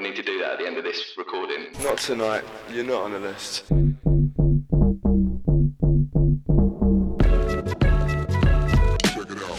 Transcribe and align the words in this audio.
we 0.00 0.08
need 0.08 0.16
to 0.16 0.22
do 0.22 0.38
that 0.38 0.52
at 0.52 0.58
the 0.58 0.66
end 0.66 0.78
of 0.78 0.84
this 0.84 1.12
recording. 1.18 1.66
Not 1.82 1.98
tonight. 1.98 2.42
You're 2.72 2.84
not 2.84 3.02
on 3.02 3.12
the 3.12 3.20
list. 3.20 3.66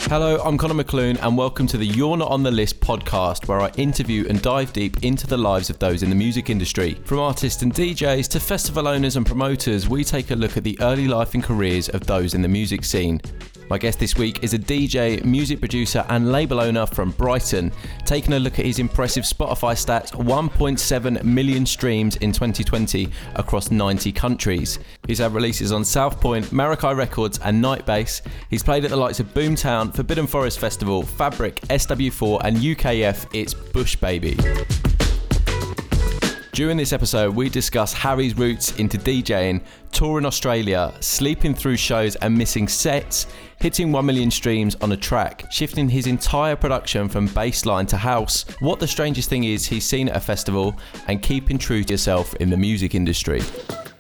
Hello, 0.10 0.42
I'm 0.44 0.58
Connor 0.58 0.84
McLoone, 0.84 1.22
and 1.22 1.38
welcome 1.38 1.68
to 1.68 1.78
the 1.78 1.86
You're 1.86 2.18
Not 2.18 2.32
on 2.32 2.42
the 2.42 2.50
List 2.50 2.80
podcast, 2.82 3.48
where 3.48 3.62
I 3.62 3.70
interview 3.78 4.26
and 4.28 4.42
dive 4.42 4.74
deep 4.74 5.04
into 5.04 5.28
the 5.28 5.38
lives 5.38 5.70
of 5.70 5.78
those 5.78 6.02
in 6.02 6.10
the 6.10 6.16
music 6.16 6.50
industry. 6.50 6.96
From 7.06 7.20
artists 7.20 7.62
and 7.62 7.72
DJs 7.72 8.28
to 8.30 8.40
festival 8.40 8.88
owners 8.88 9.18
and 9.18 9.26
promoters, 9.26 9.88
we 9.88 10.04
take 10.04 10.32
a 10.32 10.36
look 10.36 10.58
at 10.58 10.64
the 10.64 10.78
early 10.82 11.08
life 11.08 11.36
and 11.36 11.44
careers 11.44 11.88
of 11.88 12.08
those 12.08 12.34
in 12.34 12.42
the 12.42 12.48
music 12.48 12.84
scene. 12.84 13.22
My 13.72 13.78
guest 13.78 14.00
this 14.00 14.18
week 14.18 14.44
is 14.44 14.54
a 14.54 14.60
DJ, 14.60 15.24
music 15.24 15.62
producer, 15.62 16.06
and 16.10 16.30
label 16.30 16.60
owner 16.60 16.86
from 16.86 17.12
Brighton, 17.12 17.72
taking 18.04 18.34
a 18.34 18.40
look 18.40 18.60
at 18.60 18.66
his 18.66 18.80
impressive 18.80 19.24
Spotify 19.24 19.76
stats 19.76 20.12
1.7 20.12 21.24
million 21.24 21.66
streams 21.66 22.18
in 22.18 22.34
2020 22.34 23.10
across 23.36 23.72
90 23.72 24.12
countries. 24.12 24.78
He's 25.08 25.20
had 25.20 25.34
releases 25.34 25.72
on 25.72 25.86
South 25.86 26.20
Point, 26.20 26.48
Maraki 26.48 26.94
Records, 26.94 27.40
and 27.46 27.64
Nightbass. 27.64 28.22
He's 28.50 28.62
played 28.62 28.84
at 28.84 28.90
the 28.90 28.98
likes 28.98 29.22
of 29.22 29.34
Boomtown, 29.34 29.96
Forbidden 29.96 30.28
Forest 30.28 30.60
Festival, 30.60 31.04
Fabric, 31.04 31.62
SW4, 31.62 32.42
and 32.44 32.58
UKF 32.58 33.26
It's 33.34 33.54
Bush 33.54 33.96
Baby. 33.96 34.38
During 36.54 36.76
this 36.76 36.92
episode, 36.92 37.34
we 37.34 37.48
discuss 37.48 37.94
Harry's 37.94 38.38
roots 38.38 38.78
into 38.78 38.98
DJing, 38.98 39.64
touring 39.94 40.26
Australia, 40.26 40.94
sleeping 41.00 41.56
through 41.56 41.78
shows 41.78 42.18
and 42.18 42.38
missing 42.38 42.68
sets, 42.68 43.26
hitting 43.62 43.94
1 43.94 44.06
million 44.06 44.30
streams 44.30 44.76
on 44.82 44.92
a 44.92 44.98
track, 44.98 45.50
shifting 45.50 45.88
his 45.88 46.08
entire 46.08 46.58
production 46.58 47.08
from 47.08 47.30
bassline 47.30 47.88
to 47.88 47.96
house, 47.96 48.44
what 48.60 48.82
the 48.82 48.88
strangest 48.88 49.30
thing 49.30 49.46
is 49.46 49.66
he's 49.66 49.86
seen 49.86 50.10
at 50.10 50.18
a 50.18 50.20
festival, 50.20 50.76
and 51.08 51.22
keeping 51.22 51.58
true 51.58 51.86
to 51.86 51.94
yourself 51.94 52.36
in 52.36 52.50
the 52.50 52.58
music 52.58 52.96
industry. 52.96 53.42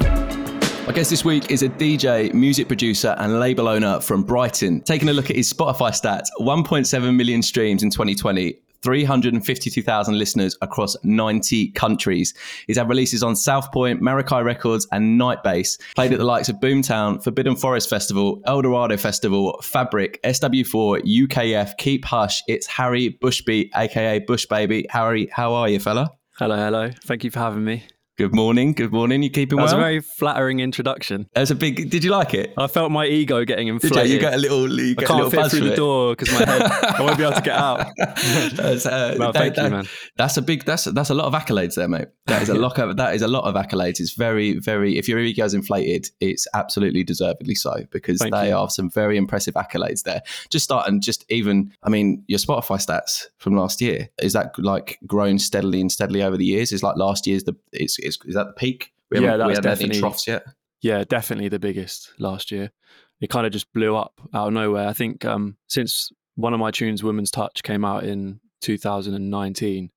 My 0.01 0.91
guest 0.93 1.09
this 1.09 1.23
week 1.23 1.51
is 1.51 1.63
a 1.63 1.69
DJ, 1.69 2.33
music 2.33 2.67
producer, 2.67 3.15
and 3.17 3.39
label 3.39 3.69
owner 3.69 4.01
from 4.01 4.23
Brighton. 4.23 4.81
Taking 4.81 5.07
a 5.07 5.13
look 5.13 5.29
at 5.29 5.37
his 5.37 5.53
Spotify 5.53 5.91
stats 5.91 6.27
1.7 6.41 7.15
million 7.15 7.41
streams 7.41 7.81
in 7.81 7.89
2020. 7.89 8.60
352,000 8.83 10.17
listeners 10.17 10.57
across 10.61 10.95
90 11.03 11.71
countries. 11.71 12.33
He's 12.67 12.77
had 12.77 12.89
releases 12.89 13.23
on 13.23 13.35
South 13.35 13.71
Point, 13.71 14.01
Maraki 14.01 14.43
Records, 14.43 14.87
and 14.91 15.19
Nightbass. 15.19 15.79
Played 15.95 16.13
at 16.13 16.19
the 16.19 16.25
likes 16.25 16.49
of 16.49 16.57
Boomtown, 16.57 17.23
Forbidden 17.23 17.55
Forest 17.55 17.89
Festival, 17.89 18.41
Eldorado 18.45 18.97
Festival, 18.97 19.59
Fabric, 19.63 20.21
SW4, 20.23 21.01
UKF, 21.01 21.77
Keep 21.77 22.05
Hush. 22.05 22.41
It's 22.47 22.67
Harry 22.67 23.17
Bushby, 23.21 23.69
aka 23.75 24.19
Bush 24.19 24.45
Baby. 24.45 24.85
Harry, 24.89 25.29
how 25.31 25.53
are 25.53 25.69
you, 25.69 25.79
fella? 25.79 26.11
Hello, 26.37 26.55
hello. 26.55 26.89
Thank 27.05 27.23
you 27.23 27.31
for 27.31 27.39
having 27.39 27.63
me. 27.63 27.83
Good 28.21 28.35
morning. 28.35 28.73
Good 28.73 28.91
morning. 28.91 29.23
You 29.23 29.31
keeping 29.31 29.55
That 29.57 29.63
was 29.63 29.71
well? 29.73 29.79
a 29.81 29.83
very 29.83 29.99
flattering 29.99 30.59
introduction. 30.59 31.27
That's 31.33 31.49
a 31.49 31.55
big. 31.55 31.89
Did 31.89 32.03
you 32.03 32.11
like 32.11 32.35
it? 32.35 32.53
I 32.55 32.67
felt 32.67 32.91
my 32.91 33.07
ego 33.07 33.43
getting 33.45 33.67
inflated. 33.67 34.09
you? 34.09 34.15
You 34.17 34.21
got 34.21 34.35
a 34.35 34.37
little. 34.37 34.69
You 34.69 34.91
I 34.99 35.03
can't 35.03 35.15
little 35.15 35.31
fit 35.31 35.37
buzz 35.39 35.51
through 35.53 35.61
the 35.61 35.73
it. 35.73 35.75
door 35.75 36.15
because 36.15 36.31
my 36.31 36.45
head. 36.45 36.61
I 36.61 37.01
won't 37.01 37.17
be 37.17 37.23
able 37.23 37.33
to 37.35 37.41
get 37.41 37.57
out. 37.57 37.87
that's, 37.97 38.85
uh, 38.85 39.15
Well, 39.17 39.31
that- 39.31 39.55
thank 39.55 39.57
you, 39.57 39.69
man. 39.71 39.87
That's 40.17 40.37
a 40.37 40.43
big. 40.43 40.65
That's 40.65 40.83
that's 40.83 41.09
a 41.09 41.15
lot 41.15 41.25
of 41.25 41.33
accolades 41.33 41.73
there, 41.73 41.87
mate. 41.87 42.09
That 42.27 42.43
is 42.43 42.49
a 42.49 42.53
lot 42.67 42.77
of 42.77 42.97
that 42.97 43.15
is 43.15 43.23
a 43.23 43.27
lot 43.27 43.45
of 43.45 43.55
accolades. 43.55 43.99
It's 43.99 44.13
very 44.13 44.59
very. 44.59 44.99
If 44.99 45.07
your 45.09 45.17
ego's 45.17 45.55
inflated, 45.55 46.07
it's 46.19 46.45
absolutely 46.53 47.03
deservedly 47.03 47.55
so 47.55 47.85
because 47.91 48.19
Thank 48.19 48.35
they 48.35 48.49
you. 48.49 48.55
are 48.55 48.69
some 48.69 48.91
very 48.91 49.17
impressive 49.17 49.55
accolades 49.55 50.03
there. 50.03 50.21
Just 50.51 50.65
starting, 50.65 51.01
just 51.01 51.25
even. 51.29 51.71
I 51.81 51.89
mean, 51.89 52.23
your 52.27 52.37
Spotify 52.37 52.77
stats 52.85 53.25
from 53.39 53.55
last 53.55 53.81
year 53.81 54.09
is 54.21 54.33
that 54.33 54.53
like 54.59 54.99
grown 55.07 55.39
steadily 55.39 55.81
and 55.81 55.91
steadily 55.91 56.21
over 56.21 56.37
the 56.37 56.45
years? 56.45 56.71
Is 56.71 56.83
like 56.83 56.97
last 56.97 57.25
year's 57.25 57.45
the. 57.45 57.55
It's, 57.73 57.97
it's 57.97 58.10
is 58.25 58.35
that 58.35 58.47
the 58.47 58.53
peak? 58.53 58.91
We 59.09 59.19
Yeah, 59.19 59.31
haven't- 59.31 59.47
we 59.47 59.53
haven't 59.53 59.63
had 59.65 59.71
any 59.79 59.89
definitely- 59.89 59.99
troughs 59.99 60.27
yet. 60.27 60.45
Yeah, 60.81 61.03
definitely 61.03 61.49
the 61.49 61.59
biggest 61.59 62.11
last 62.19 62.51
year. 62.51 62.71
It 63.19 63.29
kind 63.29 63.45
of 63.45 63.51
just 63.53 63.71
blew 63.73 63.95
up 63.95 64.19
out 64.33 64.47
of 64.47 64.53
nowhere. 64.53 64.87
I 64.87 64.93
think 64.93 65.25
um, 65.25 65.57
since 65.67 66.11
one 66.35 66.53
of 66.53 66.59
my 66.59 66.71
tunes, 66.71 67.03
"Woman's 67.03 67.29
Touch," 67.29 67.61
came 67.61 67.85
out 67.85 68.03
in 68.03 68.39
2019, 68.61 69.91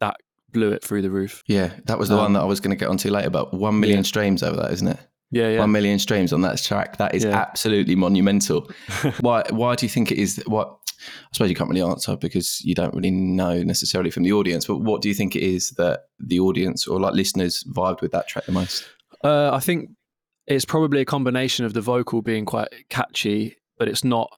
that 0.00 0.16
blew 0.52 0.72
it 0.72 0.82
through 0.82 1.02
the 1.02 1.10
roof. 1.10 1.42
Yeah, 1.46 1.72
that 1.86 1.98
was 1.98 2.08
the 2.08 2.14
Um, 2.16 2.20
one 2.22 2.32
that 2.34 2.40
I 2.40 2.44
was 2.46 2.60
going 2.60 2.70
to 2.70 2.76
get 2.76 2.88
onto 2.88 3.10
later. 3.10 3.30
But 3.30 3.54
one 3.54 3.80
million 3.80 3.98
yeah. 4.00 4.04
streams 4.04 4.42
over 4.42 4.56
that, 4.56 4.72
isn't 4.72 4.88
it? 4.88 4.98
Yeah, 5.34 5.48
yeah. 5.50 5.58
One 5.58 5.72
million 5.72 5.98
streams 5.98 6.32
on 6.32 6.42
that 6.42 6.58
track. 6.62 6.96
That 6.98 7.14
is 7.14 7.24
Yeah. 7.24 7.30
absolutely 7.36 7.96
monumental. 7.96 8.70
why? 9.20 9.42
Why 9.50 9.74
do 9.74 9.84
you 9.84 9.90
think 9.90 10.12
it 10.12 10.18
is? 10.18 10.42
What? 10.46 10.78
I 11.06 11.28
suppose 11.32 11.50
you 11.50 11.56
can't 11.56 11.68
really 11.68 11.82
answer 11.82 12.16
because 12.16 12.62
you 12.64 12.74
don't 12.74 12.94
really 12.94 13.10
know 13.10 13.62
necessarily 13.62 14.10
from 14.10 14.22
the 14.22 14.32
audience. 14.32 14.66
But 14.66 14.78
what 14.78 15.02
do 15.02 15.08
you 15.08 15.14
think 15.14 15.34
it 15.36 15.42
is 15.42 15.70
that 15.72 16.04
the 16.18 16.40
audience 16.40 16.86
or 16.86 16.98
like 17.00 17.14
listeners 17.14 17.64
vibed 17.74 18.00
with 18.00 18.12
that 18.12 18.28
track 18.28 18.46
the 18.46 18.52
most? 18.52 18.84
Uh, 19.22 19.50
I 19.52 19.58
think 19.60 19.90
it's 20.46 20.64
probably 20.64 21.00
a 21.00 21.04
combination 21.04 21.66
of 21.66 21.74
the 21.74 21.80
vocal 21.80 22.22
being 22.22 22.44
quite 22.44 22.68
catchy, 22.88 23.56
but 23.78 23.88
it's 23.88 24.04
not. 24.04 24.30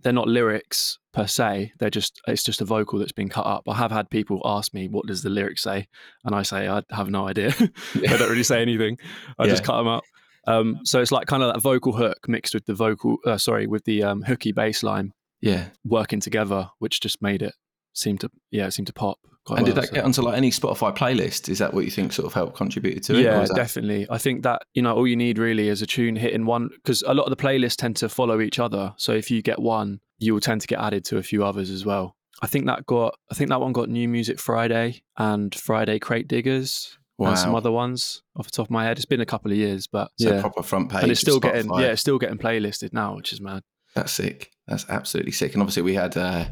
They're 0.00 0.12
not 0.12 0.26
lyrics 0.26 0.98
per 1.12 1.28
se. 1.28 1.72
They're 1.78 1.90
just. 1.90 2.20
It's 2.26 2.42
just 2.42 2.60
a 2.60 2.64
vocal 2.64 2.98
that's 2.98 3.12
been 3.12 3.28
cut 3.28 3.46
up. 3.46 3.62
I 3.68 3.74
have 3.76 3.92
had 3.92 4.10
people 4.10 4.40
ask 4.44 4.74
me, 4.74 4.88
"What 4.88 5.06
does 5.06 5.22
the 5.22 5.30
lyrics 5.30 5.62
say?" 5.62 5.86
And 6.24 6.34
I 6.34 6.42
say, 6.42 6.68
"I 6.68 6.82
have 6.90 7.10
no 7.10 7.28
idea. 7.28 7.54
I 7.94 8.16
don't 8.16 8.30
really 8.30 8.42
say 8.42 8.62
anything. 8.62 8.98
I 9.38 9.46
just 9.46 9.62
cut 9.62 9.76
them 9.76 9.86
out." 9.88 10.04
Um, 10.46 10.80
so 10.84 11.00
it's 11.00 11.12
like 11.12 11.26
kind 11.26 11.42
of 11.42 11.52
that 11.54 11.60
vocal 11.60 11.92
hook 11.92 12.18
mixed 12.28 12.54
with 12.54 12.66
the 12.66 12.74
vocal. 12.74 13.16
Uh, 13.24 13.38
sorry, 13.38 13.66
with 13.66 13.84
the 13.84 14.02
um, 14.02 14.22
hooky 14.22 14.52
bass 14.52 14.82
line 14.82 15.12
Yeah. 15.40 15.68
working 15.84 16.20
together, 16.20 16.68
which 16.78 17.00
just 17.00 17.22
made 17.22 17.42
it 17.42 17.54
seem 17.92 18.18
to. 18.18 18.30
Yeah, 18.50 18.66
it 18.66 18.72
seemed 18.72 18.86
to 18.88 18.92
pop. 18.92 19.18
Quite 19.44 19.58
and 19.58 19.66
did 19.66 19.74
that 19.74 19.88
so. 19.88 19.94
get 19.94 20.04
onto 20.04 20.22
like 20.22 20.36
any 20.36 20.50
Spotify 20.52 20.96
playlist? 20.96 21.48
Is 21.48 21.58
that 21.58 21.74
what 21.74 21.84
you 21.84 21.90
think 21.90 22.12
sort 22.12 22.26
of 22.26 22.32
helped 22.32 22.56
contributed 22.56 23.02
to 23.04 23.16
it? 23.16 23.22
Yeah, 23.24 23.40
that- 23.44 23.54
definitely. 23.56 24.06
I 24.08 24.18
think 24.18 24.42
that 24.44 24.62
you 24.74 24.82
know 24.82 24.94
all 24.94 25.06
you 25.06 25.16
need 25.16 25.38
really 25.38 25.68
is 25.68 25.82
a 25.82 25.86
tune 25.86 26.14
hitting 26.16 26.46
one 26.46 26.68
because 26.76 27.02
a 27.02 27.12
lot 27.14 27.24
of 27.24 27.30
the 27.30 27.42
playlists 27.42 27.76
tend 27.76 27.96
to 27.96 28.08
follow 28.08 28.40
each 28.40 28.58
other. 28.60 28.94
So 28.98 29.12
if 29.12 29.30
you 29.32 29.42
get 29.42 29.58
one, 29.60 30.00
you 30.18 30.32
will 30.32 30.40
tend 30.40 30.60
to 30.60 30.68
get 30.68 30.78
added 30.80 31.04
to 31.06 31.18
a 31.18 31.22
few 31.24 31.44
others 31.44 31.70
as 31.70 31.84
well. 31.84 32.14
I 32.40 32.46
think 32.46 32.66
that 32.66 32.86
got. 32.86 33.16
I 33.30 33.34
think 33.34 33.50
that 33.50 33.60
one 33.60 33.72
got 33.72 33.88
New 33.88 34.08
Music 34.08 34.38
Friday 34.38 35.02
and 35.16 35.52
Friday 35.54 35.98
Crate 35.98 36.28
Diggers 36.28 36.96
and 37.18 37.38
some 37.38 37.54
other 37.54 37.70
ones 37.70 38.22
off 38.36 38.46
the 38.46 38.50
top 38.50 38.66
of 38.66 38.70
my 38.70 38.84
head. 38.84 38.96
It's 38.98 39.04
been 39.06 39.20
a 39.20 39.26
couple 39.26 39.50
of 39.50 39.56
years, 39.56 39.86
but 39.86 40.10
So 40.18 40.34
yeah, 40.34 40.40
proper 40.40 40.62
front 40.62 40.90
page. 40.90 41.02
and 41.02 41.12
it's 41.12 41.20
still 41.20 41.40
getting 41.40 41.70
yeah, 41.74 41.88
it's 41.92 42.00
still 42.00 42.18
getting 42.18 42.38
playlisted 42.38 42.92
now, 42.92 43.14
which 43.16 43.32
is 43.32 43.40
mad. 43.40 43.62
That's 43.94 44.12
sick. 44.12 44.50
That's 44.68 44.88
absolutely 44.88 45.32
sick. 45.32 45.54
And 45.54 45.60
obviously, 45.60 45.82
we 45.82 45.94
had 45.94 46.16
uh, 46.16 46.44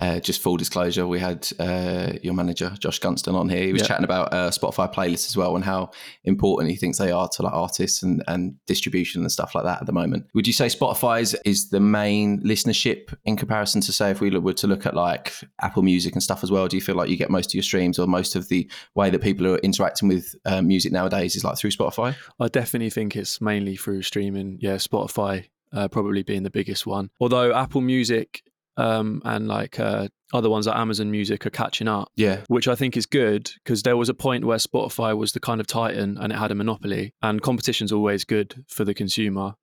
uh, 0.00 0.20
just 0.20 0.40
full 0.40 0.56
disclosure. 0.56 1.06
We 1.06 1.20
had 1.20 1.46
uh, 1.60 2.14
your 2.22 2.32
manager 2.32 2.74
Josh 2.78 2.98
Gunston 2.98 3.34
on 3.34 3.50
here. 3.50 3.62
He 3.62 3.72
was 3.74 3.82
Yeah. 3.82 3.88
chatting 3.88 4.04
about 4.04 4.32
uh, 4.32 4.50
Spotify 4.50 4.92
playlists 4.92 5.28
as 5.28 5.36
well 5.36 5.54
and 5.54 5.62
how 5.62 5.90
important 6.24 6.70
he 6.70 6.76
thinks 6.78 6.96
they 6.96 7.10
are 7.12 7.28
to 7.28 7.42
like 7.42 7.52
artists 7.52 8.02
and, 8.02 8.24
and 8.26 8.54
distribution 8.66 9.20
and 9.20 9.30
stuff 9.30 9.54
like 9.54 9.64
that 9.64 9.82
at 9.82 9.86
the 9.86 9.92
moment. 9.92 10.26
Would 10.34 10.46
you 10.46 10.54
say 10.54 10.66
Spotify's 10.66 11.34
is 11.44 11.68
the 11.68 11.78
main 11.78 12.40
listenership 12.42 13.14
in 13.26 13.36
comparison 13.36 13.82
to 13.82 13.92
say 13.92 14.10
if 14.10 14.22
we 14.22 14.30
were 14.30 14.54
to 14.54 14.66
look 14.66 14.86
at 14.86 14.94
like 14.94 15.34
Apple 15.60 15.82
Music 15.82 16.14
and 16.14 16.22
stuff 16.22 16.42
as 16.42 16.50
well? 16.50 16.68
Do 16.68 16.76
you 16.76 16.82
feel 16.82 16.96
like 16.96 17.10
you 17.10 17.16
get 17.18 17.28
most 17.30 17.50
of 17.50 17.54
your 17.54 17.62
streams 17.64 17.98
or 17.98 18.06
most 18.06 18.34
of 18.34 18.48
the 18.48 18.68
way 18.94 19.10
that 19.10 19.20
people 19.20 19.46
are 19.46 19.58
interacting 19.58 20.08
with 20.08 20.34
uh, 20.46 20.62
music 20.62 20.90
nowadays 20.90 21.36
is 21.36 21.44
like 21.44 21.58
through 21.58 21.70
Spotify? 21.72 22.16
I 22.40 22.48
definitely 22.48 22.90
think 22.90 23.14
it's 23.14 23.42
mainly 23.42 23.76
through 23.76 24.02
streaming. 24.02 24.56
Yeah, 24.62 24.76
Spotify 24.76 25.44
uh, 25.72 25.88
probably 25.88 26.22
being 26.22 26.42
the 26.42 26.50
biggest 26.50 26.86
one. 26.86 27.10
Although 27.20 27.54
Apple 27.54 27.80
Music 27.80 28.42
um, 28.76 29.20
and 29.24 29.48
like 29.48 29.78
uh, 29.80 30.08
other 30.32 30.48
ones 30.48 30.66
like 30.66 30.76
Amazon 30.76 31.10
Music 31.10 31.44
are 31.46 31.50
catching 31.50 31.88
up, 31.88 32.10
Yeah, 32.16 32.42
which 32.48 32.68
I 32.68 32.74
think 32.74 32.96
is 32.96 33.06
good 33.06 33.50
because 33.64 33.82
there 33.82 33.96
was 33.96 34.08
a 34.08 34.14
point 34.14 34.44
where 34.44 34.58
Spotify 34.58 35.16
was 35.16 35.32
the 35.32 35.40
kind 35.40 35.60
of 35.60 35.66
titan 35.66 36.16
and 36.18 36.32
it 36.32 36.36
had 36.38 36.50
a 36.50 36.54
monopoly, 36.54 37.14
and 37.22 37.42
competition's 37.42 37.92
always 37.92 38.24
good 38.24 38.64
for 38.68 38.84
the 38.84 38.94
consumer 38.94 39.54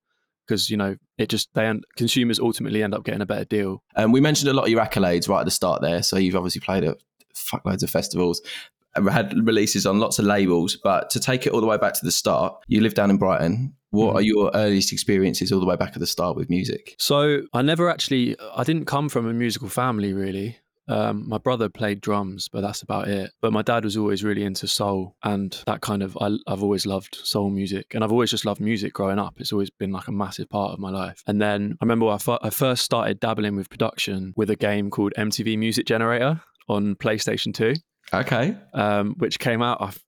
because 0.46 0.70
you 0.70 0.76
know 0.76 0.96
it 1.18 1.28
just 1.28 1.48
they 1.54 1.66
end, 1.66 1.84
consumers 1.96 2.38
ultimately 2.38 2.82
end 2.82 2.94
up 2.94 3.04
getting 3.04 3.22
a 3.22 3.26
better 3.26 3.44
deal. 3.44 3.82
Um, 3.96 4.12
we 4.12 4.20
mentioned 4.20 4.50
a 4.50 4.54
lot 4.54 4.64
of 4.64 4.68
your 4.68 4.84
accolades 4.84 5.28
right 5.28 5.40
at 5.40 5.44
the 5.44 5.50
start 5.50 5.82
there. 5.82 6.02
So 6.02 6.16
you've 6.16 6.36
obviously 6.36 6.60
played 6.60 6.84
at 6.84 6.98
fuckloads 7.34 7.82
of 7.82 7.90
festivals, 7.90 8.40
had 9.10 9.34
releases 9.46 9.86
on 9.86 9.98
lots 10.00 10.18
of 10.18 10.24
labels. 10.24 10.76
But 10.82 11.10
to 11.10 11.20
take 11.20 11.46
it 11.46 11.52
all 11.52 11.60
the 11.60 11.66
way 11.66 11.78
back 11.78 11.94
to 11.94 12.04
the 12.04 12.12
start, 12.12 12.54
you 12.68 12.80
live 12.80 12.94
down 12.94 13.10
in 13.10 13.18
Brighton. 13.18 13.74
What 13.90 14.12
Mhm. 14.12 14.16
are 14.16 14.22
your 14.22 14.50
earliest 14.54 14.92
experiences 14.92 15.52
all 15.52 15.60
the 15.60 15.66
way 15.66 15.76
back 15.76 15.90
at 15.94 16.00
the 16.00 16.06
start 16.06 16.36
with 16.36 16.50
music? 16.50 16.96
So 16.98 17.42
I 17.52 17.62
never 17.62 17.88
actually, 17.88 18.36
I 18.54 18.64
didn't 18.64 18.84
come 18.86 19.08
from 19.08 19.26
a 19.26 19.32
musical 19.32 19.68
family 19.68 20.12
really. 20.12 20.56
Um, 20.88 21.28
my 21.28 21.38
brother 21.38 21.68
played 21.68 22.00
drums, 22.00 22.48
but 22.48 22.60
that's 22.60 22.80
about 22.82 23.08
it. 23.08 23.32
But 23.40 23.52
my 23.52 23.62
dad 23.62 23.82
was 23.82 23.96
always 23.96 24.22
really 24.22 24.44
into 24.44 24.68
soul 24.68 25.16
and 25.24 25.60
that 25.66 25.80
kind 25.80 26.00
of. 26.00 26.16
I, 26.20 26.36
I've 26.46 26.62
always 26.62 26.86
loved 26.86 27.16
soul 27.24 27.50
music, 27.50 27.92
and 27.92 28.04
I've 28.04 28.12
always 28.12 28.30
just 28.30 28.44
loved 28.44 28.60
music 28.60 28.92
growing 28.92 29.18
up. 29.18 29.34
It's 29.38 29.52
always 29.52 29.68
been 29.68 29.90
like 29.90 30.06
a 30.06 30.12
massive 30.12 30.48
part 30.48 30.72
of 30.72 30.78
my 30.78 30.90
life. 30.90 31.24
And 31.26 31.40
then 31.42 31.76
I 31.80 31.84
remember 31.84 32.06
I, 32.08 32.18
fir- 32.18 32.38
I 32.40 32.50
first 32.50 32.84
started 32.84 33.18
dabbling 33.18 33.56
with 33.56 33.68
production 33.68 34.32
with 34.36 34.48
a 34.48 34.54
game 34.54 34.90
called 34.90 35.12
MTV 35.18 35.58
Music 35.58 35.86
Generator 35.86 36.40
on 36.68 36.94
PlayStation 36.94 37.52
Two 37.52 37.74
Okay. 38.12 38.56
um, 38.74 39.14
which 39.18 39.38
came 39.38 39.62
out. 39.62 39.80
I've, 39.80 40.02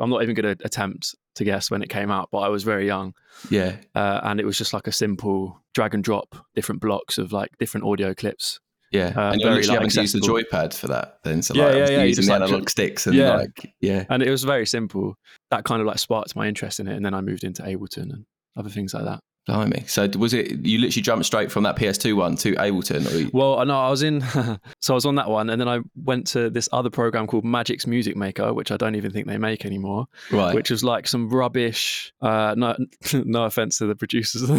I'm 0.00 0.10
not 0.10 0.22
even 0.22 0.34
going 0.34 0.56
to 0.56 0.64
attempt 0.66 1.14
to 1.34 1.44
guess 1.44 1.70
when 1.70 1.82
it 1.82 1.88
came 1.90 2.10
out, 2.10 2.28
but 2.32 2.38
I 2.38 2.48
was 2.48 2.62
very 2.64 2.86
young, 2.86 3.14
Yeah. 3.50 3.76
uh, 3.94 4.20
and 4.22 4.40
it 4.40 4.46
was 4.46 4.56
just 4.56 4.72
like 4.72 4.86
a 4.86 4.92
simple 4.92 5.60
drag 5.74 5.94
and 5.94 6.02
drop 6.02 6.34
different 6.54 6.80
blocks 6.80 7.18
of 7.18 7.32
like 7.32 7.50
different 7.58 7.84
audio 7.86 8.14
clips 8.14 8.58
Yeah, 8.90 9.12
Uh, 9.16 9.32
and 9.32 9.40
you're 9.40 9.50
very, 9.50 9.66
like, 9.66 9.74
having 9.74 9.90
to 9.90 10.00
use 10.00 10.12
the 10.12 10.20
joypad 10.20 10.72
for 10.72 10.86
that. 10.86 11.18
Then, 11.24 11.42
so 11.42 11.52
Yeah, 11.54 11.64
like, 11.64 11.70
yeah, 11.74 11.80
obviously 11.82 11.94
yeah, 11.96 12.02
using 12.04 12.22
just, 12.22 12.28
the 12.28 12.38
like, 12.38 12.48
analog 12.48 12.70
sticks 12.70 13.06
and 13.06 13.16
Yeah. 13.16 13.34
like, 13.36 13.74
yeah, 13.80 14.04
and 14.08 14.22
it 14.22 14.30
was 14.30 14.44
very 14.44 14.64
simple. 14.64 15.16
That 15.50 15.64
kind 15.64 15.80
of 15.82 15.86
like 15.86 15.98
sparked 15.98 16.34
my 16.36 16.46
interest 16.48 16.80
in 16.80 16.88
it, 16.88 16.96
and 16.96 17.04
then 17.04 17.12
I 17.12 17.20
moved 17.20 17.44
into 17.44 17.62
Ableton 17.62 18.12
and 18.12 18.24
other 18.56 18.70
things 18.70 18.94
like 18.94 19.04
that. 19.04 19.20
Blimey. 19.46 19.84
So 19.86 20.08
was 20.18 20.34
it 20.34 20.66
you 20.66 20.78
literally 20.78 21.02
jumped 21.02 21.24
straight 21.24 21.52
from 21.52 21.62
that 21.62 21.76
PS2 21.76 22.16
one 22.16 22.36
to 22.38 22.54
Ableton? 22.54 23.10
Or 23.12 23.16
you, 23.16 23.30
Well, 23.32 23.60
I 23.60 23.64
know 23.64 23.78
I 23.78 23.90
was 23.90 24.02
in, 24.02 24.20
so 24.80 24.92
I 24.92 24.96
was 24.96 25.06
on 25.06 25.14
that 25.14 25.30
one, 25.30 25.50
and 25.50 25.60
then 25.60 25.68
I 25.68 25.80
went 25.94 26.26
to 26.28 26.50
this 26.50 26.68
other 26.72 26.90
program 26.90 27.28
called 27.28 27.44
Magix 27.44 27.86
Music 27.86 28.16
Maker, 28.16 28.52
which 28.52 28.72
I 28.72 28.76
don't 28.76 28.96
even 28.96 29.12
think 29.12 29.28
they 29.28 29.38
make 29.38 29.64
anymore, 29.64 30.06
right. 30.32 30.52
which 30.54 30.70
was 30.70 30.82
like 30.82 31.06
some 31.06 31.30
rubbish. 31.30 32.12
Uh, 32.20 32.54
no, 32.56 32.76
no 33.14 33.44
offense 33.44 33.78
to 33.78 33.86
the 33.86 33.94
producers. 33.94 34.46
so 34.48 34.54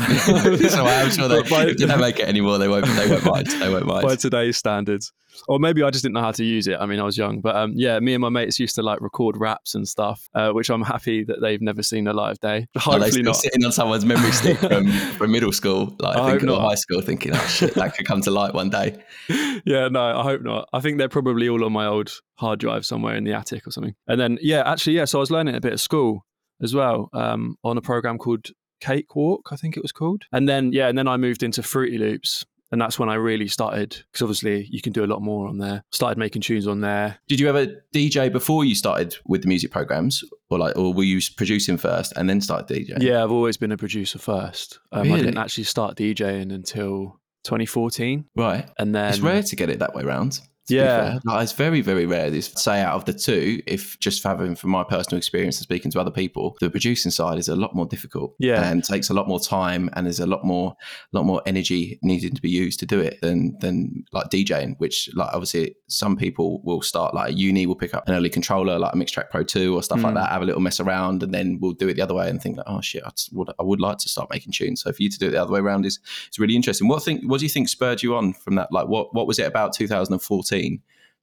I'm 0.86 1.12
sure 1.12 1.28
they, 1.28 1.42
by- 1.44 1.66
if 1.66 1.78
they 1.78 1.86
don't 1.86 2.00
make 2.00 2.20
it 2.20 2.28
anymore, 2.28 2.58
they 2.58 2.70
won't. 2.70 2.86
They 2.86 3.10
won't 3.10 3.26
mind. 3.26 3.48
They 3.48 3.70
won't 3.70 3.86
mind. 3.86 4.08
by 4.08 4.16
today's 4.16 4.56
standards. 4.56 5.12
Or 5.48 5.60
maybe 5.60 5.84
I 5.84 5.90
just 5.90 6.04
didn't 6.04 6.16
know 6.16 6.22
how 6.22 6.32
to 6.32 6.44
use 6.44 6.68
it. 6.68 6.78
I 6.80 6.86
mean, 6.86 7.00
I 7.00 7.04
was 7.04 7.18
young, 7.18 7.42
but 7.42 7.56
um, 7.56 7.74
yeah, 7.76 8.00
me 8.00 8.14
and 8.14 8.22
my 8.22 8.30
mates 8.30 8.60
used 8.60 8.76
to 8.76 8.84
like 8.84 9.02
record 9.02 9.38
raps 9.38 9.76
and 9.76 9.88
stuff, 9.88 10.30
uh, 10.34 10.52
which 10.52 10.70
I'm 10.70 10.82
happy 10.82 11.24
that 11.24 11.42
they've 11.42 11.62
never 11.62 11.84
seen 11.84 12.08
a 12.08 12.14
live 12.14 12.40
day. 12.40 12.68
Hopefully 12.78 13.24
not. 13.24 13.36
sitting 13.36 13.66
on 13.66 13.72
someone's 13.72 14.06
memory 14.06 14.32
stick 14.32 14.58
from, 14.60 14.88
from 14.92 15.32
middle 15.32 15.52
school, 15.52 15.96
like 16.00 16.18
I 16.18 16.32
thinking, 16.32 16.50
or 16.50 16.54
not. 16.54 16.70
high 16.70 16.76
school, 16.76 17.02
thinking, 17.02 17.36
"Oh 17.36 17.48
shit, 17.48 17.74
that 17.76 17.96
could 17.96 18.06
come 18.06 18.22
to 18.22 18.32
light 18.32 18.54
one 18.54 18.70
day." 18.70 18.98
yeah, 19.66 19.88
no, 19.88 20.20
I 20.20 20.24
hope 20.24 20.42
not. 20.42 20.68
I 20.74 20.80
think 20.80 20.98
they're 20.98 21.10
probably 21.10 21.50
all 21.50 21.64
on 21.64 21.72
my 21.72 21.86
old 21.86 22.12
hard 22.36 22.60
drive 22.60 22.86
somewhere 22.86 23.16
in 23.16 23.24
the 23.24 23.34
attic 23.34 23.68
or 23.68 23.72
something. 23.72 23.96
And 24.08 24.20
then, 24.20 24.38
yeah, 24.42 24.64
actually, 24.66 24.96
yeah, 24.98 25.06
so 25.06 25.20
I 25.20 25.22
was 25.22 25.32
learning 25.32 25.56
a 25.56 25.62
bit 25.62 25.74
at 25.74 25.80
school 25.80 26.24
as 26.62 26.74
well 26.74 27.10
um, 27.14 27.56
on 27.64 27.78
a 27.78 27.82
program 27.82 28.18
called 28.18 28.48
Cakewalk, 28.80 29.50
I 29.52 29.56
think 29.56 29.76
it 29.78 29.84
was 29.84 29.92
called. 29.92 30.24
And 30.32 30.48
then, 30.48 30.72
yeah, 30.72 30.88
and 30.88 30.98
then 30.98 31.08
I 31.08 31.18
moved 31.18 31.44
into 31.44 31.64
Fruity 31.64 31.98
Loops. 31.98 32.46
And 32.72 32.82
that's 32.82 33.00
when 33.00 33.10
I 33.10 33.16
really 33.16 33.48
started, 33.48 34.04
because 34.12 34.22
obviously 34.22 34.68
you 34.70 34.82
can 34.82 34.92
do 34.94 35.04
a 35.04 35.08
lot 35.08 35.22
more 35.22 35.48
on 35.48 35.58
there. 35.58 35.84
Started 35.92 36.18
making 36.18 36.42
tunes 36.42 36.68
on 36.68 36.82
there. 36.82 37.20
Did 37.28 37.40
you 37.40 37.48
ever 37.48 37.68
DJ 37.94 38.32
before 38.32 38.66
you 38.66 38.76
started 38.76 39.16
with 39.26 39.42
the 39.44 39.48
music 39.48 39.72
programs, 39.72 40.24
or 40.50 40.60
like, 40.60 40.78
or 40.78 40.94
were 40.94 41.04
you 41.04 41.22
producing 41.38 41.78
first 41.78 42.14
and 42.18 42.30
then 42.30 42.42
started 42.42 42.68
DJing? 42.68 43.02
Yeah, 43.02 43.24
I've 43.24 43.32
always 43.32 43.58
been 43.58 43.72
a 43.72 43.78
producer 43.78 44.20
first. 44.20 44.80
Um, 44.92 45.12
I 45.12 45.18
didn't 45.18 45.38
actually 45.38 45.64
start 45.64 45.96
DJing 45.96 46.54
until 46.54 47.20
2014. 47.46 48.26
right. 48.36 48.70
And 48.78 48.94
then, 48.94 49.10
it's 49.10 49.20
rare 49.20 49.44
to 49.44 49.56
get 49.56 49.70
it 49.70 49.80
that 49.80 49.96
way 49.96 50.04
round. 50.04 50.42
To 50.68 50.74
be 50.74 50.78
Yeah. 50.78 51.20
Like, 51.26 51.44
it's 51.44 51.54
very, 51.54 51.82
very 51.82 52.06
rare. 52.06 52.30
This 52.30 52.52
say 52.56 52.82
out 52.82 52.96
of 52.96 53.06
the 53.06 53.14
two, 53.14 53.62
if 53.68 54.00
just 54.00 54.24
having 54.24 54.56
from 54.56 54.70
my 54.72 54.84
personal 54.84 55.18
experience 55.18 55.58
and 55.58 55.64
speaking 55.64 55.92
to 55.92 56.00
other 56.00 56.12
people, 56.12 56.56
the 56.60 56.70
producing 56.70 57.12
side 57.12 57.38
is 57.40 57.48
a 57.48 57.56
lot 57.56 57.76
more 57.76 57.86
difficult. 57.86 58.36
Yeah. 58.40 58.70
and 58.70 58.84
takes 58.84 59.10
a 59.10 59.14
lot 59.14 59.28
more 59.28 59.40
time, 59.40 59.90
and 59.94 60.06
there's 60.06 60.20
a 60.20 60.28
lot 60.28 60.44
more, 60.44 60.76
lot 61.14 61.26
more 61.26 61.42
energy 61.46 62.00
needed 62.02 62.36
to 62.36 62.42
be 62.42 62.50
used 62.50 62.80
to 62.80 62.86
do 62.86 63.00
it 63.00 63.20
than 63.22 63.58
than 63.60 64.06
like 64.12 64.30
DJing. 64.30 64.76
Which 64.80 65.10
like 65.16 65.30
obviously 65.34 65.76
some 65.88 66.16
people 66.18 66.62
will 66.64 66.82
start 66.82 67.14
like 67.14 67.30
at 67.30 67.38
uni, 67.38 67.66
will 67.66 67.76
pick 67.76 67.94
up 67.94 68.08
an 68.08 68.14
early 68.16 68.30
controller 68.30 68.78
like 68.80 68.94
a 68.94 68.98
Mixtrack 68.98 69.30
Pro 69.30 69.44
Two 69.44 69.76
or 69.76 69.84
stuff 69.84 70.02
like 70.02 70.14
Mm. 70.14 70.16
that, 70.16 70.32
have 70.32 70.42
a 70.42 70.46
little 70.46 70.62
mess 70.62 70.80
around, 70.80 71.24
and 71.24 71.34
then 71.34 71.58
we'll 71.62 71.74
do 71.74 71.88
it 71.88 71.96
the 71.96 72.02
other 72.02 72.14
way 72.14 72.30
and 72.30 72.42
think 72.42 72.58
like, 72.58 72.66
oh 72.68 72.82
shit, 72.82 73.04
I 73.06 73.10
just 73.12 73.34
would, 73.34 73.50
I 73.60 73.64
would 73.64 73.82
like 73.82 73.98
to 74.00 74.10
start 74.10 74.30
making 74.32 74.54
tunes. 74.54 74.82
So 74.82 74.92
for 74.92 75.02
you 75.04 75.10
to 75.10 75.18
do 75.20 75.28
it 75.28 75.32
the 75.32 75.42
other 75.42 75.52
way 75.52 75.60
around 75.60 75.86
is 75.86 76.00
it's 76.28 76.40
really 76.40 76.56
interesting. 76.56 76.88
What 76.88 77.04
think 77.04 77.24
what 77.30 77.40
do 77.40 77.46
you 77.46 77.50
think 77.50 77.70
spurred 77.70 78.02
you 78.04 78.16
on 78.16 78.34
from 78.34 78.56
that? 78.56 78.72
Like 78.72 78.88
what 78.88 79.14
what 79.14 79.28
was 79.28 79.40
it 79.40 79.46
about 79.48 79.74
2014 79.74 80.57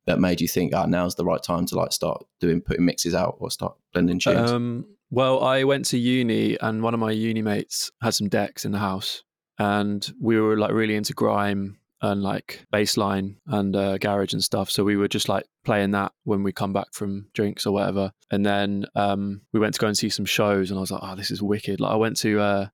that 0.06 0.20
made 0.20 0.40
you 0.40 0.48
think, 0.48 0.74
ah, 0.74 0.86
now's 0.86 1.14
the 1.14 1.24
right 1.24 1.42
time 1.42 1.66
to 1.66 1.76
like 1.76 1.92
start 1.92 2.24
doing 2.40 2.60
putting 2.60 2.84
mixes 2.84 3.14
out 3.14 3.36
or 3.38 3.50
start 3.50 3.74
blending 3.92 4.18
tunes? 4.18 4.50
Um, 4.50 4.86
well, 5.10 5.42
I 5.44 5.64
went 5.64 5.86
to 5.86 5.98
uni, 5.98 6.58
and 6.60 6.82
one 6.82 6.94
of 6.94 7.00
my 7.00 7.12
uni 7.12 7.42
mates 7.42 7.90
had 8.02 8.14
some 8.14 8.28
decks 8.28 8.64
in 8.64 8.72
the 8.72 8.78
house, 8.78 9.22
and 9.58 10.12
we 10.20 10.40
were 10.40 10.56
like 10.56 10.72
really 10.72 10.96
into 10.96 11.12
grime 11.12 11.78
and 12.02 12.22
like 12.22 12.66
bassline 12.72 13.36
and 13.46 13.74
uh, 13.74 13.96
garage 13.96 14.32
and 14.34 14.44
stuff. 14.44 14.70
So 14.70 14.84
we 14.84 14.96
were 14.96 15.08
just 15.08 15.28
like 15.28 15.44
playing 15.64 15.92
that 15.92 16.12
when 16.24 16.42
we 16.42 16.52
come 16.52 16.72
back 16.72 16.92
from 16.92 17.28
drinks 17.32 17.64
or 17.64 17.72
whatever. 17.72 18.12
And 18.30 18.44
then 18.44 18.84
um, 18.94 19.40
we 19.52 19.60
went 19.60 19.74
to 19.74 19.80
go 19.80 19.86
and 19.86 19.96
see 19.96 20.10
some 20.10 20.26
shows, 20.26 20.70
and 20.70 20.78
I 20.78 20.80
was 20.80 20.90
like, 20.90 21.00
oh, 21.02 21.14
this 21.16 21.30
is 21.30 21.42
wicked. 21.42 21.80
Like 21.80 21.92
I 21.92 21.96
went 21.96 22.18
to 22.18 22.40
uh, 22.40 22.66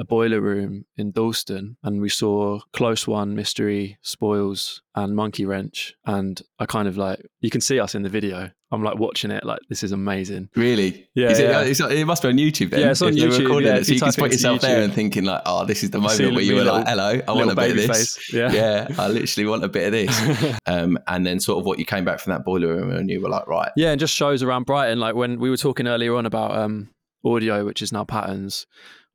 a 0.00 0.04
boiler 0.04 0.40
room 0.40 0.86
in 0.96 1.12
Dalston, 1.12 1.76
and 1.82 2.00
we 2.00 2.08
saw 2.08 2.60
Klose 2.72 3.06
One, 3.06 3.34
Mystery, 3.34 3.98
Spoils, 4.00 4.80
and 4.94 5.14
Monkey 5.14 5.44
Wrench. 5.44 5.94
And 6.06 6.40
I 6.58 6.64
kind 6.64 6.88
of 6.88 6.96
like 6.96 7.20
you 7.40 7.50
can 7.50 7.60
see 7.60 7.78
us 7.78 7.94
in 7.94 8.02
the 8.02 8.08
video. 8.08 8.50
I'm 8.72 8.82
like 8.82 8.98
watching 8.98 9.30
it, 9.30 9.44
like 9.44 9.58
this 9.68 9.82
is 9.82 9.92
amazing. 9.92 10.48
Really? 10.56 11.08
Yeah, 11.14 11.30
Is 11.30 11.80
it, 11.80 11.92
it 11.92 12.06
must 12.06 12.22
be 12.22 12.28
on 12.28 12.36
YouTube 12.36 12.70
then. 12.70 12.80
Yeah, 12.80 12.90
it's 12.92 13.02
on 13.02 13.08
if 13.08 13.16
they 13.16 13.26
were 13.26 13.32
YouTube, 13.32 13.38
recording 13.40 13.66
yeah, 13.66 13.74
it, 13.76 13.84
so 13.84 13.90
you 13.90 13.94
you 13.96 14.00
can 14.00 14.08
into 14.24 14.34
yourself 14.36 14.60
there 14.62 14.82
and 14.82 14.94
thinking 14.94 15.24
like, 15.24 15.42
oh, 15.44 15.66
this 15.66 15.82
is 15.82 15.90
the 15.90 15.98
moment 15.98 16.34
where 16.34 16.40
you 16.40 16.54
were 16.54 16.60
little- 16.62 16.78
like, 16.78 16.88
hello, 16.88 17.20
I 17.28 17.32
want 17.32 17.50
a 17.50 17.54
bit 17.54 17.70
of 17.72 17.76
this. 17.76 18.16
face. 18.16 18.32
Yeah. 18.32 18.52
yeah, 18.52 18.88
I 18.96 19.08
literally 19.08 19.48
want 19.50 19.64
a 19.64 19.68
bit 19.68 19.86
of 19.86 19.92
this. 19.92 20.58
um, 20.66 20.98
and 21.08 21.26
then 21.26 21.40
sort 21.40 21.58
of 21.58 21.66
what 21.66 21.78
you 21.78 21.84
came 21.84 22.04
back 22.06 22.20
from 22.20 22.32
that 22.32 22.44
boiler 22.44 22.68
room 22.68 22.90
and 22.90 23.10
you 23.10 23.20
were 23.20 23.28
like, 23.28 23.46
right, 23.48 23.70
Yeah, 23.76 23.90
and 23.90 24.00
just 24.00 24.14
shows 24.14 24.42
around 24.42 24.64
Brighton. 24.64 24.98
Like 24.98 25.14
when 25.14 25.40
we 25.40 25.50
were 25.50 25.58
talking 25.58 25.86
earlier 25.86 26.14
on 26.14 26.24
about 26.24 26.56
um, 26.56 26.90
audio, 27.24 27.64
which 27.64 27.82
is 27.82 27.92
now 27.92 28.04
patterns. 28.04 28.66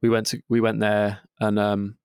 We 0.06 0.10
went 0.10 0.28
to 0.28 0.42
we 0.50 0.62
went 0.62 0.82
there, 0.82 1.22
and 1.40 1.58
um, 1.58 1.98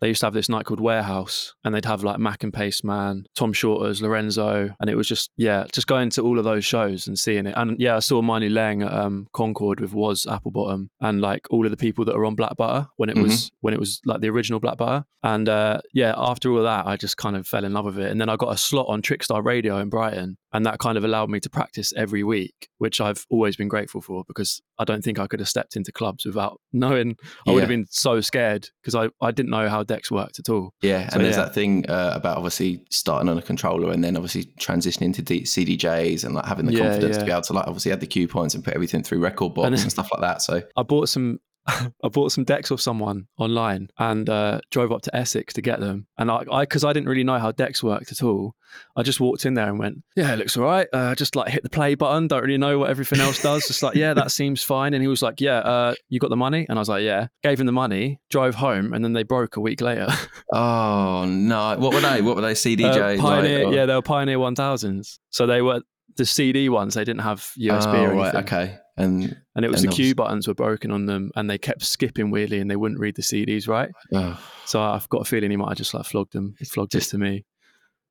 they 0.00 0.08
used 0.08 0.20
to 0.20 0.26
have 0.26 0.34
this 0.34 0.50
night 0.50 0.66
called 0.66 0.78
Warehouse, 0.78 1.54
and 1.64 1.74
they'd 1.74 1.86
have 1.86 2.04
like 2.04 2.18
Mak 2.18 2.44
and 2.44 2.52
Pasteman, 2.52 3.24
Tom 3.34 3.54
Shorterz, 3.54 4.02
Lorenzo, 4.02 4.74
and 4.78 4.90
it 4.90 4.94
was 4.94 5.08
just 5.08 5.30
yeah, 5.38 5.64
just 5.72 5.86
going 5.86 6.10
to 6.10 6.22
all 6.22 6.38
of 6.38 6.44
those 6.44 6.66
shows 6.66 7.06
and 7.06 7.18
seeing 7.18 7.46
it. 7.46 7.54
And 7.56 7.80
yeah, 7.80 7.96
I 7.96 8.00
saw 8.00 8.20
My 8.20 8.38
Nu 8.38 8.50
Leng 8.50 8.84
at 8.84 8.92
um, 8.92 9.26
Concorde 9.32 9.80
with 9.80 9.94
Was 9.94 10.26
Applebottom, 10.26 10.90
and 11.00 11.22
like 11.22 11.46
all 11.48 11.64
of 11.64 11.70
the 11.70 11.78
people 11.78 12.04
that 12.04 12.14
are 12.14 12.26
on 12.26 12.34
Black 12.34 12.56
Butter 12.56 12.88
when 12.96 13.08
it 13.08 13.16
was 13.16 13.50
when 13.62 13.72
it 13.72 13.80
was 13.80 14.02
like 14.04 14.20
the 14.20 14.28
original 14.28 14.60
Black 14.60 14.76
Butter. 14.76 15.06
And 15.22 15.48
uh, 15.48 15.80
yeah, 15.94 16.12
after 16.14 16.52
all 16.52 16.62
that, 16.62 16.86
I 16.86 16.96
just 16.98 17.16
kind 17.16 17.34
of 17.34 17.48
fell 17.48 17.64
in 17.64 17.72
love 17.72 17.86
with 17.86 17.98
it. 17.98 18.10
And 18.10 18.20
then 18.20 18.28
I 18.28 18.36
got 18.36 18.52
a 18.52 18.58
slot 18.58 18.86
on 18.88 19.00
Trickstar 19.00 19.42
Radio 19.42 19.78
in 19.78 19.88
Brighton, 19.88 20.36
and 20.56 20.64
that 20.64 20.78
kind 20.78 20.96
of 20.96 21.04
allowed 21.04 21.28
me 21.28 21.38
to 21.40 21.50
practice 21.50 21.92
every 21.96 22.24
week, 22.24 22.68
which 22.78 22.98
I've 23.00 23.26
always 23.28 23.56
been 23.56 23.68
grateful 23.68 24.00
for 24.00 24.24
because 24.26 24.62
I 24.78 24.84
don't 24.84 25.04
think 25.04 25.18
I 25.18 25.26
could 25.26 25.38
have 25.40 25.48
stepped 25.50 25.76
into 25.76 25.92
clubs 25.92 26.24
without 26.24 26.58
knowing. 26.72 27.16
I 27.46 27.52
would 27.52 27.60
have 27.60 27.68
been 27.68 27.86
so 27.90 28.22
scared 28.22 28.68
because 28.82 28.94
I, 28.94 29.10
I 29.20 29.30
didn't 29.32 29.50
know 29.50 29.68
how 29.68 29.82
decks 29.82 30.10
worked 30.10 30.38
at 30.38 30.48
all. 30.48 30.72
Yeah, 30.80 31.08
So, 31.10 31.16
and 31.16 31.24
there's 31.24 31.36
yeah. 31.36 31.44
that 31.44 31.54
thing 31.54 31.84
uh, 31.90 32.12
about 32.14 32.38
obviously 32.38 32.82
starting 32.90 33.28
on 33.28 33.36
a 33.36 33.42
controller 33.42 33.92
and 33.92 34.02
then 34.02 34.16
obviously 34.16 34.44
transitioning 34.58 35.12
to 35.14 35.22
D- 35.22 35.42
CDJs 35.42 36.24
and 36.24 36.34
like 36.34 36.46
having 36.46 36.64
the 36.64 36.72
Yeah, 36.72 36.84
confidence 36.84 37.18
to 37.18 37.24
be 37.26 37.30
able 37.30 37.42
to 37.42 37.52
like 37.52 37.66
obviously 37.66 37.92
add 37.92 38.00
the 38.00 38.06
cue 38.06 38.26
points 38.26 38.54
and 38.54 38.64
put 38.64 38.72
everything 38.74 39.02
through 39.02 39.20
rekordbox 39.20 39.66
And- 39.66 39.74
and, 39.76 39.90
stuff 39.92 40.08
like 40.10 40.22
that. 40.22 40.40
So 40.42 40.62
I 40.76 40.82
bought 40.82 41.08
some. 41.10 41.38
I 42.04 42.08
bought 42.08 42.32
some 42.32 42.44
decks 42.44 42.70
off 42.70 42.80
someone 42.80 43.26
online 43.38 43.88
and 43.98 44.28
uh, 44.28 44.60
drove 44.70 44.92
up 44.92 45.02
to 45.02 45.16
Essex 45.16 45.54
to 45.54 45.62
get 45.62 45.80
them. 45.80 46.06
And 46.18 46.30
I, 46.30 46.44
I, 46.50 46.62
because 46.62 46.84
I 46.84 46.92
didn't 46.92 47.08
really 47.08 47.24
know 47.24 47.38
how 47.38 47.52
decks 47.52 47.82
worked 47.82 48.12
at 48.12 48.22
all, 48.22 48.54
I 48.96 49.02
just 49.02 49.20
walked 49.20 49.46
in 49.46 49.54
there 49.54 49.68
and 49.68 49.78
went, 49.78 50.02
"Yeah, 50.16 50.32
it 50.34 50.38
looks 50.38 50.56
all 50.56 50.64
right." 50.64 50.86
Uh, 50.92 51.14
just 51.14 51.34
like 51.36 51.48
hit 51.50 51.62
the 51.62 51.70
play 51.70 51.94
button. 51.94 52.28
Don't 52.28 52.42
really 52.42 52.58
know 52.58 52.78
what 52.78 52.90
everything 52.90 53.20
else 53.20 53.40
does. 53.42 53.66
Just 53.66 53.82
like, 53.82 53.94
yeah, 53.94 54.12
that 54.14 54.30
seems 54.32 54.62
fine. 54.62 54.92
And 54.94 55.02
he 55.02 55.08
was 55.08 55.22
like, 55.22 55.40
"Yeah, 55.40 55.58
uh, 55.58 55.94
you 56.08 56.18
got 56.20 56.30
the 56.30 56.36
money?" 56.36 56.66
And 56.68 56.78
I 56.78 56.80
was 56.80 56.88
like, 56.88 57.02
"Yeah." 57.02 57.28
Gave 57.42 57.58
him 57.60 57.66
the 57.66 57.72
money, 57.72 58.20
drove 58.30 58.54
home, 58.56 58.92
and 58.92 59.04
then 59.04 59.12
they 59.12 59.22
broke 59.22 59.56
a 59.56 59.60
week 59.60 59.80
later. 59.80 60.08
oh 60.52 61.24
no, 61.26 61.76
what 61.78 61.94
were 61.94 62.00
they? 62.00 62.22
What 62.22 62.36
were 62.36 62.42
they? 62.42 62.50
Uh, 62.50 62.54
CDJs? 62.54 63.18
Pioneer, 63.18 63.58
like, 63.64 63.66
or- 63.72 63.76
yeah, 63.76 63.86
they 63.86 63.94
were 63.94 64.02
Pioneer 64.02 64.38
one 64.38 64.54
thousands. 64.54 65.20
So 65.30 65.46
they 65.46 65.62
were 65.62 65.80
the 66.16 66.26
CD 66.26 66.68
ones. 66.68 66.94
They 66.94 67.04
didn't 67.04 67.22
have 67.22 67.40
USB 67.58 67.86
Oh, 67.86 67.90
or 67.92 67.96
anything. 67.96 68.16
right, 68.18 68.34
okay, 68.36 68.78
and 68.96 69.36
And 69.54 69.64
it 69.64 69.70
was 69.70 69.82
And 69.82 69.90
the 69.92 69.94
cue 69.94 70.04
obviously- 70.04 70.14
buttons 70.14 70.48
were 70.48 70.54
broken 70.54 70.90
on 70.90 71.06
them, 71.06 71.30
and 71.36 71.48
they 71.50 71.58
kept 71.58 71.82
skipping 71.84 72.30
weirdly, 72.30 72.58
and 72.60 72.70
they 72.70 72.76
wouldn't 72.76 73.00
read 73.00 73.16
the 73.16 73.22
CDs 73.22 73.68
right. 73.68 73.90
oh, 74.12 74.38
So 74.64 74.80
I've 74.80 75.08
got 75.08 75.22
a 75.22 75.24
feeling 75.24 75.50
he 75.50 75.56
might 75.56 75.68
have 75.70 75.78
just 75.78 75.94
like 75.94 76.06
flogged 76.06 76.32
them, 76.32 76.54
flogged 76.66 76.92
this 76.92 77.10
to 77.10 77.18
me. 77.18 77.44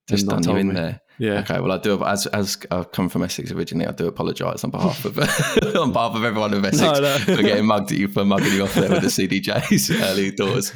just 0.07 0.27
done 0.27 0.43
you 0.43 0.55
in 0.57 0.67
me. 0.69 0.73
there. 0.75 1.01
Yeah. 1.17 1.39
Okay, 1.39 1.59
well, 1.61 1.71
I 1.71 1.77
do. 1.77 2.03
As 2.03 2.27
as 2.27 2.57
I've 2.69 2.91
come 2.91 3.07
from 3.09 3.23
Essex 3.23 3.49
originally, 3.51 3.87
I 3.87 3.91
do 3.93 4.05
apologise 4.07 4.63
on 4.65 4.69
behalf 4.69 5.05
of 5.05 5.17
on 5.77 5.93
behalf 5.93 6.13
of 6.15 6.23
everyone 6.25 6.53
of 6.57 6.65
Essex 6.65 6.81
No, 6.81 6.99
no. 6.99 7.17
for 7.19 7.41
getting 7.41 7.65
mugged 7.65 7.91
at 7.93 7.97
you 7.97 8.09
for 8.09 8.25
mugging 8.25 8.51
you 8.53 8.63
off 8.63 8.75
there 8.75 8.89
with 8.89 9.01
the 9.01 9.07
CDJs 9.07 10.01
early 10.11 10.31
doors. 10.31 10.73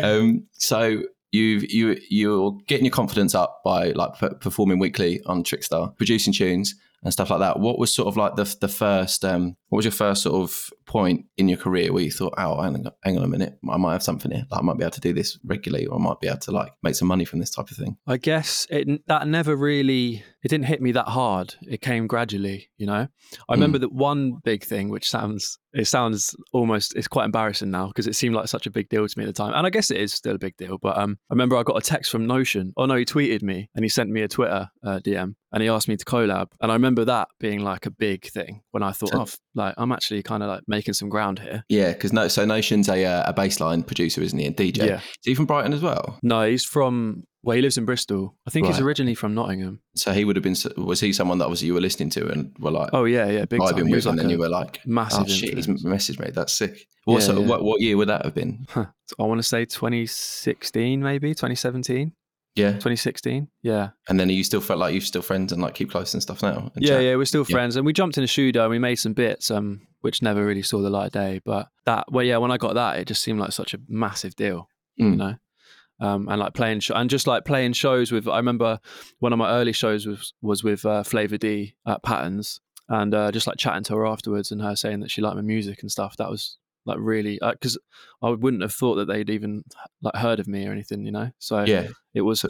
Um, 0.00 0.46
so 0.52 1.02
you 1.32 1.66
you 1.68 1.96
you're 2.10 2.58
getting 2.68 2.84
your 2.84 2.92
confidence 2.92 3.34
up 3.34 3.62
by 3.64 3.92
like 3.92 4.12
performing 4.40 4.78
weekly 4.78 5.22
on 5.26 5.42
Trickstar, 5.42 5.96
producing 5.96 6.32
tunes 6.34 6.74
and 7.02 7.12
stuff 7.12 7.30
like 7.30 7.40
that. 7.40 7.60
What 7.60 7.78
was 7.78 7.92
sort 7.92 8.08
of 8.08 8.16
like 8.16 8.36
the 8.36 8.56
the 8.60 8.68
first? 8.68 9.24
Um, 9.24 9.56
what 9.68 9.76
was 9.76 9.84
your 9.84 9.92
first 9.92 10.22
sort 10.22 10.34
of 10.42 10.70
point 10.86 11.26
in 11.36 11.48
your 11.48 11.58
career 11.58 11.92
where 11.92 12.02
you 12.02 12.10
thought, 12.10 12.32
oh, 12.38 12.62
hang 12.62 12.74
on, 12.74 12.90
hang 13.04 13.18
on 13.18 13.24
a 13.24 13.28
minute, 13.28 13.58
I 13.70 13.76
might 13.76 13.92
have 13.92 14.02
something 14.02 14.30
here. 14.30 14.44
Like, 14.50 14.60
I 14.60 14.62
might 14.62 14.78
be 14.78 14.84
able 14.84 14.92
to 14.92 15.00
do 15.00 15.12
this 15.12 15.38
regularly, 15.44 15.86
or 15.86 15.98
I 15.98 16.02
might 16.02 16.20
be 16.20 16.28
able 16.28 16.38
to 16.38 16.50
like 16.52 16.72
make 16.82 16.94
some 16.94 17.08
money 17.08 17.24
from 17.26 17.38
this 17.40 17.50
type 17.50 17.70
of 17.70 17.76
thing. 17.76 17.96
I 18.06 18.16
guess 18.16 18.66
it 18.70 19.06
that 19.06 19.28
never 19.28 19.54
really 19.56 20.22
it 20.42 20.48
didn't 20.48 20.66
hit 20.66 20.80
me 20.80 20.92
that 20.92 21.08
hard. 21.08 21.54
It 21.62 21.80
came 21.82 22.06
gradually, 22.06 22.70
you 22.78 22.86
know. 22.86 23.08
I 23.48 23.52
remember 23.52 23.78
that 23.78 23.92
one 23.92 24.38
big 24.44 24.64
thing, 24.64 24.88
which 24.88 25.10
sounds 25.10 25.58
it 25.74 25.86
sounds 25.86 26.34
almost 26.54 26.96
it's 26.96 27.08
quite 27.08 27.26
embarrassing 27.26 27.70
now 27.70 27.88
because 27.88 28.06
it 28.06 28.16
seemed 28.16 28.34
like 28.34 28.48
such 28.48 28.66
a 28.66 28.70
big 28.70 28.88
deal 28.88 29.06
to 29.06 29.18
me 29.18 29.24
at 29.24 29.26
the 29.26 29.32
time, 29.34 29.52
and 29.54 29.66
I 29.66 29.70
guess 29.70 29.90
it 29.90 29.98
is 30.00 30.14
still 30.14 30.36
a 30.36 30.38
big 30.38 30.56
deal. 30.56 30.78
But 30.78 30.96
um, 30.96 31.18
I 31.30 31.34
remember 31.34 31.56
I 31.56 31.62
got 31.62 31.76
a 31.76 31.82
text 31.82 32.10
from 32.10 32.26
Notion. 32.26 32.72
Oh 32.76 32.86
no, 32.86 32.94
he 32.94 33.04
tweeted 33.04 33.42
me 33.42 33.68
and 33.74 33.84
he 33.84 33.88
sent 33.90 34.08
me 34.08 34.22
a 34.22 34.28
Twitter 34.28 34.70
uh, 34.82 35.00
DM 35.00 35.34
and 35.52 35.62
he 35.62 35.68
asked 35.68 35.88
me 35.88 35.96
to 35.96 36.04
collab, 36.04 36.46
and 36.62 36.70
I 36.70 36.74
remember 36.74 37.04
that 37.04 37.28
being 37.40 37.60
like 37.62 37.84
a 37.86 37.90
big 37.90 38.26
thing 38.30 38.62
when 38.70 38.82
I 38.82 38.92
thought, 38.92 39.10
So- 39.10 39.20
oh, 39.22 39.26
like 39.58 39.74
I'm 39.76 39.92
actually 39.92 40.22
kind 40.22 40.42
of 40.42 40.48
like 40.48 40.62
making 40.66 40.94
some 40.94 41.10
ground 41.10 41.38
here. 41.40 41.62
Yeah, 41.68 41.92
because 41.92 42.12
no, 42.14 42.28
so 42.28 42.44
Notion's 42.46 42.88
a 42.88 43.04
uh, 43.04 43.24
a 43.30 43.34
bassline 43.34 43.86
producer, 43.86 44.22
isn't 44.22 44.38
he? 44.38 44.46
A 44.46 44.52
DJ. 44.52 44.86
Yeah. 44.86 44.96
Is 44.96 45.02
he 45.24 45.34
from 45.34 45.44
Brighton 45.46 45.74
as 45.74 45.82
well? 45.82 46.18
No, 46.22 46.48
he's 46.48 46.64
from 46.64 47.24
Well, 47.42 47.54
he 47.56 47.62
lives 47.62 47.76
in 47.78 47.84
Bristol. 47.84 48.34
I 48.46 48.50
think 48.50 48.66
he's 48.66 48.76
Right. 48.76 48.84
originally 48.86 49.14
from 49.14 49.34
Nottingham. 49.34 49.80
So 49.94 50.12
he 50.12 50.24
would 50.24 50.36
have 50.36 50.42
been. 50.42 50.56
Was 50.76 51.00
he 51.00 51.12
someone 51.12 51.38
that 51.38 51.44
obviously 51.44 51.66
you 51.66 51.74
were 51.74 51.80
listening 51.80 52.10
to 52.10 52.28
and 52.28 52.54
were 52.58 52.70
like 52.70 52.90
Oh 52.92 53.04
yeah, 53.04 53.28
yeah, 53.28 53.44
big 53.44 53.60
time. 53.60 53.76
He 53.76 53.82
with, 53.82 53.92
was 53.92 54.06
and 54.06 54.16
like 54.16 54.22
then 54.24 54.30
a 54.30 54.32
you 54.32 54.38
were 54.38 54.48
like, 54.48 54.80
massive. 54.86 55.24
"Oh 55.24 55.28
shit, 55.28 55.54
he's 55.56 55.68
influence. 55.68 55.84
messaged 56.10 56.20
me. 56.24 56.30
That's 56.30 56.52
sick." 56.52 56.86
What 57.04 57.14
Yeah, 57.20 57.26
sort 57.26 57.38
of- 57.38 57.44
yeah. 57.44 57.48
what 57.50 57.64
what 57.64 57.80
year 57.80 57.96
would 57.96 58.08
that 58.08 58.24
have 58.24 58.34
been? 58.34 58.66
I 58.76 59.22
want 59.22 59.38
to 59.38 59.42
say 59.42 59.64
2016, 59.64 61.02
maybe 61.02 61.30
2017, 61.34 62.12
Yeah, 62.58 62.72
2016. 62.72 63.48
Yeah, 63.62 63.90
and 64.08 64.18
then 64.20 64.28
you 64.28 64.44
still 64.44 64.60
felt 64.60 64.78
like 64.78 64.92
you're 64.92 65.00
still 65.00 65.22
friends 65.22 65.52
and 65.52 65.62
like 65.62 65.74
keep 65.74 65.90
close 65.90 66.12
and 66.14 66.22
stuff 66.22 66.42
now. 66.42 66.70
and 66.74 66.84
yeah, 66.84 66.94
chat? 66.94 67.02
yeah. 67.04 67.16
We're 67.16 67.24
still 67.24 67.44
Yeah. 67.48 67.54
friends, 67.54 67.76
and 67.76 67.86
we 67.86 67.92
jumped 67.92 68.18
in 68.18 68.24
a 68.24 68.26
shooter 68.26 68.60
and 68.60 68.70
we 68.70 68.78
made 68.78 68.96
some 68.96 69.12
bits, 69.14 69.50
um, 69.50 69.86
which 70.00 70.22
never 70.22 70.44
really 70.44 70.62
saw 70.62 70.80
the 70.82 70.90
light 70.90 71.06
of 71.06 71.12
day. 71.12 71.40
But 71.44 71.68
that, 71.86 72.10
well, 72.12 72.24
yeah, 72.24 72.36
when 72.38 72.50
I 72.50 72.56
got 72.56 72.74
that, 72.74 72.98
it 72.98 73.06
just 73.06 73.22
seemed 73.22 73.40
like 73.40 73.52
such 73.52 73.72
a 73.74 73.78
massive 73.88 74.34
deal, 74.36 74.68
you 74.96 75.06
Mm. 75.06 75.16
know. 75.16 75.34
Um, 76.00 76.28
and 76.28 76.38
like 76.38 76.54
playing 76.54 76.80
sh- 76.80 76.92
and 76.94 77.10
just 77.10 77.26
like 77.26 77.44
playing 77.44 77.72
shows 77.72 78.12
with. 78.12 78.28
I 78.28 78.36
remember 78.36 78.78
one 79.18 79.32
of 79.32 79.38
my 79.38 79.50
early 79.50 79.72
shows 79.72 80.06
was 80.06 80.32
was 80.42 80.62
with 80.62 80.84
uh, 80.84 81.02
Flava 81.02 81.38
D 81.38 81.74
at 81.86 82.02
Patterns, 82.04 82.60
and 82.88 83.12
uh, 83.14 83.32
just 83.32 83.46
like 83.48 83.56
chatting 83.56 83.82
to 83.84 83.96
her 83.96 84.06
afterwards, 84.06 84.52
and 84.52 84.62
her 84.62 84.76
saying 84.76 85.00
that 85.00 85.10
she 85.10 85.20
liked 85.22 85.34
my 85.36 85.42
music 85.42 85.80
and 85.82 85.90
stuff. 85.90 86.16
That 86.18 86.30
was 86.30 86.57
like 86.88 86.98
really 87.00 87.40
uh, 87.40 87.52
because 87.52 87.78
I 88.22 88.30
wouldn't 88.30 88.62
have 88.62 88.72
thought 88.72 88.96
that 88.96 89.06
they'd 89.06 89.30
even 89.30 89.62
like 90.02 90.16
heard 90.16 90.40
of 90.40 90.48
me 90.48 90.66
or 90.66 90.72
anything, 90.72 91.04
you 91.04 91.12
know. 91.12 91.30
So 91.38 91.62
yeah, 91.64 91.88
it 92.14 92.22
was 92.22 92.44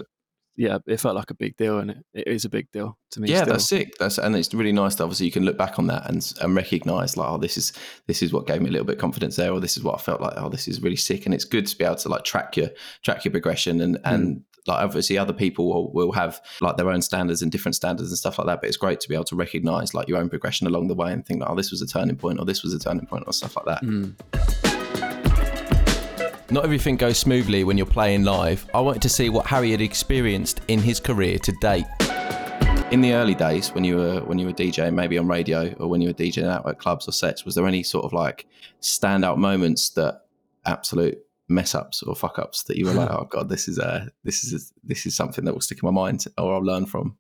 yeah 0.57 0.78
it 0.88 0.99
felt 0.99 1.14
like 1.14 1.30
a 1.30 1.35
big 1.35 1.57
deal 1.57 1.78
and 1.78 1.92
it, 1.92 1.99
it 2.12 2.26
is 2.26 2.45
a 2.45 2.49
big 2.49 2.68
deal 2.73 2.99
to 3.11 3.21
me 3.21 3.28
yeah. 3.28 3.42
still. 3.42 3.52
That's 3.52 3.68
sick. 3.68 3.99
That's 3.99 4.18
and 4.18 4.35
it's 4.37 4.54
really 4.54 4.73
nice. 4.73 4.95
That 4.95 5.04
obviously 5.04 5.26
you 5.26 5.33
can 5.33 5.45
look 5.45 5.59
back 5.59 5.78
on 5.78 5.88
that 5.88 6.09
and 6.09 6.33
and 6.40 6.54
recognize 6.54 7.16
like, 7.16 7.28
oh, 7.28 7.37
this 7.37 7.57
is 7.57 7.73
this 8.07 8.23
is 8.23 8.33
what 8.33 8.47
gave 8.47 8.62
me 8.62 8.68
a 8.68 8.73
little 8.73 8.87
bit 8.87 8.97
of 8.97 9.00
confidence 9.00 9.37
there, 9.37 9.52
or 9.52 9.61
this 9.61 9.76
is 9.76 9.83
what 9.83 9.97
I 9.97 9.99
felt 9.99 10.21
like. 10.21 10.35
Oh, 10.37 10.49
this 10.49 10.68
is 10.68 10.80
really 10.80 10.97
sick, 10.97 11.26
and 11.26 11.35
it's 11.35 11.45
good 11.45 11.66
to 11.66 11.76
be 11.76 11.85
able 11.85 11.97
to 11.97 12.09
like 12.09 12.25
track 12.25 12.57
your 12.57 12.71
track 13.04 13.25
your 13.25 13.33
progression 13.33 13.80
and 13.80 13.97
hmm. 13.97 14.14
and. 14.14 14.45
Like 14.68 14.84
obviously, 14.84 15.18
other 15.18 15.32
people 15.32 15.68
will, 15.68 15.90
will 15.92 16.12
have 16.12 16.40
like 16.60 16.76
their 16.76 16.90
own 16.90 17.02
standards 17.02 17.42
and 17.42 17.50
different 17.50 17.75
standards 17.75 18.10
and 18.10 18.18
stuff 18.18 18.38
like 18.38 18.46
that. 18.46 18.60
But 18.60 18.68
it's 18.68 18.76
great 18.76 19.00
to 19.00 19.08
be 19.08 19.14
able 19.14 19.25
to 19.25 19.37
recognize 19.37 19.94
like 19.94 20.08
your 20.08 20.18
own 20.18 20.28
progression 20.28 20.66
along 20.66 20.88
the 20.88 20.94
way 20.94 21.12
and 21.12 21.26
think, 21.26 21.42
oh, 21.46 21.54
this 21.54 21.70
was 21.70 21.82
a 21.82 21.87
turning 21.87 22.16
point, 22.16 22.38
or 22.38 22.44
this 22.44 22.62
was 22.62 22.75
a 22.75 22.78
turning 22.78 23.06
point, 23.06 23.25
or 23.26 23.32
stuff 23.32 23.56
like 23.56 23.64
that. 23.64 23.82
Mm. 23.82 24.14
Not 26.50 26.64
everything 26.64 26.96
goes 26.96 27.18
smoothly 27.18 27.64
when 27.64 27.76
you're 27.76 27.87
playing 27.87 28.25
live. 28.25 28.66
I 28.72 28.80
wanted 28.80 29.02
to 29.02 29.08
see 29.10 29.28
what 29.28 29.46
Harry 29.46 29.70
had 29.70 29.82
experienced 29.82 30.62
in 30.68 30.78
his 30.80 30.98
career 30.98 31.38
to 31.38 31.52
date. 31.60 31.84
In 32.90 33.02
the 33.02 33.12
early 33.12 33.34
days, 33.34 33.75
when 33.75 33.84
you 33.84 33.96
were 33.96 34.20
when 34.20 34.38
you 34.38 34.46
were 34.46 34.54
DJing, 34.54 34.94
maybe 34.94 35.18
on 35.18 35.28
radio 35.28 35.75
or 35.75 35.88
when 35.88 36.00
you 36.00 36.08
were 36.08 36.14
DJing 36.14 36.46
out 36.46 36.66
at 36.66 36.78
clubs 36.78 37.06
or 37.06 37.12
sets, 37.12 37.44
was 37.44 37.54
there 37.54 37.66
any 37.66 37.82
sort 37.82 38.06
of 38.06 38.14
like 38.14 38.46
standout 38.80 39.37
moments 39.37 39.90
that 39.90 40.25
absolute 40.64 41.18
mess 41.49 41.75
ups 41.75 42.02
or 42.02 42.14
fuck 42.14 42.38
ups 42.38 42.64
that 42.64 42.76
you 42.76 42.87
were 42.87 42.93
like, 42.93 43.11
oh 43.19 43.26
god, 43.31 43.49
this 43.49 43.69
is 43.69 43.78
a 43.78 44.11
this 44.25 44.45
is 44.45 44.73
this 44.85 45.07
is 45.07 45.17
something 45.17 45.45
that 45.45 45.55
will 45.55 45.61
stick 45.61 45.78
in 45.83 45.87
my 45.87 45.93
mind 45.93 46.25
or 46.37 46.55
I'll 46.55 46.61
learn 46.64 46.87
from? 46.87 47.17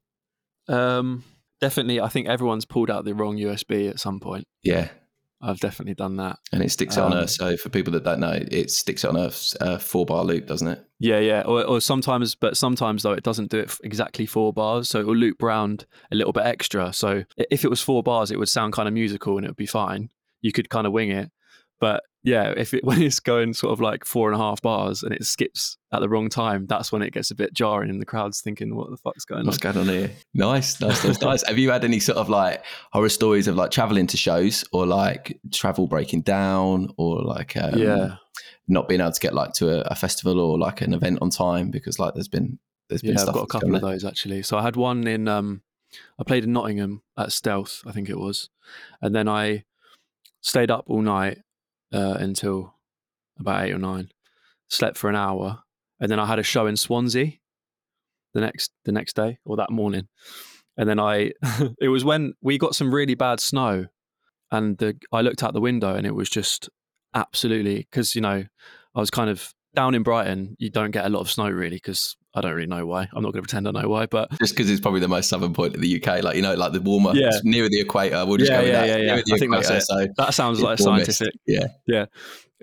um 0.68 1.24
definitely 1.60 1.98
i 2.00 2.08
think 2.08 2.28
everyone's 2.28 2.64
pulled 2.66 2.90
out 2.90 3.04
the 3.04 3.14
wrong 3.14 3.36
usb 3.38 3.88
at 3.90 3.98
some 3.98 4.20
point. 4.20 4.46
Yeah, 4.62 4.88
i've 5.40 5.60
definitely 5.60 5.94
done 5.94 6.16
that. 6.16 6.36
And 6.52 6.62
it 6.62 6.70
sticks 6.70 6.96
it 6.96 7.00
on 7.00 7.12
Um, 7.12 7.20
a. 7.20 7.28
So 7.28 7.56
for 7.56 7.68
people 7.70 7.92
that 7.94 8.04
don't 8.04 8.20
know, 8.20 8.38
it 8.50 8.70
sticks 8.70 9.04
on 9.04 9.16
a, 9.16 9.30
a 9.60 9.78
four 9.78 10.04
bar 10.04 10.24
loop, 10.24 10.46
doesn't 10.46 10.68
it? 10.68 10.84
yeah 11.00 11.18
yeah. 11.20 11.42
Or, 11.46 11.64
or 11.64 11.80
sometimes 11.80 12.34
but 12.34 12.56
sometimes 12.56 13.02
though 13.02 13.12
it 13.12 13.24
doesn't 13.24 13.50
do 13.50 13.58
it 13.60 13.74
exactly 13.82 14.26
four 14.26 14.52
bars. 14.52 14.88
So 14.90 15.00
it 15.00 15.06
will 15.06 15.16
loop 15.16 15.42
round 15.42 15.86
a 16.12 16.16
little 16.16 16.32
bit 16.32 16.44
extra. 16.44 16.92
So 16.92 17.24
if 17.38 17.64
it 17.64 17.70
was 17.70 17.80
four 17.80 18.02
bars 18.02 18.30
it 18.30 18.38
would 18.38 18.48
sound 18.48 18.72
kind 18.74 18.86
of 18.88 18.92
musical 18.94 19.36
and 19.36 19.44
it 19.46 19.48
would 19.48 19.56
be 19.56 19.66
fine. 19.66 20.10
You 20.42 20.52
could 20.52 20.68
kind 20.68 20.86
of 20.86 20.92
wing 20.92 21.10
it. 21.10 21.30
But 21.80 22.02
yeah 22.22 22.52
if 22.56 22.74
it 22.74 22.84
when 22.84 23.00
it's 23.00 23.20
going 23.20 23.52
sort 23.52 23.72
of 23.72 23.80
like 23.80 24.04
four 24.04 24.30
and 24.30 24.40
a 24.40 24.42
half 24.42 24.60
bars 24.60 25.02
and 25.02 25.12
it 25.12 25.24
skips 25.24 25.78
at 25.92 26.00
the 26.00 26.08
wrong 26.08 26.28
time 26.28 26.66
that's 26.66 26.92
when 26.92 27.02
it 27.02 27.12
gets 27.12 27.30
a 27.30 27.34
bit 27.34 27.52
jarring 27.52 27.90
and 27.90 28.00
the 28.00 28.06
crowd's 28.06 28.40
thinking 28.40 28.74
what 28.74 28.90
the 28.90 28.96
fuck's 28.96 29.24
going 29.24 29.40
on 29.40 29.46
What's 29.46 29.58
going 29.58 29.78
on 29.78 29.86
here? 29.86 30.10
Nice, 30.34 30.80
nice, 30.80 31.04
nice, 31.04 31.20
nice. 31.20 31.46
Have 31.48 31.58
you 31.58 31.70
had 31.70 31.84
any 31.84 32.00
sort 32.00 32.18
of 32.18 32.28
like 32.28 32.64
horror 32.92 33.08
stories 33.08 33.48
of 33.48 33.56
like 33.56 33.70
traveling 33.70 34.06
to 34.08 34.16
shows 34.16 34.64
or 34.72 34.86
like 34.86 35.38
travel 35.52 35.86
breaking 35.86 36.22
down 36.22 36.90
or 36.96 37.22
like 37.22 37.56
um, 37.56 37.78
yeah 37.78 38.16
not 38.68 38.86
being 38.86 39.00
able 39.00 39.12
to 39.12 39.20
get 39.20 39.34
like 39.34 39.52
to 39.54 39.70
a, 39.70 39.80
a 39.90 39.94
festival 39.94 40.38
or 40.38 40.58
like 40.58 40.82
an 40.82 40.92
event 40.92 41.18
on 41.22 41.30
time 41.30 41.70
because 41.70 41.98
like 41.98 42.14
there's 42.14 42.28
been 42.28 42.58
there's 42.88 43.02
been 43.02 43.14
Yeah, 43.14 43.22
I've 43.22 43.34
got 43.34 43.44
a 43.44 43.46
couple 43.46 43.74
of 43.74 43.80
those 43.80 44.04
actually. 44.04 44.42
So 44.42 44.58
I 44.58 44.62
had 44.62 44.76
one 44.76 45.06
in 45.06 45.26
um 45.26 45.62
I 46.18 46.24
played 46.24 46.44
in 46.44 46.52
Nottingham 46.52 47.02
at 47.16 47.32
Stealth, 47.32 47.82
I 47.86 47.92
think 47.92 48.10
it 48.10 48.18
was. 48.18 48.50
And 49.00 49.14
then 49.14 49.26
I 49.26 49.64
stayed 50.42 50.70
up 50.70 50.84
all 50.88 51.00
night 51.00 51.38
uh, 51.92 52.16
until 52.18 52.74
about 53.38 53.64
eight 53.64 53.72
or 53.72 53.78
nine, 53.78 54.10
slept 54.68 54.96
for 54.96 55.08
an 55.08 55.16
hour, 55.16 55.60
and 56.00 56.10
then 56.10 56.18
I 56.18 56.26
had 56.26 56.38
a 56.38 56.44
show 56.44 56.66
in 56.66 56.76
Swansea 56.76 57.32
the 58.34 58.40
next 58.40 58.72
the 58.84 58.92
next 58.92 59.16
day 59.16 59.38
or 59.44 59.56
that 59.56 59.70
morning. 59.70 60.08
And 60.76 60.88
then 60.88 61.00
I 61.00 61.32
it 61.80 61.88
was 61.88 62.04
when 62.04 62.34
we 62.40 62.58
got 62.58 62.74
some 62.74 62.94
really 62.94 63.14
bad 63.14 63.40
snow 63.40 63.86
and 64.50 64.78
the 64.78 64.96
I 65.12 65.20
looked 65.20 65.42
out 65.42 65.52
the 65.52 65.60
window 65.60 65.94
and 65.94 66.06
it 66.06 66.14
was 66.14 66.30
just 66.30 66.68
absolutely 67.14 67.78
because 67.78 68.14
you 68.14 68.20
know 68.20 68.44
I 68.94 69.00
was 69.00 69.10
kind 69.10 69.30
of 69.30 69.52
down 69.74 69.94
in 69.94 70.02
Brighton. 70.02 70.56
You 70.58 70.70
don't 70.70 70.90
get 70.90 71.06
a 71.06 71.10
lot 71.10 71.20
of 71.20 71.30
snow 71.30 71.48
really 71.48 71.76
because 71.76 72.16
I 72.38 72.40
don't 72.42 72.54
really 72.54 72.66
know 72.66 72.86
why. 72.86 73.02
I'm 73.12 73.22
not 73.22 73.32
going 73.32 73.42
to 73.44 73.48
pretend 73.48 73.68
I 73.68 73.72
know 73.82 73.88
why, 73.88 74.06
but 74.06 74.30
Just 74.38 74.54
because 74.54 74.70
it's 74.70 74.80
probably 74.80 75.00
the 75.00 75.08
most 75.08 75.28
southern 75.28 75.52
point 75.52 75.74
of 75.74 75.80
the 75.80 76.02
UK, 76.02 76.22
like 76.22 76.36
you 76.36 76.42
know, 76.42 76.54
like 76.54 76.72
the 76.72 76.80
warmer, 76.80 77.12
Yeah. 77.14 77.28
it's 77.28 77.44
nearer 77.44 77.68
the 77.68 77.80
equator. 77.80 78.24
We'll 78.24 78.38
just 78.38 78.50
Yeah, 78.50 78.58
go 78.58 78.62
with 78.64 78.72
yeah, 78.72 78.86
that. 78.86 78.88
yeah, 79.00 79.14
yeah. 79.26 79.34
I 79.34 79.38
think 79.38 79.52
that's 79.52 79.68
equator, 79.70 79.76
it. 79.76 79.82
So 79.82 80.06
that 80.16 80.34
sounds 80.34 80.60
like 80.60 80.78
scientific. 80.78 81.34
Yeah 81.46 81.66
yeah, 81.86 82.06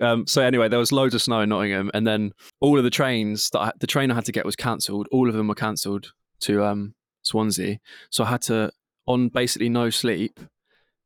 Um, 0.00 0.26
so 0.26 0.42
anyway, 0.42 0.68
there 0.68 0.78
was 0.78 0.92
loads 0.92 1.14
of 1.14 1.22
snow 1.22 1.40
in 1.40 1.48
Nottingham, 1.50 1.90
and 1.94 2.06
then 2.06 2.32
all 2.60 2.76
of 2.78 2.84
the 2.84 2.90
trains 2.90 3.50
that 3.50 3.60
I, 3.60 3.72
the 3.80 3.86
train 3.86 4.10
I 4.10 4.14
had 4.14 4.24
to 4.26 4.32
get 4.32 4.44
was 4.44 4.56
cancelled. 4.56 5.06
All 5.12 5.28
of 5.28 5.34
them 5.34 5.48
were 5.48 5.54
cancelled 5.54 6.12
to 6.40 6.64
um, 6.64 6.94
Swansea, 7.22 7.78
so 8.10 8.24
I 8.24 8.28
had 8.28 8.42
to, 8.42 8.70
on 9.06 9.28
basically 9.28 9.68
no 9.68 9.90
sleep, 9.90 10.38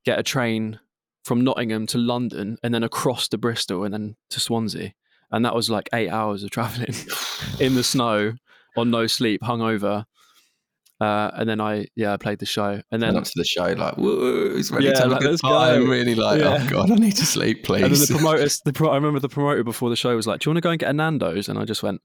get 0.04 0.18
a 0.18 0.22
train 0.22 0.80
from 1.24 1.42
Nottingham 1.44 1.86
to 1.88 1.98
London, 1.98 2.56
and 2.62 2.72
then 2.74 2.82
across 2.82 3.28
to 3.28 3.38
Bristol, 3.38 3.84
and 3.84 3.92
then 3.94 4.16
to 4.30 4.40
Swansea, 4.40 4.92
and 5.30 5.44
that 5.44 5.54
was 5.54 5.70
like 5.70 5.88
eight 5.92 6.08
hours 6.10 6.42
of 6.42 6.50
travelling 6.50 6.94
in 7.60 7.74
the 7.76 7.84
snow 7.84 8.32
on 8.76 8.90
no 8.90 9.06
sleep, 9.06 9.40
hungover. 9.42 10.04
Uh, 11.00 11.30
and 11.32 11.48
then 11.48 11.62
I 11.62 11.86
yeah 11.96 12.12
I 12.12 12.18
played 12.18 12.40
the 12.40 12.46
show, 12.46 12.82
and 12.90 13.02
then 13.02 13.16
up 13.16 13.24
to 13.24 13.32
the 13.34 13.44
show, 13.44 13.72
like, 13.72 13.96
woo, 13.96 14.54
it's 14.54 14.70
ready 14.70 14.88
Yeah, 14.88 14.92
to 14.92 14.98
have 15.04 15.10
like, 15.12 15.20
a 15.22 15.24
good 15.28 15.40
time. 15.40 15.84
go. 15.84 15.90
Really, 15.90 16.14
like, 16.14 16.40
Yeah. 16.40 16.58
oh 16.62 16.68
god, 16.70 16.90
I 16.90 16.94
need 16.96 17.16
to 17.16 17.24
sleep, 17.24 17.64
please. 17.64 17.82
And 17.84 17.94
then 17.94 18.00
the 18.00 18.06
promoters, 18.18 18.60
the 18.66 18.72
pro, 18.74 18.90
I 18.90 18.96
remember 18.96 19.18
the 19.18 19.30
promoter 19.30 19.64
before 19.64 19.88
the 19.88 19.96
show 19.96 20.14
was 20.14 20.26
like, 20.26 20.40
"Do 20.40 20.48
you 20.48 20.52
want 20.52 20.58
to 20.58 20.66
go 20.66 20.70
and 20.70 20.78
get 20.78 20.90
a 20.90 20.92
Nando's?" 20.92 21.48
And 21.48 21.58
I 21.58 21.64
just 21.64 21.82
went, 21.82 22.02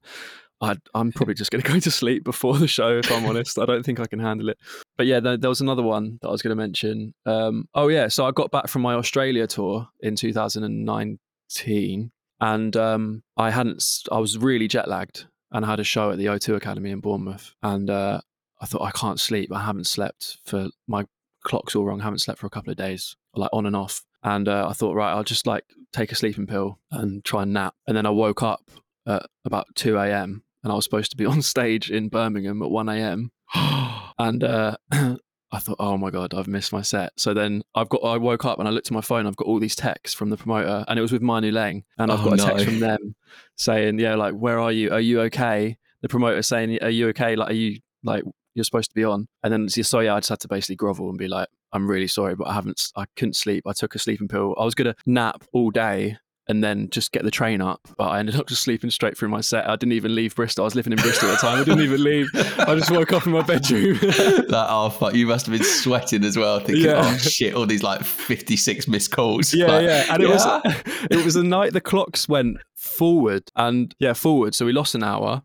I, 0.62 0.76
"I'm 0.94 1.12
probably 1.12 1.34
just 1.34 1.50
going 1.50 1.62
to 1.62 1.70
go 1.70 1.78
to 1.78 1.90
sleep 1.90 2.24
before 2.24 2.56
the 2.56 2.66
show. 2.68 2.96
If 2.96 3.10
I'm 3.12 3.26
honest, 3.26 3.58
I 3.58 3.66
don't 3.66 3.84
think 3.84 4.00
I 4.00 4.06
can 4.06 4.18
handle 4.18 4.48
it." 4.48 4.56
But 4.96 5.04
yeah, 5.06 5.20
there, 5.20 5.36
there 5.36 5.50
was 5.50 5.60
another 5.60 5.82
one 5.82 6.18
that 6.22 6.28
I 6.28 6.32
was 6.32 6.40
going 6.40 6.56
to 6.56 6.62
mention. 6.62 7.12
Um, 7.26 7.68
oh 7.74 7.88
yeah, 7.88 8.08
so 8.08 8.24
I 8.24 8.30
got 8.30 8.50
back 8.50 8.68
from 8.68 8.80
my 8.80 8.94
Australia 8.94 9.46
tour 9.46 9.88
in 10.00 10.16
2019, 10.16 12.10
and 12.40 12.76
um, 12.76 13.22
I 13.36 13.50
hadn't. 13.50 13.84
I 14.10 14.18
was 14.18 14.38
really 14.38 14.68
jet 14.68 14.88
lagged, 14.88 15.26
and 15.52 15.64
I 15.64 15.68
had 15.68 15.80
a 15.80 15.84
show 15.84 16.10
at 16.10 16.18
the 16.18 16.26
O2 16.26 16.56
Academy 16.56 16.90
in 16.90 17.00
Bournemouth, 17.00 17.54
and 17.62 17.90
uh, 17.90 18.20
I 18.60 18.66
thought 18.66 18.82
I 18.82 18.90
can't 18.90 19.20
sleep. 19.20 19.52
I 19.52 19.62
haven't 19.64 19.86
slept 19.86 20.38
for 20.44 20.68
my 20.86 21.06
clock's 21.44 21.76
all 21.76 21.84
wrong. 21.84 22.00
I 22.00 22.04
haven't 22.04 22.18
slept 22.18 22.40
for 22.40 22.46
a 22.46 22.50
couple 22.50 22.70
of 22.70 22.76
days, 22.76 23.16
like 23.34 23.50
on 23.52 23.66
and 23.66 23.76
off. 23.76 24.02
And 24.22 24.48
uh, 24.48 24.66
I 24.68 24.72
thought, 24.72 24.96
right, 24.96 25.12
I'll 25.12 25.24
just 25.24 25.46
like 25.46 25.64
take 25.92 26.10
a 26.10 26.16
sleeping 26.16 26.46
pill 26.46 26.80
and 26.90 27.24
try 27.24 27.42
and 27.42 27.52
nap. 27.52 27.74
And 27.86 27.96
then 27.96 28.06
I 28.06 28.10
woke 28.10 28.42
up 28.42 28.70
at 29.06 29.26
about 29.44 29.66
2 29.76 29.96
a.m. 29.98 30.42
and 30.62 30.72
I 30.72 30.74
was 30.76 30.84
supposed 30.84 31.12
to 31.12 31.16
be 31.16 31.26
on 31.26 31.42
stage 31.42 31.90
in 31.90 32.08
Birmingham 32.08 32.62
at 32.62 32.70
1 32.70 32.88
a.m. 32.88 33.30
And 34.18 34.42
uh, 34.42 34.78
I 35.52 35.58
thought, 35.60 35.76
oh 35.78 35.96
my 35.96 36.10
God, 36.10 36.34
I've 36.34 36.48
missed 36.48 36.72
my 36.72 36.82
set. 36.82 37.12
So 37.16 37.32
then 37.32 37.62
I've 37.74 37.88
got, 37.88 37.98
I 38.02 38.16
woke 38.16 38.44
up 38.44 38.58
and 38.58 38.66
I 38.66 38.70
looked 38.72 38.88
at 38.88 38.92
my 38.92 39.00
phone. 39.00 39.26
I've 39.26 39.36
got 39.36 39.46
all 39.46 39.60
these 39.60 39.76
texts 39.76 40.14
from 40.16 40.30
the 40.30 40.36
promoter 40.36 40.84
and 40.88 40.98
it 40.98 41.02
was 41.02 41.12
with 41.12 41.22
My 41.22 41.38
Nu 41.40 41.52
Leng. 41.52 41.84
And 41.98 42.10
I've 42.10 42.20
Oh, 42.20 42.30
got 42.30 42.40
a 42.40 42.42
text 42.44 42.66
no. 42.66 42.72
from 42.72 42.80
them 42.80 43.14
saying, 43.56 43.98
yeah, 44.00 44.16
like, 44.16 44.34
where 44.34 44.58
are 44.58 44.72
you? 44.72 44.90
Are 44.90 45.00
you 45.00 45.20
okay? 45.22 45.76
The 46.02 46.08
promoter 46.08 46.42
saying, 46.42 46.78
are 46.82 46.90
you 46.90 47.08
okay? 47.08 47.36
Like, 47.36 47.50
are 47.50 47.54
you 47.54 47.78
like, 48.02 48.24
you're 48.54 48.64
supposed 48.64 48.90
to 48.90 48.94
be 48.94 49.04
on. 49.04 49.28
And 49.42 49.52
then 49.52 49.68
so 49.68 50.00
yeah, 50.00 50.14
I 50.14 50.18
just 50.18 50.30
had 50.30 50.40
to 50.40 50.48
basically 50.48 50.76
grovel 50.76 51.10
and 51.10 51.18
be 51.18 51.28
like, 51.28 51.48
I'm 51.72 51.88
really 51.88 52.06
sorry, 52.06 52.34
but 52.34 52.48
I 52.48 52.54
haven't, 52.54 52.90
I 52.96 53.04
couldn't 53.14 53.36
sleep. 53.36 53.64
I 53.66 53.72
took 53.72 53.94
a 53.94 53.98
sleeping 53.98 54.28
pill. 54.28 54.54
I 54.58 54.64
was 54.64 54.74
gonna 54.74 54.94
nap 55.04 55.44
all 55.52 55.70
day 55.70 56.16
and 56.48 56.62
then 56.62 56.88
just 56.90 57.12
get 57.12 57.24
the 57.24 57.30
train 57.30 57.60
up, 57.60 57.80
but 57.96 58.04
I 58.04 58.18
ended 58.18 58.36
up 58.36 58.46
just 58.46 58.62
sleeping 58.62 58.90
straight 58.90 59.16
through 59.18 59.28
my 59.28 59.40
set. 59.40 59.68
I 59.68 59.74
didn't 59.76 59.92
even 59.94 60.14
leave 60.14 60.34
Bristol. 60.36 60.64
I 60.64 60.66
was 60.66 60.74
living 60.74 60.92
in 60.92 60.98
Bristol 60.98 61.28
at 61.30 61.40
the 61.40 61.46
time. 61.46 61.60
I 61.60 61.64
didn't 61.64 61.80
even 61.82 62.02
leave. 62.02 62.28
I 62.34 62.74
just 62.76 62.90
woke 62.90 63.12
up 63.12 63.26
in 63.26 63.32
my 63.32 63.42
bedroom. 63.42 63.98
like, 64.02 64.66
oh 64.70 64.90
fuck, 64.90 65.14
you 65.14 65.26
must 65.26 65.46
have 65.46 65.52
been 65.56 65.66
sweating 65.66 66.24
as 66.24 66.36
well, 66.36 66.60
thinking, 66.60 66.84
Yeah. 66.84 67.02
oh 67.04 67.16
shit, 67.18 67.54
all 67.54 67.66
these 67.66 67.82
like 67.82 68.02
fifty-six 68.02 68.86
missed 68.86 69.10
calls. 69.10 69.52
Yeah, 69.52 69.66
Like, 69.66 69.84
yeah. 69.86 70.04
And 70.14 70.22
it 70.22 70.28
yeah. 70.28 70.60
was 70.64 70.74
it 71.10 71.24
was 71.24 71.34
the 71.34 71.42
night 71.42 71.72
the 71.72 71.80
clocks 71.80 72.28
went 72.28 72.58
forward 72.76 73.42
and 73.56 73.94
yeah, 73.98 74.12
forward. 74.12 74.54
So 74.54 74.66
we 74.66 74.72
lost 74.72 74.94
an 74.94 75.02
hour. 75.02 75.42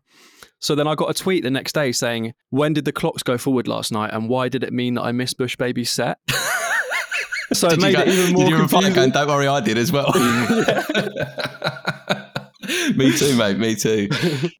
So 0.60 0.76
then 0.76 0.86
I 0.86 0.94
got 0.94 1.10
a 1.10 1.14
tweet 1.14 1.42
the 1.42 1.50
next 1.50 1.72
day 1.72 1.90
saying, 1.90 2.34
When 2.50 2.72
did 2.72 2.84
the 2.84 2.92
clocks 2.92 3.24
go 3.24 3.36
forward 3.36 3.66
last 3.66 3.90
night 3.90 4.10
and 4.12 4.28
why 4.28 4.48
did 4.48 4.62
it 4.62 4.72
mean 4.72 4.94
that 4.94 5.02
I 5.02 5.10
missed 5.10 5.36
Bush 5.36 5.56
Baby's 5.56 5.90
set? 5.90 6.18
so 7.52 7.68
it 7.68 7.70
Did 7.70 7.80
made 7.80 7.90
you, 7.90 7.96
go, 7.96 8.02
it 8.02 8.08
even 8.08 8.34
more 8.34 8.44
did 8.44 8.50
you 8.50 8.62
reply 8.62 8.90
going, 8.90 9.10
don't 9.10 9.28
worry, 9.28 9.46
I 9.46 9.60
did 9.60 9.78
as 9.78 9.92
well? 9.92 10.12
me 12.96 13.16
too, 13.16 13.36
mate. 13.36 13.58
Me 13.58 13.74
too. 13.74 14.08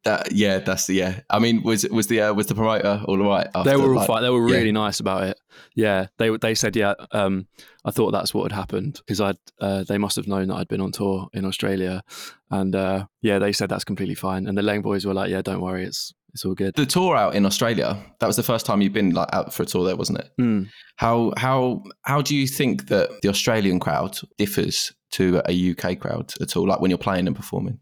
That, 0.04 0.32
yeah, 0.32 0.58
that's 0.58 0.87
the 0.87 0.94
yeah. 0.94 1.20
I 1.30 1.38
mean, 1.38 1.62
was 1.62 1.88
was 1.88 2.08
the 2.08 2.22
uh, 2.22 2.34
was 2.34 2.46
the 2.46 2.54
promoter 2.54 3.02
all 3.06 3.18
right? 3.18 3.49
they 3.64 3.76
were 3.76 3.90
all 3.90 3.96
like- 3.96 4.06
fine. 4.06 4.22
They 4.22 4.30
were 4.30 4.49
yeah. 4.49 4.56
really 4.56 4.72
nice 4.72 5.00
about 5.00 5.25
it. 5.25 5.38
Yeah, 5.75 6.06
they 6.18 6.37
they 6.37 6.54
said 6.54 6.76
yeah. 6.76 6.94
Um, 7.12 7.46
I 7.84 7.90
thought 7.90 8.11
that's 8.11 8.34
what 8.34 8.50
had 8.50 8.58
happened 8.58 9.00
because 9.06 9.20
I 9.20 9.34
uh, 9.61 9.84
they 9.84 9.99
must 9.99 10.16
have 10.16 10.26
known 10.26 10.49
that 10.49 10.56
I'd 10.56 10.68
been 10.68 10.80
on 10.80 10.92
tour 10.92 11.28
in 11.32 11.44
Australia, 11.44 12.02
and 12.50 12.75
uh, 12.75 13.06
yeah, 13.20 13.38
they 13.38 13.52
said 13.52 13.68
that's 13.68 13.84
completely 13.84 14.16
fine. 14.16 14.46
And 14.46 14.58
the 14.58 14.62
Lane 14.62 14.82
boys 14.82 15.06
were 15.06 15.14
like, 15.14 15.30
yeah, 15.30 15.42
don't 15.42 15.61
worry, 15.61 15.84
it's 15.84 16.12
it's 16.34 16.44
all 16.44 16.54
good. 16.54 16.74
The 16.74 16.86
tour 16.86 17.16
out 17.16 17.34
in 17.34 17.44
Australia. 17.46 17.96
That 18.20 18.26
was 18.26 18.36
the 18.36 18.42
first 18.42 18.64
time 18.66 18.80
you've 18.82 18.92
been 18.92 19.10
like 19.12 19.28
out 19.32 19.52
for 19.52 19.62
a 19.62 19.66
tour 19.66 19.84
there, 19.84 19.96
wasn't 19.96 20.18
it? 20.20 20.30
Mm. 20.40 20.68
How 20.96 21.32
how 21.36 21.82
how 22.02 22.22
do 22.22 22.34
you 22.36 22.46
think 22.46 22.88
that 22.88 23.10
the 23.22 23.28
Australian 23.28 23.78
crowd 23.80 24.18
differs 24.38 24.92
to 25.12 25.42
a 25.48 25.70
UK 25.72 25.98
crowd 26.00 26.32
at 26.40 26.56
all? 26.56 26.66
Like 26.66 26.80
when 26.80 26.90
you're 26.90 26.98
playing 26.98 27.26
and 27.26 27.36
performing, 27.36 27.80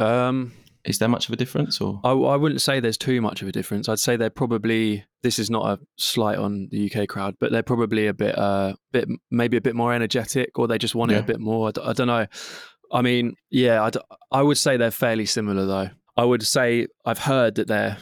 Um, 0.00 0.52
is 0.84 0.98
there 0.98 1.08
much 1.08 1.28
of 1.28 1.32
a 1.32 1.36
difference? 1.36 1.80
Or 1.80 2.00
I, 2.04 2.10
I 2.12 2.36
wouldn't 2.36 2.60
say 2.62 2.80
there's 2.80 2.96
too 2.98 3.20
much 3.20 3.42
of 3.42 3.48
a 3.48 3.52
difference. 3.52 3.88
I'd 3.88 3.98
say 3.98 4.16
they're 4.16 4.30
probably 4.30 5.04
this 5.22 5.38
is 5.38 5.50
not 5.50 5.66
a 5.66 5.80
slight 5.96 6.38
on 6.38 6.68
the 6.70 6.90
UK 6.90 7.08
crowd, 7.08 7.34
but 7.40 7.50
they're 7.52 7.62
probably 7.64 8.06
a 8.06 8.14
bit, 8.14 8.38
uh, 8.38 8.74
bit 8.92 9.08
maybe 9.30 9.56
a 9.56 9.60
bit 9.60 9.74
more 9.74 9.92
energetic, 9.92 10.58
or 10.58 10.68
they 10.68 10.78
just 10.78 10.94
want 10.94 11.10
it 11.10 11.16
a 11.16 11.22
bit 11.22 11.40
more. 11.40 11.68
I, 11.68 11.70
d- 11.72 11.80
I 11.84 11.92
don't 11.92 12.06
know. 12.06 12.26
I 12.92 13.02
mean, 13.02 13.34
yeah, 13.50 13.82
I, 13.82 13.90
d- 13.90 13.98
I 14.30 14.42
would 14.42 14.56
say 14.56 14.76
they're 14.76 14.90
fairly 14.92 15.26
similar 15.26 15.66
though. 15.66 15.90
I 16.18 16.24
would 16.24 16.44
say 16.44 16.88
I've 17.06 17.20
heard 17.20 17.54
that 17.54 17.68
they're 17.68 17.96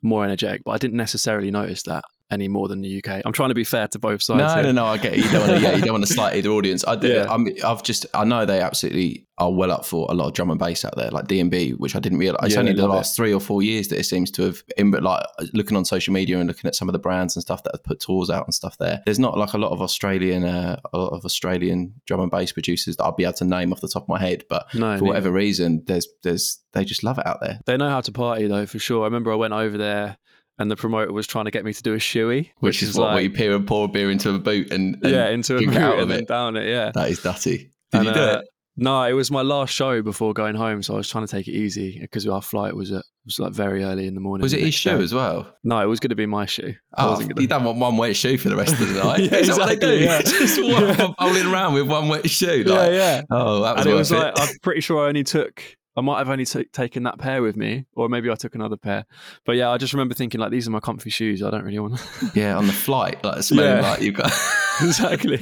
more 0.00 0.24
energetic, 0.24 0.62
but 0.64 0.70
I 0.70 0.78
didn't 0.78 0.96
necessarily 0.96 1.50
notice 1.50 1.82
that 1.82 2.04
any 2.30 2.48
more 2.48 2.68
than 2.68 2.80
the 2.80 2.98
UK. 3.02 3.22
I'm 3.24 3.32
trying 3.32 3.50
to 3.50 3.54
be 3.54 3.64
fair 3.64 3.88
to 3.88 3.98
both 3.98 4.22
sides. 4.22 4.38
no, 4.38 4.54
here. 4.54 4.62
no, 4.64 4.72
no. 4.72 4.86
I 4.86 4.98
get 4.98 5.14
it. 5.14 5.24
you 5.24 5.30
don't 5.30 5.48
want 5.48 5.60
to. 5.60 5.60
Yeah, 5.60 5.76
you 5.76 5.82
don't 5.82 5.92
want 5.92 6.06
to 6.06 6.12
slight 6.12 6.36
either 6.36 6.50
audience. 6.50 6.84
I 6.86 6.96
do. 6.96 7.08
Yeah. 7.08 7.26
I'm, 7.30 7.46
I've 7.64 7.82
just. 7.82 8.06
I 8.14 8.24
know 8.24 8.44
they 8.44 8.60
absolutely 8.60 9.26
are 9.38 9.52
well 9.52 9.70
up 9.70 9.84
for 9.84 10.06
a 10.10 10.14
lot 10.14 10.28
of 10.28 10.32
drum 10.32 10.50
and 10.50 10.58
bass 10.58 10.84
out 10.84 10.96
there, 10.96 11.10
like 11.10 11.26
D 11.26 11.40
and 11.40 11.50
B, 11.50 11.72
which 11.72 11.94
I 11.94 12.00
didn't 12.00 12.18
realize. 12.18 12.46
It's 12.46 12.54
Yeah, 12.54 12.60
only 12.60 12.72
the 12.72 12.88
last 12.88 13.14
three 13.16 13.34
or 13.34 13.40
four 13.40 13.62
years 13.62 13.88
that 13.88 13.98
it 13.98 14.04
seems 14.04 14.30
to 14.32 14.42
have. 14.42 14.62
In, 14.76 14.90
but 14.90 15.02
like 15.02 15.24
looking 15.52 15.76
on 15.76 15.84
social 15.84 16.12
media 16.12 16.38
and 16.38 16.48
looking 16.48 16.66
at 16.66 16.74
some 16.74 16.88
of 16.88 16.94
the 16.94 16.98
brands 16.98 17.36
and 17.36 17.42
stuff 17.42 17.62
that 17.64 17.72
have 17.74 17.84
put 17.84 18.00
tours 18.00 18.30
out 18.30 18.46
and 18.46 18.54
stuff 18.54 18.78
there. 18.78 19.02
There's 19.04 19.18
not 19.18 19.36
like 19.36 19.52
a 19.52 19.58
lot 19.58 19.72
of 19.72 19.80
Australian, 19.80 20.44
uh, 20.44 20.80
a 20.92 20.98
lot 20.98 21.08
of 21.08 21.24
Australian 21.24 21.94
drum 22.06 22.20
and 22.20 22.30
bass 22.30 22.52
producers 22.52 22.96
that 22.96 23.04
I'll 23.04 23.12
be 23.12 23.24
able 23.24 23.34
to 23.34 23.44
name 23.44 23.72
off 23.72 23.80
the 23.80 23.88
top 23.88 24.04
of 24.04 24.08
my 24.08 24.18
head. 24.20 24.44
But 24.48 24.66
No, 24.74 24.98
for 24.98 25.04
whatever 25.04 25.30
reason, 25.30 25.82
there's 25.86 26.08
there's 26.22 26.58
they 26.72 26.84
just 26.84 27.04
love 27.04 27.18
it 27.18 27.26
out 27.26 27.40
there. 27.40 27.60
They 27.66 27.76
know 27.76 27.88
how 27.88 28.00
to 28.00 28.12
party 28.12 28.46
though, 28.46 28.66
for 28.66 28.78
sure. 28.78 29.02
I 29.02 29.06
remember 29.06 29.32
I 29.32 29.36
went 29.36 29.52
over 29.54 29.76
there 29.78 30.16
and 30.58 30.70
the 30.70 30.76
promoter 30.76 31.12
was 31.12 31.26
trying 31.26 31.44
to 31.46 31.50
get 31.50 31.64
me 31.64 31.72
to 31.72 31.82
do 31.82 31.94
a 31.94 31.98
shoey, 31.98 32.50
Which, 32.60 32.82
is, 32.82 32.96
what 32.96 33.12
where 33.14 33.22
you 33.22 33.30
peer 33.30 33.54
and 33.54 33.66
pour 33.66 33.84
a 33.84 33.88
beer 33.88 34.10
into 34.10 34.34
a 34.34 34.38
boot 34.38 34.70
and, 34.72 34.96
and 35.02 35.12
yeah, 35.12 35.28
into 35.28 35.56
a 35.56 35.60
boot 35.60 35.76
out 35.76 35.98
of 35.98 36.10
and 36.10 36.20
it. 36.22 36.28
down 36.28 36.56
it. 36.56 36.68
Yeah. 36.68 36.92
That 36.94 37.10
is 37.10 37.24
nutty. 37.24 37.70
Did 37.92 38.04
you 38.04 38.12
do 38.14 38.20
uh, 38.20 38.38
it? 38.40 38.46
No, 38.78 39.02
it 39.04 39.14
was 39.14 39.30
my 39.30 39.40
last 39.40 39.72
show 39.72 40.02
before 40.02 40.34
going 40.34 40.54
home, 40.54 40.82
so 40.82 40.92
I 40.92 40.96
was 40.98 41.08
trying 41.08 41.26
to 41.26 41.30
take 41.30 41.48
it 41.48 41.52
easy 41.52 41.98
because 41.98 42.26
our 42.28 42.42
flight 42.42 42.76
was 42.76 42.92
at 42.92 43.04
was 43.24 43.38
like 43.38 43.54
very 43.54 43.82
early 43.82 44.06
in 44.06 44.14
the 44.14 44.20
morning. 44.20 44.42
Was 44.42 44.52
it 44.52 44.60
his 44.60 44.74
shoe 44.74 45.00
as 45.00 45.14
well? 45.14 45.50
No, 45.64 45.80
it 45.80 45.86
was 45.86 45.98
going 45.98 46.10
to 46.10 46.14
be 46.14 46.26
my 46.26 46.44
shoe. 46.44 46.74
Oh, 46.98 47.18
gonna- 47.18 47.40
you 47.40 47.46
don't 47.48 47.64
want 47.64 47.78
one 47.78 47.96
wet 47.96 48.14
shoe 48.14 48.36
for 48.36 48.50
the 48.50 48.56
rest 48.56 48.74
of 48.78 48.86
the 48.92 49.02
night. 49.02 49.20
Yeah, 49.20 49.38
is 49.38 49.48
that 49.48 49.58
what 49.58 49.68
they 49.68 49.76
do? 49.76 49.88
exactly, 50.04 50.04
yeah. 50.04 50.20
Just 50.38 50.62
walk 50.62 50.98
Yeah. 50.98 51.08
bowling 51.18 51.46
around 51.46 51.72
with 51.74 51.88
one 51.88 52.08
wet 52.08 52.28
shoe. 52.28 52.64
yeah, 52.66 52.72
Like, 52.74 52.92
yeah. 52.92 53.22
Oh, 53.30 53.62
that 53.62 53.76
was 53.76 53.86
And 53.86 53.94
it 53.94 53.96
was 53.96 54.12
it. 54.12 54.18
like 54.18 54.34
I'm 54.38 54.56
pretty 54.62 54.82
sure 54.82 55.04
I 55.04 55.08
only 55.08 55.24
took. 55.24 55.62
I 55.96 56.02
might 56.02 56.18
have 56.18 56.28
only 56.28 56.44
t- 56.44 56.64
taken 56.72 57.04
that 57.04 57.18
pair 57.18 57.40
with 57.42 57.56
me, 57.56 57.86
or 57.94 58.08
maybe 58.08 58.30
I 58.30 58.34
took 58.34 58.54
another 58.54 58.76
pair. 58.76 59.06
But 59.46 59.56
yeah, 59.56 59.70
I 59.70 59.78
just 59.78 59.92
remember 59.94 60.14
thinking 60.14 60.40
like 60.40 60.50
these 60.50 60.68
are 60.68 60.70
my 60.70 60.80
comfy 60.80 61.10
shoes. 61.10 61.42
I 61.42 61.50
don't 61.50 61.64
really 61.64 61.78
want 61.78 61.98
to. 61.98 62.30
yeah, 62.34 62.56
on 62.56 62.66
the 62.66 62.72
flight, 62.72 63.24
like 63.24 63.42
smelling 63.42 63.82
Yeah. 63.82 63.90
like 63.90 64.00
you've 64.02 64.14
got. 64.14 64.30
exactly. 64.82 65.38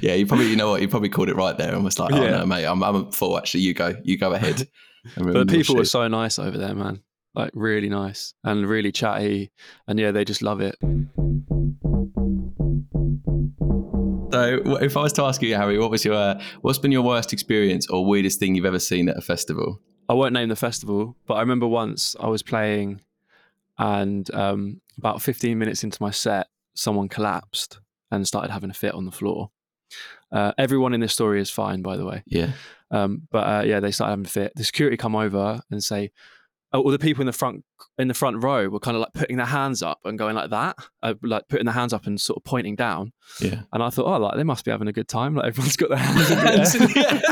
yeah, 0.00 0.14
you 0.14 0.26
probably, 0.26 0.46
you 0.48 0.54
know 0.56 0.70
what, 0.70 0.80
you 0.80 0.88
probably 0.88 1.08
called 1.08 1.28
it 1.28 1.34
right 1.34 1.56
there 1.58 1.74
and 1.74 1.84
was 1.84 1.98
like, 1.98 2.12
oh 2.12 2.22
Yeah. 2.22 2.38
no, 2.38 2.46
mate, 2.46 2.64
I'm, 2.64 2.82
I'm 2.84 2.94
a 3.08 3.12
fool. 3.12 3.36
Actually, 3.36 3.62
you 3.62 3.74
go, 3.74 3.94
you 4.04 4.16
go 4.16 4.32
ahead. 4.32 4.68
But 5.16 5.32
the 5.32 5.46
people 5.46 5.74
were 5.76 5.84
so 5.84 6.06
nice 6.08 6.38
over 6.38 6.56
there, 6.56 6.74
man. 6.74 7.02
Like 7.34 7.50
really 7.54 7.88
nice 7.88 8.32
and 8.44 8.66
really 8.66 8.92
chatty, 8.92 9.50
and 9.86 9.98
yeah, 9.98 10.10
they 10.12 10.24
just 10.24 10.40
love 10.40 10.60
it. 10.60 10.76
So, 14.36 14.76
if 14.82 14.98
I 14.98 15.02
was 15.02 15.14
to 15.14 15.22
ask 15.22 15.40
you, 15.40 15.54
Harry, 15.56 15.78
what 15.78 15.90
was 15.90 16.04
your, 16.04 16.12
uh, 16.12 16.38
what's 16.60 16.78
been 16.78 16.92
your 16.92 17.00
worst 17.00 17.32
experience 17.32 17.88
or 17.88 18.04
weirdest 18.04 18.38
thing 18.38 18.54
you've 18.54 18.66
ever 18.66 18.78
seen 18.78 19.08
at 19.08 19.16
a 19.16 19.22
festival? 19.22 19.80
I 20.10 20.12
won't 20.12 20.34
name 20.34 20.50
the 20.50 20.56
festival, 20.56 21.16
but 21.26 21.34
I 21.34 21.40
remember 21.40 21.66
once 21.66 22.14
I 22.20 22.26
was 22.26 22.42
playing, 22.42 23.00
and 23.78 24.30
um, 24.34 24.82
about 24.98 25.22
15 25.22 25.58
minutes 25.58 25.84
into 25.84 26.02
my 26.02 26.10
set, 26.10 26.48
someone 26.74 27.08
collapsed 27.08 27.80
and 28.10 28.28
started 28.28 28.52
having 28.52 28.68
a 28.68 28.74
fit 28.74 28.92
on 28.92 29.06
the 29.06 29.10
floor. 29.10 29.52
Uh, 30.30 30.52
everyone 30.58 30.92
in 30.92 31.00
this 31.00 31.14
story 31.14 31.40
is 31.40 31.50
fine, 31.50 31.80
by 31.80 31.96
the 31.96 32.04
way. 32.04 32.22
Yeah. 32.26 32.52
Um, 32.90 33.22
but 33.32 33.38
uh, 33.38 33.62
yeah, 33.64 33.80
they 33.80 33.90
started 33.90 34.10
having 34.10 34.26
a 34.26 34.28
fit. 34.28 34.52
The 34.54 34.64
security 34.64 34.98
come 34.98 35.16
over 35.16 35.62
and 35.70 35.82
say, 35.82 36.12
all 36.82 36.90
the 36.90 36.98
people 36.98 37.22
in 37.22 37.26
the 37.26 37.32
front 37.32 37.64
in 37.98 38.08
the 38.08 38.14
front 38.14 38.42
row 38.42 38.68
were 38.68 38.80
kind 38.80 38.96
of 38.96 39.00
like 39.00 39.12
putting 39.14 39.36
their 39.36 39.46
hands 39.46 39.82
up 39.82 39.98
and 40.04 40.18
going 40.18 40.34
like 40.34 40.50
that, 40.50 40.76
uh, 41.02 41.14
like 41.22 41.48
putting 41.48 41.64
their 41.66 41.74
hands 41.74 41.92
up 41.92 42.06
and 42.06 42.20
sort 42.20 42.36
of 42.38 42.44
pointing 42.44 42.76
down. 42.76 43.12
Yeah. 43.40 43.62
And 43.72 43.82
I 43.82 43.90
thought, 43.90 44.06
oh, 44.06 44.18
like 44.22 44.36
they 44.36 44.44
must 44.44 44.64
be 44.64 44.70
having 44.70 44.88
a 44.88 44.92
good 44.92 45.08
time. 45.08 45.34
Like 45.34 45.46
everyone's 45.46 45.76
got 45.76 45.88
their 45.90 45.98
hands 45.98 46.74
in 46.74 46.82
the 46.82 47.08
air. 47.10 47.22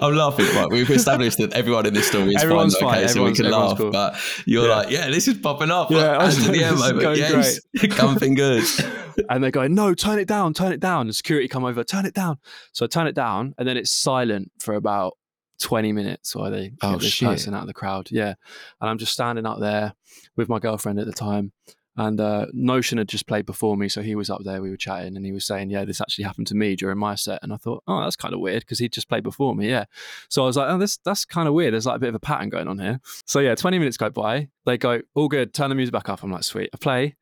I'm 0.00 0.14
laughing. 0.14 0.46
Right, 0.54 0.68
we've 0.70 0.90
established 0.90 1.38
that 1.38 1.52
everyone 1.52 1.86
in 1.86 1.94
this 1.94 2.06
story 2.08 2.30
is 2.34 2.42
Everyone's 2.42 2.76
fine. 2.76 2.88
Okay, 2.98 3.06
fine, 3.06 3.08
so 3.08 3.24
we 3.24 3.32
can 3.32 3.50
laugh. 3.50 3.76
cool. 3.78 3.90
But 3.90 4.16
you're 4.46 4.68
Yeah. 4.68 4.76
like, 4.76 4.90
yeah, 4.90 5.08
this 5.10 5.26
is 5.26 5.38
popping 5.38 5.70
off. 5.70 5.90
Yeah, 5.90 6.12
like, 6.12 6.20
I 6.20 6.24
was 6.26 6.46
in 6.46 6.52
the 6.52 6.64
air 6.64 6.74
moment. 6.74 7.00
going 7.00 7.18
Yes, 7.18 7.60
good. 7.72 9.24
and 9.28 9.42
they're 9.42 9.50
going, 9.50 9.74
no, 9.74 9.94
turn 9.94 10.18
it 10.18 10.28
down, 10.28 10.54
turn 10.54 10.72
it 10.72 10.80
down. 10.80 11.06
And 11.06 11.16
security 11.16 11.48
come 11.48 11.64
over, 11.64 11.82
turn 11.82 12.06
it 12.06 12.14
down. 12.14 12.38
So 12.72 12.84
I 12.84 12.88
turn 12.88 13.06
it 13.06 13.14
down, 13.14 13.54
and 13.58 13.66
then 13.66 13.76
it's 13.76 13.90
silent 13.90 14.52
for 14.60 14.74
about 14.74 15.14
20 15.60 15.92
minutes 15.92 16.34
while 16.34 16.50
they 16.50 16.70
get 16.70 16.78
Oh, 16.82 16.96
this 16.96 17.12
shit. 17.12 17.28
person 17.28 17.54
out 17.54 17.62
of 17.62 17.66
the 17.68 17.74
crowd. 17.74 18.08
Yeah. 18.10 18.34
And 18.80 18.90
I'm 18.90 18.98
just 18.98 19.12
standing 19.12 19.46
up 19.46 19.60
there 19.60 19.94
with 20.36 20.48
my 20.48 20.58
girlfriend 20.58 20.98
at 20.98 21.06
the 21.06 21.12
time. 21.12 21.52
And 21.96 22.20
uh, 22.20 22.46
Notion 22.52 22.98
had 22.98 23.08
just 23.08 23.28
played 23.28 23.46
before 23.46 23.76
me, 23.76 23.88
so 23.88 24.02
he 24.02 24.16
was 24.16 24.28
up 24.28 24.40
there. 24.44 24.60
We 24.60 24.68
were 24.70 24.76
chatting, 24.76 25.16
and 25.16 25.24
he 25.24 25.30
was 25.30 25.46
saying, 25.46 25.70
"Yeah, 25.70 25.84
this 25.84 26.00
actually 26.00 26.24
happened 26.24 26.48
to 26.48 26.56
me 26.56 26.74
during 26.74 26.98
my 26.98 27.14
set." 27.14 27.38
And 27.40 27.52
I 27.52 27.56
thought, 27.56 27.84
"Oh, 27.86 28.00
that's 28.02 28.16
kind 28.16 28.34
of 28.34 28.40
weird," 28.40 28.62
because 28.62 28.80
he 28.80 28.88
just 28.88 29.08
played 29.08 29.22
before 29.22 29.54
me. 29.54 29.68
Yeah, 29.70 29.84
so 30.28 30.42
I 30.42 30.46
was 30.46 30.56
like, 30.56 30.68
"Oh, 30.70 30.76
this 30.76 30.96
that's 31.04 31.24
kind 31.24 31.46
of 31.46 31.54
weird. 31.54 31.72
There's 31.72 31.86
like 31.86 31.94
a 31.94 32.00
bit 32.00 32.08
of 32.08 32.16
a 32.16 32.18
pattern 32.18 32.48
going 32.48 32.66
on 32.66 32.80
here." 32.80 33.00
So 33.26 33.38
yeah, 33.38 33.54
20 33.54 33.78
minutes 33.78 33.96
go 33.96 34.10
by. 34.10 34.48
They 34.66 34.76
go, 34.76 35.02
"All 35.14 35.28
good. 35.28 35.54
Turn 35.54 35.68
the 35.68 35.76
music 35.76 35.92
back 35.92 36.08
up." 36.08 36.24
I'm 36.24 36.32
like, 36.32 36.42
"Sweet." 36.42 36.68
I 36.74 36.78
play. 36.78 37.14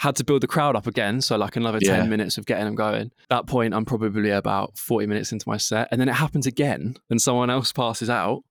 Had 0.00 0.16
to 0.16 0.24
build 0.24 0.42
the 0.42 0.46
crowd 0.46 0.76
up 0.76 0.86
again, 0.86 1.20
so 1.20 1.36
like 1.36 1.56
another 1.56 1.78
Yeah. 1.80 1.96
10 1.96 2.08
minutes 2.10 2.38
of 2.38 2.46
getting 2.46 2.64
them 2.64 2.74
going. 2.74 3.06
At 3.06 3.28
that 3.30 3.46
point, 3.46 3.74
I'm 3.74 3.84
probably 3.84 4.30
about 4.30 4.76
40 4.78 5.06
minutes 5.06 5.30
into 5.32 5.48
my 5.48 5.56
set, 5.58 5.88
and 5.90 6.00
then 6.00 6.08
it 6.08 6.14
happens 6.14 6.46
again, 6.46 6.96
and 7.10 7.20
someone 7.20 7.50
else 7.50 7.70
passes 7.72 8.08
out, 8.08 8.42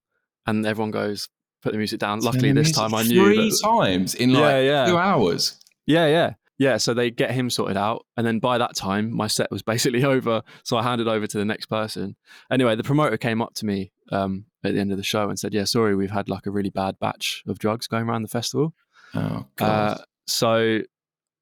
and 0.46 0.66
everyone 0.66 0.92
goes, 0.92 1.28
"Put 1.64 1.72
the 1.72 1.78
music 1.78 2.00
down." 2.00 2.20
Luckily, 2.20 2.52
this 2.52 2.72
time 2.72 2.94
I 2.94 3.04
knew. 3.04 3.24
three 3.26 3.50
that- 3.50 3.60
times 3.64 4.14
in 4.16 4.32
like 4.34 4.42
Yeah, 4.42 4.60
yeah. 4.60 4.86
two 4.88 4.98
hours. 4.98 5.60
yeah, 5.86 6.08
yeah. 6.08 6.34
Yeah, 6.62 6.76
so 6.76 6.94
they 6.94 7.10
get 7.10 7.32
him 7.32 7.50
sorted 7.50 7.78
out. 7.78 8.06
And 8.18 8.28
then 8.28 8.40
by 8.40 8.58
that 8.58 8.76
time, 8.76 9.16
my 9.16 9.28
set 9.28 9.50
was 9.50 9.64
basically 9.74 10.04
over. 10.04 10.42
So 10.64 10.76
I 10.76 10.84
handed 10.84 11.08
over 11.08 11.26
to 11.26 11.38
the 11.38 11.46
next 11.46 11.68
person. 11.68 12.18
Anyway, 12.52 12.76
the 12.76 12.84
promoter 12.84 13.16
came 13.18 13.42
up 13.42 13.54
to 13.56 13.66
me 13.66 13.92
um, 14.12 14.44
at 14.64 14.74
the 14.74 14.80
end 14.82 14.92
of 14.92 14.98
the 14.98 15.04
show 15.04 15.30
and 15.30 15.40
said, 15.40 15.54
Yeah, 15.54 15.64
sorry, 15.64 15.96
we've 15.96 16.12
had 16.12 16.28
like 16.28 16.46
a 16.46 16.52
really 16.52 16.70
bad 16.70 17.00
batch 17.00 17.44
of 17.48 17.60
drugs 17.60 17.88
going 17.88 18.10
around 18.10 18.24
the 18.24 18.28
festival. 18.28 18.74
Oh 19.16 19.46
god. 19.56 19.66
Uh, 19.70 19.98
so 20.28 20.82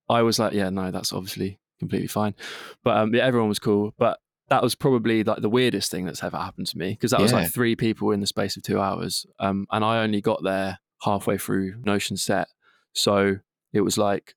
I 0.10 0.22
was 0.22 0.40
like, 0.40 0.54
Yeah, 0.54 0.70
no, 0.70 0.92
that's 0.92 1.14
obviously 1.14 1.60
completely 1.80 2.08
fine. 2.08 2.36
But 2.84 2.98
um, 2.98 3.14
yeah, 3.14 3.26
everyone 3.26 3.50
was 3.50 3.60
cool. 3.60 3.94
But 3.98 4.20
that 4.50 4.64
was 4.64 4.76
probably 4.76 5.24
like 5.24 5.42
the 5.42 5.50
weirdest 5.50 5.92
thing 5.92 6.06
that's 6.06 6.24
ever 6.24 6.38
happened 6.38 6.68
to 6.68 6.78
me 6.78 6.92
because 6.92 7.12
that 7.12 7.20
was 7.20 7.34
like 7.34 7.52
three 7.52 7.76
people 7.76 8.12
in 8.12 8.22
the 8.22 8.28
space 8.28 8.56
of 8.56 8.64
two 8.64 8.80
hours. 8.80 9.26
Um, 9.40 9.68
and 9.72 9.84
I 9.84 10.00
only 10.00 10.22
got 10.22 10.42
there 10.44 10.80
halfway 11.02 11.38
through 11.38 11.82
Notion 11.84 12.16
set. 12.16 12.48
So 12.94 13.38
it 13.74 13.82
was 13.82 13.98
like, 13.98 14.36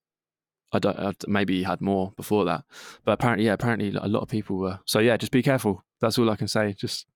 I 0.72 0.78
don't, 0.80 0.98
I, 0.98 1.12
maybe 1.26 1.62
had 1.62 1.80
more 1.80 2.12
before 2.16 2.44
that. 2.46 2.64
But 3.04 3.12
apparently, 3.12 3.46
yeah, 3.46 3.52
apparently 3.52 3.94
a 3.94 4.09
lot 4.09 4.22
of 4.22 4.28
people 4.28 4.56
were. 4.56 4.80
So 4.85 4.98
yeah, 4.98 5.16
just 5.16 5.33
be 5.33 5.42
careful. 5.42 5.85
That's 6.00 6.18
all 6.18 6.30
I 6.30 6.37
can 6.37 6.48
say. 6.48 6.72
Just, 6.72 7.06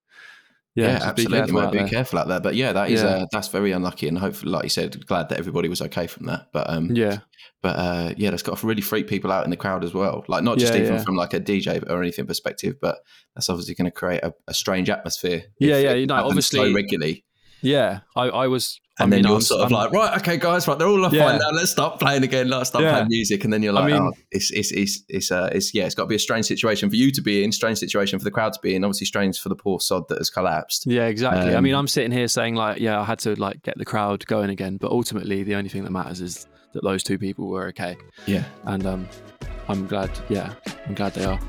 yeah, 0.74 0.86
yeah, 0.98 1.00
absolutely. 1.04 1.46
be 1.46 1.52
might 1.52 1.72
be 1.72 1.78
there. 1.78 1.88
careful 1.88 2.18
out 2.18 2.28
there. 2.28 2.40
But 2.40 2.54
yeah, 2.54 2.72
that 2.72 2.90
is 2.90 3.02
Yeah. 3.02 3.08
uh, 3.08 3.26
that's 3.32 3.48
very 3.48 3.72
unlucky, 3.72 4.08
and 4.08 4.18
hopefully, 4.18 4.50
like 4.52 4.64
you 4.64 4.68
said, 4.70 5.06
glad 5.06 5.28
that 5.28 5.38
everybody 5.38 5.68
was 5.68 5.80
okay 5.82 6.06
from 6.06 6.26
that. 6.26 6.48
But 6.52 6.68
um, 6.70 6.90
Yeah, 6.94 7.18
but 7.62 7.76
uh, 7.76 8.14
yeah, 8.16 8.30
that's 8.30 8.42
got 8.42 8.58
to 8.58 8.66
really 8.66 8.82
freak 8.82 9.06
people 9.08 9.30
out 9.32 9.44
in 9.44 9.50
the 9.50 9.56
crowd 9.56 9.84
as 9.84 9.94
well. 9.94 10.24
Like 10.28 10.42
not 10.44 10.58
just 10.58 10.74
Yeah, 10.74 10.80
even 10.82 11.00
from 11.04 11.16
like 11.16 11.32
a 11.34 11.40
DJ 11.40 11.88
or 11.88 12.02
anything 12.02 12.26
perspective, 12.26 12.74
but 12.80 12.98
that's 13.34 13.48
obviously 13.48 13.74
going 13.74 13.86
to 13.86 13.90
create 13.92 14.22
a, 14.24 14.34
a 14.48 14.54
strange 14.54 14.90
atmosphere. 14.90 15.44
Yeah, 15.60 15.78
yeah, 15.78 15.92
you 15.94 16.06
know, 16.06 16.16
happens 16.16 16.46
so 16.46 16.58
obviously- 16.60 16.74
regularly, 16.74 17.24
yeah. 17.64 18.00
I, 18.14 18.24
I 18.28 18.46
was, 18.46 18.78
and 19.00 19.08
I 19.08 19.10
then 19.10 19.16
mean, 19.22 19.24
you're 19.24 19.32
I'm- 19.34 19.40
sort 19.40 19.60
of 19.62 19.72
I'm- 19.72 19.82
like, 19.82 19.92
right, 19.92 20.16
okay, 20.20 20.36
guys, 20.36 20.68
right, 20.68 20.78
they're 20.78 20.86
all 20.86 21.00
Yeah. 21.12 21.24
fine 21.30 21.38
now. 21.40 21.50
Let's 21.50 21.70
start 21.72 21.98
playing 21.98 22.22
again. 22.22 22.48
Let's 22.48 22.68
start 22.68 22.84
Yeah. 22.84 22.92
playing 22.92 23.08
music, 23.08 23.42
and 23.44 23.52
then 23.52 23.62
you're 23.62 23.72
like, 23.72 23.84
I 23.92 23.98
mean- 23.98 24.02
oh, 24.02 24.12
it's 24.30 24.50
it's 24.52 24.70
it's 24.70 25.00
it's 25.08 25.30
uh, 25.32 25.48
it's 25.52 25.74
yeah, 25.74 25.84
it's 25.86 25.94
got 25.96 26.04
to 26.04 26.08
be 26.08 26.14
a 26.14 26.18
strange 26.20 26.46
situation 26.46 26.88
for 26.90 26.96
you 26.96 27.10
to 27.10 27.20
be 27.22 27.42
in, 27.42 27.50
strange 27.50 27.78
situation 27.78 28.18
for 28.20 28.24
the 28.24 28.30
crowd 28.30 28.52
to 28.52 28.60
be 28.62 28.74
in, 28.76 28.84
obviously 28.84 29.06
strange 29.06 29.40
for 29.40 29.48
the 29.48 29.56
poor 29.56 29.80
sod 29.80 30.04
that 30.10 30.18
has 30.18 30.30
collapsed. 30.30 30.86
Yeah, 30.86 31.06
exactly. 31.06 31.56
I 31.56 31.60
mean, 31.60 31.74
Um, 31.74 31.80
I'm 31.80 31.88
sitting 31.88 32.12
here 32.12 32.28
saying 32.28 32.54
like, 32.54 32.78
yeah, 32.80 33.00
I 33.00 33.04
had 33.04 33.18
to 33.20 33.34
like 33.34 33.62
get 33.62 33.76
the 33.78 33.84
crowd 33.84 34.24
going 34.26 34.50
again, 34.50 34.76
but 34.76 34.90
ultimately, 34.92 35.42
the 35.42 35.56
only 35.56 35.70
thing 35.70 35.82
that 35.84 35.90
matters 35.90 36.20
is 36.20 36.46
that 36.74 36.84
those 36.84 37.02
two 37.02 37.18
people 37.18 37.48
were 37.48 37.66
okay, 37.68 37.96
Yeah. 38.26 38.44
and 38.64 38.84
um, 38.86 39.08
I'm 39.68 39.86
glad. 39.86 40.10
Yeah, 40.28 40.52
I'm 40.86 40.94
glad 40.94 41.14
they 41.14 41.24
are. 41.24 41.40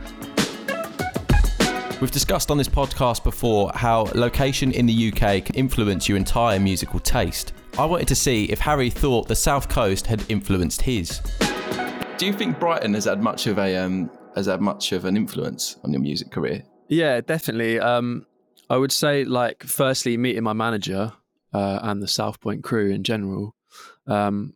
We've 2.05 2.11
discussed 2.11 2.51
on 2.51 2.59
this 2.59 2.67
podcast 2.67 3.23
before 3.23 3.71
how 3.73 4.03
location 4.13 4.71
in 4.71 4.85
the 4.85 5.11
UK 5.11 5.43
can 5.43 5.55
influence 5.55 6.07
your 6.07 6.19
entire 6.19 6.59
musical 6.59 6.99
taste. 6.99 7.53
I 7.79 7.85
wanted 7.85 8.07
to 8.09 8.15
see 8.15 8.45
if 8.45 8.59
Harry 8.59 8.91
thought 8.91 9.27
the 9.27 9.35
South 9.35 9.67
Coast 9.69 10.05
had 10.05 10.23
influenced 10.29 10.83
his. 10.83 11.19
Do 12.17 12.27
you 12.27 12.33
think 12.33 12.59
Brighton 12.59 12.93
has 12.93 13.05
had 13.05 13.23
much 13.23 13.47
of 13.47 13.57
a 13.57 13.75
um, 13.77 14.11
has 14.35 14.45
had 14.45 14.61
much 14.61 14.91
of 14.91 15.05
an 15.05 15.17
influence 15.17 15.77
on 15.83 15.93
your 15.93 15.99
music 15.99 16.29
career? 16.29 16.63
Yeah, 16.89 17.21
definitely. 17.21 17.79
Um, 17.79 18.27
I 18.69 18.77
would 18.77 18.91
say, 18.91 19.23
like, 19.23 19.63
firstly, 19.63 20.15
meeting 20.15 20.43
my 20.43 20.53
manager 20.53 21.11
uh, 21.55 21.79
and 21.81 22.03
the 22.03 22.07
South 22.07 22.39
Point 22.39 22.63
crew 22.63 22.91
in 22.91 23.03
general. 23.03 23.55
Um, 24.05 24.53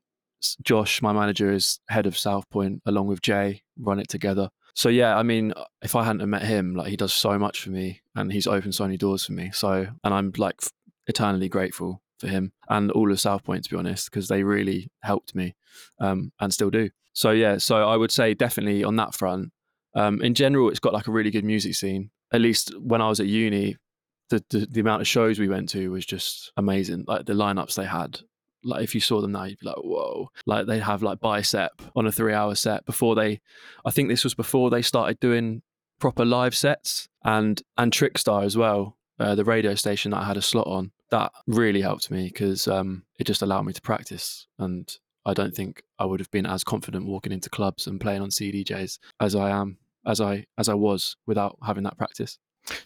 Josh, 0.61 1.01
my 1.01 1.13
manager, 1.13 1.51
is 1.51 1.79
head 1.89 2.05
of 2.05 2.15
South 2.15 2.47
Point 2.51 2.83
along 2.85 3.07
with 3.07 3.23
Jay, 3.23 3.63
run 3.75 3.97
it 3.97 4.07
together. 4.07 4.51
So 4.75 4.89
yeah, 4.89 5.17
I 5.17 5.23
mean, 5.23 5.53
if 5.81 5.95
I 5.95 6.03
hadn't 6.03 6.29
met 6.29 6.43
him, 6.43 6.75
like 6.75 6.87
he 6.89 6.97
does 6.97 7.13
so 7.13 7.37
much 7.37 7.61
for 7.61 7.69
me, 7.69 8.01
and 8.15 8.31
he's 8.31 8.47
opened 8.47 8.75
so 8.75 8.85
many 8.85 8.97
doors 8.97 9.25
for 9.25 9.33
me. 9.33 9.51
So, 9.53 9.87
and 10.03 10.13
I'm 10.13 10.31
like 10.37 10.61
eternally 11.07 11.49
grateful 11.49 12.01
for 12.19 12.27
him 12.27 12.51
and 12.69 12.91
all 12.91 13.11
of 13.11 13.19
South 13.19 13.43
Point 13.43 13.63
to 13.63 13.69
be 13.69 13.77
honest, 13.77 14.09
because 14.09 14.27
they 14.27 14.43
really 14.43 14.91
helped 15.01 15.35
me, 15.35 15.55
um, 15.99 16.31
and 16.39 16.53
still 16.53 16.69
do. 16.69 16.89
So 17.13 17.31
yeah, 17.31 17.57
so 17.57 17.87
I 17.87 17.97
would 17.97 18.11
say 18.11 18.33
definitely 18.33 18.83
on 18.83 18.95
that 18.97 19.15
front. 19.15 19.51
Um, 19.95 20.21
in 20.21 20.33
general, 20.33 20.69
it's 20.69 20.79
got 20.79 20.93
like 20.93 21.07
a 21.07 21.11
really 21.11 21.31
good 21.31 21.43
music 21.43 21.75
scene. 21.75 22.11
At 22.31 22.41
least 22.41 22.71
when 22.79 23.01
I 23.01 23.09
was 23.09 23.19
at 23.19 23.25
uni, 23.25 23.75
the, 24.29 24.43
the, 24.49 24.67
the 24.69 24.79
amount 24.81 25.01
of 25.01 25.07
shows 25.07 25.39
we 25.39 25.47
went 25.47 25.69
to 25.69 25.89
was 25.89 26.05
just 26.05 26.51
amazing. 26.55 27.05
Like 27.07 27.25
the 27.25 27.33
lineups 27.33 27.75
they 27.75 27.85
had 27.85 28.19
like 28.63 28.83
if 28.83 28.93
you 28.95 29.01
saw 29.01 29.21
them 29.21 29.31
now 29.31 29.43
you'd 29.43 29.59
be 29.59 29.67
like 29.67 29.77
whoa. 29.77 30.29
Like 30.45 30.67
they 30.67 30.79
have 30.79 31.03
like 31.03 31.19
bicep 31.19 31.81
on 31.95 32.07
a 32.07 32.11
three 32.11 32.33
hour 32.33 32.55
set 32.55 32.85
before 32.85 33.15
they 33.15 33.41
i 33.85 33.91
think 33.91 34.09
this 34.09 34.23
was 34.23 34.33
before 34.33 34.69
they 34.69 34.81
started 34.81 35.19
doing 35.19 35.61
proper 35.99 36.25
live 36.25 36.55
sets 36.55 37.07
and 37.23 37.61
and 37.77 37.91
trickstar 37.91 38.43
as 38.43 38.57
well 38.57 38.97
uh, 39.19 39.35
the 39.35 39.43
radio 39.43 39.75
station 39.75 40.11
that 40.11 40.21
i 40.21 40.23
had 40.23 40.37
a 40.37 40.41
slot 40.41 40.67
on. 40.67 40.91
That 41.11 41.31
really 41.47 41.81
helped 41.81 42.11
me 42.11 42.27
because 42.27 42.67
um, 42.67 43.03
it 43.17 43.25
just 43.25 43.41
allowed 43.41 43.65
me 43.65 43.73
to 43.73 43.81
practice 43.81 44.47
and 44.57 44.95
i 45.25 45.33
don't 45.33 45.55
think 45.55 45.83
i 45.97 46.05
would 46.05 46.19
have 46.19 46.31
been 46.31 46.45
as 46.45 46.63
confident 46.63 47.05
walking 47.05 47.33
into 47.33 47.49
clubs 47.49 47.87
and 47.87 47.99
playing 47.99 48.21
on 48.21 48.29
cdjs 48.29 48.99
as 49.19 49.35
i 49.35 49.49
am 49.49 49.77
as 50.05 50.21
i 50.21 50.45
as 50.57 50.69
i 50.69 50.73
was 50.73 51.17
without 51.25 51.57
having 51.65 51.83
that 51.83 51.97
practice 51.97 52.37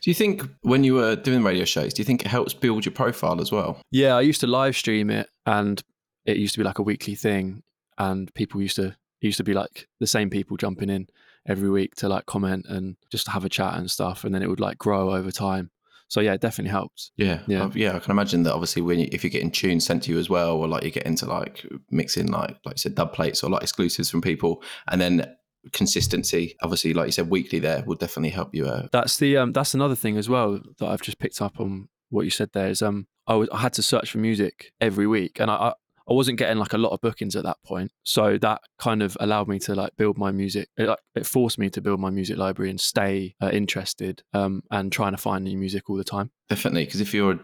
do 0.01 0.09
you 0.09 0.13
think 0.13 0.43
when 0.61 0.83
you 0.83 0.95
were 0.95 1.15
doing 1.15 1.43
radio 1.43 1.65
shows, 1.65 1.93
do 1.93 2.01
you 2.01 2.05
think 2.05 2.21
it 2.25 2.27
helps 2.27 2.53
build 2.53 2.85
your 2.85 2.93
profile 2.93 3.41
as 3.41 3.51
well? 3.51 3.81
Yeah, 3.91 4.15
I 4.15 4.21
used 4.21 4.41
to 4.41 4.47
live 4.47 4.75
stream 4.75 5.09
it 5.09 5.29
and 5.45 5.81
it 6.25 6.37
used 6.37 6.53
to 6.53 6.59
be 6.59 6.63
like 6.63 6.79
a 6.79 6.83
weekly 6.83 7.15
thing 7.15 7.63
and 7.97 8.33
people 8.33 8.61
used 8.61 8.77
to 8.77 8.87
it 8.87 9.27
used 9.27 9.37
to 9.37 9.43
be 9.43 9.53
like 9.53 9.87
the 9.99 10.07
same 10.07 10.29
people 10.29 10.57
jumping 10.57 10.89
in 10.89 11.07
every 11.47 11.69
week 11.69 11.95
to 11.95 12.09
like 12.09 12.25
comment 12.25 12.65
and 12.67 12.97
just 13.09 13.27
have 13.29 13.45
a 13.45 13.49
chat 13.49 13.75
and 13.75 13.89
stuff 13.89 14.23
and 14.23 14.33
then 14.33 14.41
it 14.41 14.49
would 14.49 14.59
like 14.59 14.77
grow 14.77 15.13
over 15.13 15.31
time. 15.31 15.71
So 16.09 16.19
yeah, 16.19 16.33
it 16.33 16.41
definitely 16.41 16.71
helps. 16.71 17.11
Yeah, 17.17 17.39
yeah, 17.47 17.71
yeah. 17.73 17.95
I 17.95 17.99
can 17.99 18.11
imagine 18.11 18.43
that. 18.43 18.53
Obviously, 18.53 18.83
when 18.83 18.99
you, 18.99 19.09
if 19.11 19.23
you're 19.23 19.31
getting 19.31 19.49
tunes 19.49 19.85
sent 19.85 20.03
to 20.03 20.11
you 20.11 20.19
as 20.19 20.29
well, 20.29 20.57
or 20.57 20.67
like 20.67 20.83
you 20.83 20.91
get 20.91 21.07
into 21.07 21.25
like 21.25 21.65
mixing 21.89 22.27
like 22.27 22.57
like 22.65 22.75
you 22.75 22.77
said 22.77 22.93
dub 22.93 23.13
plates 23.13 23.43
or 23.43 23.49
like 23.49 23.63
exclusives 23.63 24.11
from 24.11 24.21
people, 24.21 24.61
and 24.89 25.01
then 25.01 25.25
consistency 25.71 26.55
obviously 26.61 26.93
like 26.93 27.05
you 27.05 27.11
said 27.11 27.29
weekly 27.29 27.59
there 27.59 27.83
will 27.85 27.95
definitely 27.95 28.29
help 28.29 28.53
you 28.53 28.67
out 28.67 28.91
that's 28.91 29.17
the 29.17 29.37
um 29.37 29.51
that's 29.53 29.73
another 29.73 29.95
thing 29.95 30.17
as 30.17 30.27
well 30.27 30.59
that 30.79 30.87
i've 30.87 31.01
just 31.01 31.19
picked 31.19 31.41
up 31.41 31.59
on 31.59 31.87
what 32.09 32.23
you 32.23 32.29
said 32.29 32.49
there 32.53 32.67
is 32.67 32.81
um 32.81 33.07
i 33.27 33.33
was 33.33 33.47
i 33.51 33.57
had 33.57 33.73
to 33.73 33.81
search 33.81 34.11
for 34.11 34.17
music 34.17 34.71
every 34.81 35.07
week 35.07 35.39
and 35.39 35.49
i, 35.49 35.55
I 35.55 35.73
I 36.09 36.13
wasn't 36.13 36.37
getting 36.37 36.57
like 36.57 36.73
a 36.73 36.77
lot 36.77 36.91
of 36.91 37.01
bookings 37.01 37.35
at 37.35 37.43
that 37.43 37.57
point, 37.65 37.91
so 38.03 38.37
that 38.39 38.61
kind 38.77 39.01
of 39.01 39.15
allowed 39.19 39.47
me 39.47 39.57
to 39.59 39.75
like 39.75 39.95
build 39.95 40.17
my 40.17 40.31
music. 40.31 40.67
It, 40.75 40.89
it 41.15 41.25
forced 41.25 41.57
me 41.57 41.69
to 41.69 41.81
build 41.81 41.99
my 41.99 42.09
music 42.09 42.37
library 42.37 42.69
and 42.69 42.79
stay 42.79 43.35
uh, 43.41 43.49
interested 43.51 44.21
um, 44.33 44.63
and 44.69 44.91
trying 44.91 45.13
to 45.13 45.17
find 45.17 45.45
new 45.45 45.57
music 45.57 45.89
all 45.89 45.95
the 45.95 46.03
time. 46.03 46.31
Definitely, 46.49 46.85
because 46.85 46.99
if 46.99 47.13
you're 47.13 47.39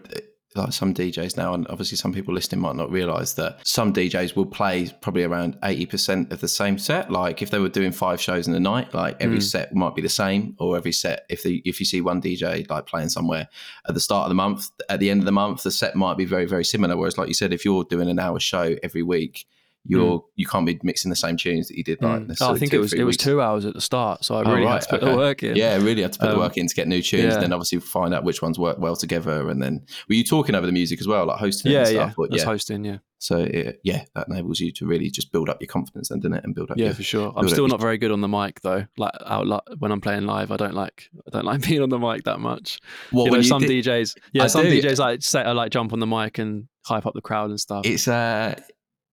like 0.55 0.73
some 0.73 0.93
DJs 0.93 1.37
now, 1.37 1.53
and 1.53 1.67
obviously 1.67 1.97
some 1.97 2.11
people 2.11 2.33
listening 2.33 2.61
might 2.61 2.75
not 2.75 2.91
realize 2.91 3.35
that 3.35 3.65
some 3.67 3.93
DJs 3.93 4.35
will 4.35 4.45
play 4.45 4.89
probably 5.01 5.23
around 5.23 5.59
80% 5.61 6.31
of 6.31 6.41
the 6.41 6.47
same 6.47 6.77
set. 6.77 7.11
Like 7.11 7.41
if 7.41 7.51
they 7.51 7.59
were 7.59 7.69
doing 7.69 7.91
five 7.91 8.19
shows 8.19 8.47
in 8.47 8.53
the 8.53 8.59
night, 8.59 8.93
like 8.93 9.17
every 9.19 9.37
mm. 9.37 9.43
set 9.43 9.73
might 9.75 9.95
be 9.95 10.01
the 10.01 10.09
same, 10.09 10.55
or 10.59 10.75
every 10.75 10.91
set, 10.91 11.25
if 11.29 11.43
the 11.43 11.61
if 11.65 11.79
you 11.79 11.85
see 11.85 12.01
one 12.01 12.21
DJ 12.21 12.69
like 12.69 12.87
playing 12.87 13.09
somewhere 13.09 13.47
at 13.87 13.93
the 13.93 13.99
start 13.99 14.25
of 14.25 14.29
the 14.29 14.35
month, 14.35 14.69
at 14.89 14.99
the 14.99 15.09
end 15.09 15.21
of 15.21 15.25
the 15.25 15.31
month, 15.31 15.63
the 15.63 15.71
set 15.71 15.95
might 15.95 16.17
be 16.17 16.25
very, 16.25 16.45
very 16.45 16.65
similar. 16.65 16.97
Whereas, 16.97 17.17
like 17.17 17.27
you 17.27 17.33
said, 17.33 17.53
if 17.53 17.63
you're 17.63 17.83
doing 17.83 18.09
an 18.09 18.19
hour 18.19 18.39
show 18.39 18.75
every 18.81 19.03
week, 19.03 19.45
you're 19.85 20.19
mm. 20.19 20.23
you 20.35 20.45
can't 20.45 20.65
be 20.65 20.79
mixing 20.83 21.09
the 21.09 21.15
same 21.15 21.37
tunes 21.37 21.67
that 21.67 21.77
you 21.77 21.83
did 21.83 22.01
like 22.01 22.21
mm. 22.21 22.41
I 22.41 22.57
think 22.57 22.73
it 22.73 22.79
was 22.79 22.93
it 22.93 23.03
was 23.03 23.17
two 23.17 23.41
hours 23.41 23.65
at 23.65 23.73
the 23.73 23.81
start, 23.81 24.25
so 24.25 24.35
I 24.35 24.43
oh, 24.43 24.51
really 24.51 24.63
oh, 24.63 24.65
right. 24.65 24.73
had 24.73 24.81
to 24.81 24.89
put 24.89 25.03
okay. 25.03 25.11
the 25.11 25.17
work 25.17 25.43
in. 25.43 25.55
Yeah, 25.55 25.75
really 25.77 26.01
had 26.01 26.13
to 26.13 26.19
put 26.19 26.29
um, 26.29 26.35
the 26.35 26.39
work 26.39 26.57
in 26.57 26.67
to 26.67 26.75
get 26.75 26.87
new 26.87 27.01
tunes. 27.01 27.33
Yeah. 27.33 27.39
Then 27.39 27.53
obviously 27.53 27.79
find 27.79 28.13
out 28.13 28.23
which 28.23 28.41
ones 28.41 28.59
work 28.59 28.77
well 28.79 28.95
together, 28.95 29.49
and 29.49 29.61
then 29.61 29.85
were 30.07 30.15
you 30.15 30.23
talking 30.23 30.55
over 30.55 30.65
the 30.65 30.71
music 30.71 30.99
as 30.99 31.07
well, 31.07 31.25
like 31.25 31.39
hosting? 31.39 31.71
Yeah, 31.71 31.87
yeah, 31.87 32.11
but, 32.15 32.31
yeah, 32.31 32.43
hosting. 32.43 32.83
Yeah. 32.83 32.97
So 33.21 33.37
it, 33.37 33.81
yeah, 33.83 34.05
that 34.15 34.27
enables 34.29 34.61
you 34.61 34.71
to 34.73 34.85
really 34.85 35.09
just 35.09 35.31
build 35.33 35.49
up 35.49 35.59
your 35.59 35.67
confidence, 35.67 36.07
then, 36.07 36.19
doesn't 36.19 36.37
it, 36.37 36.43
and 36.45 36.55
build 36.55 36.71
up. 36.71 36.77
Yeah, 36.77 36.85
your, 36.85 36.93
for 36.95 37.03
sure. 37.03 37.33
I'm 37.35 37.49
still 37.49 37.67
not 37.67 37.81
very 37.81 37.97
good 37.97 38.11
on 38.11 38.21
the 38.21 38.29
mic 38.29 38.61
though. 38.61 38.85
Like 38.97 39.13
out 39.25 39.63
when 39.79 39.91
I'm 39.91 40.01
playing 40.01 40.25
live, 40.25 40.51
I 40.51 40.57
don't 40.57 40.73
like 40.73 41.09
I 41.27 41.29
don't 41.31 41.45
like 41.45 41.61
being 41.67 41.81
on 41.81 41.89
the 41.89 41.99
mic 41.99 42.23
that 42.23 42.39
much. 42.39 42.79
What 43.11 43.25
you 43.25 43.31
know, 43.31 43.41
some 43.41 43.61
did, 43.61 43.85
DJs, 43.85 44.17
yeah, 44.33 44.43
I 44.43 44.47
some 44.47 44.63
do. 44.63 44.81
DJs 44.81 44.99
like 44.99 45.21
say 45.21 45.41
I 45.41 45.51
like 45.51 45.71
jump 45.71 45.93
on 45.93 45.99
the 45.99 46.07
mic 46.07 46.37
and 46.37 46.67
hype 46.85 47.05
up 47.05 47.13
the 47.13 47.21
crowd 47.21 47.49
and 47.49 47.59
stuff. 47.59 47.85
It's 47.85 48.07
uh 48.07 48.59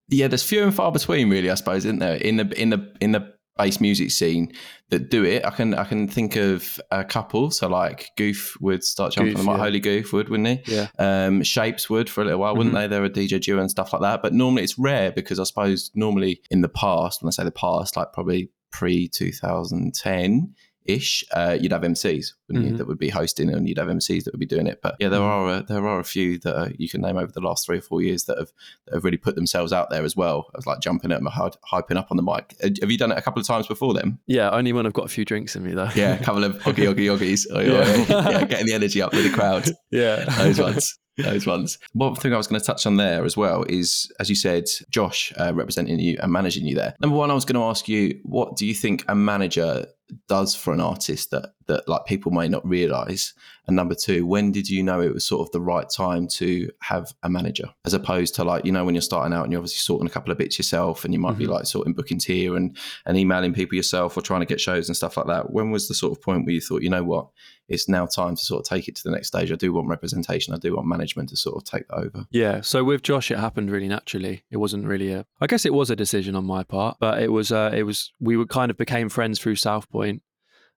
yeah, 0.09 0.29
there's 0.29 0.43
few 0.43 0.63
and 0.63 0.75
far 0.75 0.93
between, 0.93 1.31
really. 1.31 1.51
I 1.51 1.55
suppose, 1.55 1.85
isn't 1.85 1.99
there? 1.99 2.17
In 2.17 2.37
the 2.37 2.61
in 2.61 2.71
the 2.71 2.93
in 3.01 3.13
the 3.13 3.37
bass 3.57 3.81
music 3.81 4.11
scene 4.11 4.53
that 4.91 5.11
do 5.11 5.25
it. 5.25 5.45
I 5.45 5.51
can 5.51 5.75
I 5.75 5.85
can 5.85 6.09
think 6.09 6.37
of 6.37 6.81
a 6.91 7.05
couple. 7.05 7.51
So 7.51 7.69
like 7.69 8.11
Goof 8.17 8.57
would 8.61 8.85
start 8.85 9.13
jumping 9.13 9.35
Goof, 9.35 9.41
on 9.41 9.47
the 9.47 9.53
mic. 9.53 9.59
Yeah. 9.59 9.65
Holy 9.65 9.81
Goof 9.81 10.13
would, 10.13 10.29
wouldn't 10.29 10.67
he? 10.67 10.75
Yeah. 10.75 10.89
Um, 10.99 11.43
Shapes 11.43 11.91
would 11.91 12.09
for 12.09 12.23
a 12.23 12.25
little 12.25 12.41
while, 12.41 12.55
wouldn't 12.57 12.75
mm-hmm. 12.75 12.83
they? 12.83 12.89
They're 12.89 13.05
a 13.05 13.11
DJ 13.11 13.41
duo 13.41 13.61
and 13.61 13.71
stuff 13.71 13.93
like 13.93 14.03
that. 14.03 14.23
But 14.23 14.33
normally 14.33 14.63
it's 14.63 14.79
rare 14.79 15.13
because 15.13 15.41
I 15.41 15.45
suppose 15.45 15.91
normally 15.95 16.43
in 16.51 16.61
the 16.61 16.69
past, 16.69 17.23
when 17.23 17.29
I 17.29 17.33
say 17.33 17.45
the 17.45 17.51
past, 17.51 17.97
like 17.97 18.13
probably 18.13 18.51
pre 18.73 19.09
2010 19.09 20.55
ish, 20.89 21.25
uh, 21.33 21.57
you'd 21.61 21.73
have 21.73 21.83
MCs 21.83 22.33
mm-hmm. 22.53 22.77
that 22.77 22.87
would 22.87 22.99
be 22.99 23.09
hosting, 23.09 23.51
and 23.51 23.69
you'd 23.69 23.79
have 23.79 23.89
MCs 23.89 24.25
that 24.25 24.33
would 24.33 24.41
be 24.41 24.47
doing 24.47 24.67
it. 24.67 24.81
But 24.83 24.97
yeah, 25.01 25.09
there 25.09 25.21
mm-hmm. 25.21 25.51
are 25.51 25.59
a, 25.59 25.63
there 25.63 25.87
are 25.87 26.01
a 26.01 26.05
few 26.05 26.39
that 26.41 26.57
uh, 26.57 26.69
you 26.79 26.89
can 26.89 27.01
name 27.01 27.17
over 27.17 27.33
the 27.33 27.41
last 27.41 27.67
three 27.67 27.79
or 27.79 27.83
four 27.83 28.03
years 28.03 28.25
that 28.25 28.39
have 28.39 28.53
that 28.87 28.95
have 28.95 29.05
really 29.05 29.17
put 29.17 29.35
themselves 29.35 29.73
out 29.73 29.91
there 29.91 30.05
as 30.05 30.17
well. 30.17 30.47
as 30.57 30.67
like 30.67 30.81
jumping 30.81 31.13
at 31.13 31.23
them, 31.23 31.29
hyping 31.33 31.97
up 31.97 32.09
on 32.11 32.17
the 32.17 32.23
mic. 32.23 32.57
Uh, 32.63 32.71
have 32.81 32.91
you 32.91 32.99
done 32.99 33.13
it 33.13 33.19
a 33.19 33.23
couple 33.23 33.41
of 33.41 33.47
times 33.47 33.67
before 33.67 33.95
then? 33.95 34.19
Yeah, 34.27 34.51
only 34.51 34.73
when 34.73 34.87
I've 34.87 34.93
got 34.93 35.07
a 35.07 35.09
few 35.09 35.25
drinks 35.25 35.57
in 35.57 35.65
me 35.65 35.73
though. 35.73 35.91
yeah, 35.95 36.15
a 36.15 36.23
couple 36.23 36.45
of 36.45 36.57
oggy 36.63 36.93
oggy 36.93 37.07
oggies. 37.17 37.47
Oh, 37.51 37.61
yeah. 37.61 38.31
yeah, 38.31 38.45
getting 38.45 38.67
the 38.67 38.75
energy 38.75 39.03
up 39.03 39.13
with 39.13 39.25
the 39.25 39.31
crowd. 39.31 39.69
Yeah, 39.91 40.25
those 40.25 40.59
ones 40.59 40.99
those 41.17 41.47
ones. 41.47 41.79
One 41.93 42.15
thing 42.15 42.35
I 42.35 42.37
was 42.37 42.47
going 42.47 42.61
to 42.61 42.67
touch 42.67 42.87
on 42.87 42.97
there 42.97 43.25
as 43.25 43.37
well 43.37 43.65
is, 43.65 44.13
as 44.21 44.29
you 44.29 44.37
said, 44.37 44.65
Josh 44.91 45.33
uh, 45.39 45.53
representing 45.55 45.99
you 45.99 46.19
and 46.21 46.33
managing 46.33 46.67
you 46.67 46.75
there. 46.75 46.95
Number 47.01 47.17
one, 47.17 47.31
I 47.31 47.35
was 47.35 47.45
going 47.45 47.61
to 47.61 47.67
ask 47.67 47.89
you, 47.89 48.21
what 48.25 48.57
do 48.57 48.67
you 48.67 48.75
think 48.75 49.05
a 49.09 49.15
manager 49.15 49.87
does 50.29 50.55
for 50.55 50.73
an 50.73 50.81
artist 50.81 51.31
that 51.31 51.55
that 51.67 51.89
like 51.89 52.05
people 52.07 52.33
may 52.33 52.49
not 52.49 52.67
realize? 52.67 53.35
And 53.67 53.75
number 53.75 53.95
two, 53.95 54.27
when 54.27 54.53
did 54.53 54.69
you 54.69 54.83
know 54.83 55.01
it 55.01 55.13
was 55.13 55.27
sort 55.27 55.47
of 55.47 55.53
the 55.53 55.61
right 55.61 55.89
time 55.89 56.29
to 56.29 56.71
have 56.83 57.13
a 57.23 57.29
manager, 57.29 57.69
as 57.85 57.95
opposed 57.95 58.35
to 58.37 58.45
like 58.45 58.65
you 58.65 58.73
know 58.73 58.85
when 58.85 58.95
you're 58.95 59.03
starting 59.03 59.33
out 59.33 59.45
and 59.45 59.53
you're 59.53 59.61
obviously 59.61 59.79
sorting 59.79 60.07
a 60.07 60.11
couple 60.11 60.33
of 60.33 60.39
bits 60.39 60.59
yourself, 60.59 61.05
and 61.05 61.13
you 61.13 61.21
might 61.21 61.31
mm-hmm. 61.31 61.39
be 61.39 61.47
like 61.47 61.67
sorting 61.67 61.95
bookings 61.95 62.25
here 62.25 62.57
and 62.57 62.77
and 63.07 63.17
emailing 63.17 63.55
people 63.55 63.77
yourself 63.77 64.17
or 64.17 64.21
trying 64.21 64.41
to 64.41 64.47
get 64.47 64.61
shows 64.61 64.89
and 64.89 64.97
stuff 64.97 65.17
like 65.17 65.27
that. 65.27 65.51
When 65.51 65.71
was 65.71 65.89
the 65.89 65.95
sort 65.95 66.13
of 66.13 66.23
point 66.23 66.45
where 66.45 66.55
you 66.55 66.61
thought, 66.61 66.83
you 66.83 66.91
know 66.91 67.05
what? 67.05 67.29
it's 67.69 67.89
now 67.89 68.07
time 68.07 68.37
to 68.37 68.43
sort 68.45 68.61
of 68.61 68.69
take 68.69 68.89
it 68.89 68.95
to 68.97 69.05
the 69.05 69.11
next 69.11 69.29
stage. 69.29 69.51
I 69.51 69.57
do 69.57 69.73
want 69.73 69.89
representation. 69.89 70.55
I 70.55 70.59
do 70.59 70.77
want 70.77 70.87
management 70.87 71.31
to 71.31 71.37
sort 71.37 71.57
of 71.57 71.65
take 71.65 71.89
that 71.89 71.97
over. 71.97 72.27
Yeah. 72.31 72.61
So 72.61 72.85
with 72.85 73.03
Josh, 73.03 73.31
it 73.31 73.39
happened 73.39 73.71
really 73.71 73.89
naturally. 73.89 74.45
It 74.51 74.59
wasn't 74.59 74.87
really 74.87 75.13
a. 75.13 75.27
I 75.41 75.47
guess 75.47 75.67
it 75.67 75.75
was 75.75 75.91
a 75.91 75.97
decision 75.97 76.37
on 76.37 76.45
my 76.45 76.63
part, 76.63 76.99
but 77.01 77.23
it 77.23 77.33
was. 77.33 77.51
Uh, 77.51 77.73
it 77.75 77.83
was. 77.83 78.13
We 78.21 78.37
were 78.37 78.47
kind 78.47 78.71
of 78.71 78.77
became 78.77 79.09
friends 79.09 79.39
through 79.39 79.57
South 79.57 79.89
Point, 79.91 80.23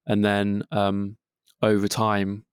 and 0.09 0.25
then 0.25 0.63
um, 0.71 1.17
over 1.61 1.87
time, 1.87 2.43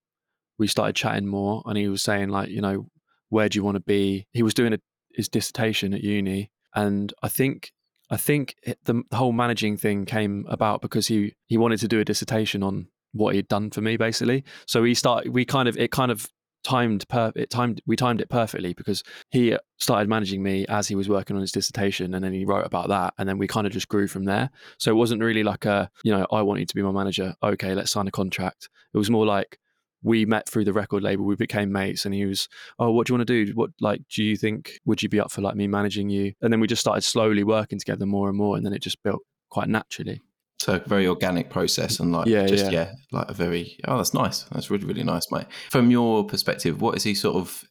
we 0.58 0.68
started 0.68 0.94
chatting 0.94 1.26
more. 1.26 1.62
And 1.64 1.76
he 1.76 1.88
was 1.88 2.02
saying 2.02 2.28
like, 2.28 2.50
you 2.50 2.60
know, 2.60 2.86
where 3.30 3.48
do 3.48 3.58
you 3.58 3.64
want 3.64 3.76
to 3.76 3.80
be? 3.80 4.26
He 4.32 4.42
was 4.42 4.54
doing 4.54 4.74
a, 4.74 4.78
his 5.14 5.28
dissertation 5.28 5.94
at 5.94 6.02
uni, 6.02 6.50
and 6.74 7.12
I 7.22 7.28
think 7.28 7.72
I 8.10 8.18
think 8.18 8.54
the, 8.84 9.02
the, 9.10 9.16
whole 9.16 9.32
managing 9.32 9.76
thing 9.78 10.04
came 10.04 10.44
about 10.48 10.82
because 10.82 11.08
he 11.08 11.34
he 11.46 11.56
wanted 11.56 11.80
to 11.80 11.88
do 11.88 11.98
a 11.98 12.04
dissertation 12.04 12.62
on 12.62 12.88
what 13.12 13.34
he'd 13.34 13.48
done 13.48 13.70
for 13.70 13.80
me 13.80 13.96
basically. 13.96 14.44
So 14.66 14.82
we 14.82 14.94
started 14.94 15.32
we 15.32 15.44
kind 15.44 15.68
of 15.68 15.76
it 15.76 15.90
kind 15.90 16.12
of 16.12 16.28
timed 16.66 17.08
per 17.08 17.30
it 17.36 17.48
timed 17.48 17.80
we 17.86 17.94
timed 17.94 18.20
it 18.20 18.28
perfectly 18.28 18.74
because 18.74 19.04
he 19.30 19.56
started 19.78 20.08
managing 20.08 20.42
me 20.42 20.66
as 20.68 20.88
he 20.88 20.96
was 20.96 21.08
working 21.08 21.36
on 21.36 21.40
his 21.40 21.52
dissertation 21.52 22.12
and 22.12 22.24
then 22.24 22.32
he 22.32 22.44
wrote 22.44 22.66
about 22.66 22.88
that 22.88 23.14
and 23.18 23.28
then 23.28 23.38
we 23.38 23.46
kind 23.46 23.68
of 23.68 23.72
just 23.72 23.86
grew 23.86 24.08
from 24.08 24.24
there. 24.24 24.50
So 24.76 24.90
it 24.90 24.94
wasn't 24.94 25.22
really 25.22 25.44
like 25.44 25.64
a 25.64 25.88
you 26.02 26.10
know 26.10 26.26
i 26.32 26.42
want 26.42 26.58
you 26.58 26.66
to 26.66 26.74
be 26.74 26.82
my 26.82 26.90
manager. 26.90 27.36
Okay 27.40 27.72
let's 27.72 27.92
sign 27.92 28.08
a 28.08 28.10
contract. 28.10 28.68
It 28.92 28.98
was 28.98 29.10
more 29.10 29.24
like 29.24 29.60
we 30.02 30.26
met 30.26 30.48
through 30.48 30.64
the 30.64 30.72
record 30.72 31.04
label 31.04 31.24
we 31.24 31.36
became 31.36 31.70
mates 31.70 32.04
and 32.04 32.12
he 32.12 32.26
was 32.26 32.48
oh 32.80 32.90
what 32.90 33.06
do 33.06 33.12
you 33.12 33.18
want 33.18 33.28
to 33.28 33.44
do? 33.44 33.52
What 33.54 33.70
like 33.80 34.02
do 34.12 34.24
you 34.24 34.36
think 34.36 34.80
would 34.86 35.04
you 35.04 35.08
be 35.08 35.20
up 35.20 35.30
for 35.30 35.42
like 35.42 35.54
me 35.54 35.68
managing 35.68 36.10
you? 36.10 36.32
And 36.42 36.52
then 36.52 36.58
we 36.58 36.66
just 36.66 36.80
started 36.80 37.02
slowly 37.02 37.44
working 37.44 37.78
together 37.78 38.06
more 38.06 38.28
and 38.28 38.36
more 38.36 38.56
and 38.56 38.66
then 38.66 38.72
it 38.72 38.82
just 38.82 39.00
built 39.04 39.22
quite 39.50 39.68
naturally 39.68 40.20
So 40.58 40.74
a 40.74 40.78
very 40.78 41.06
organic 41.06 41.50
process 41.50 42.00
and 42.00 42.12
like 42.12 42.26
Yeah, 42.26 42.46
just 42.46 42.64
yeah. 42.66 42.70
yeah. 42.70 42.92
like 43.12 43.30
a 43.30 43.34
very 43.34 43.78
oh 43.86 43.96
that's 43.98 44.14
nice. 44.14 44.44
That's 44.44 44.70
really 44.70 44.86
really 44.86 45.04
nice, 45.04 45.30
mate. 45.30 45.46
From 45.70 45.90
your 45.90 46.24
perspective, 46.24 46.80
what 46.80 46.96
is 46.96 47.02
he 47.02 47.14
sort 47.14 47.36
of 47.36 47.64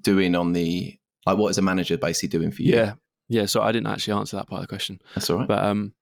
doing 0.00 0.34
on 0.34 0.52
the 0.52 0.96
like 1.26 1.36
what 1.36 1.48
is 1.48 1.58
a 1.58 1.62
manager 1.62 1.98
basically 1.98 2.38
doing 2.38 2.50
for 2.52 2.62
you? 2.62 2.74
Yeah. 2.74 2.94
Yeah. 3.28 3.46
So 3.46 3.62
I 3.62 3.72
didn't 3.72 3.88
actually 3.88 4.14
answer 4.14 4.36
that 4.36 4.46
part 4.46 4.60
of 4.60 4.68
the 4.68 4.68
question. 4.68 5.00
That's 5.14 5.28
all 5.30 5.38
right. 5.38 5.48
But 5.48 5.64
um, 5.64 5.94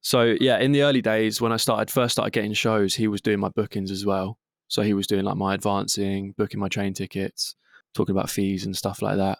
so 0.00 0.36
yeah, 0.40 0.58
in 0.58 0.72
the 0.72 0.82
early 0.82 1.02
days 1.02 1.40
when 1.40 1.52
I 1.52 1.56
started 1.56 1.90
first 1.90 2.12
started 2.12 2.32
getting 2.32 2.52
shows, 2.52 2.94
he 2.94 3.08
was 3.08 3.20
doing 3.20 3.40
my 3.40 3.48
bookings 3.48 3.90
as 3.90 4.04
well. 4.04 4.38
So 4.68 4.82
he 4.82 4.92
was 4.94 5.06
doing 5.06 5.24
like 5.24 5.36
my 5.36 5.54
advancing, 5.54 6.34
booking 6.36 6.60
my 6.60 6.68
train 6.68 6.92
tickets, 6.92 7.56
talking 7.94 8.14
about 8.14 8.30
fees 8.30 8.66
and 8.66 8.76
stuff 8.76 9.00
like 9.00 9.16
that. 9.16 9.38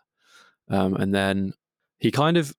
Um, 0.71 0.95
and 0.95 1.15
then 1.15 1.53
he 1.99 2.11
kind 2.11 2.37
of, 2.37 2.55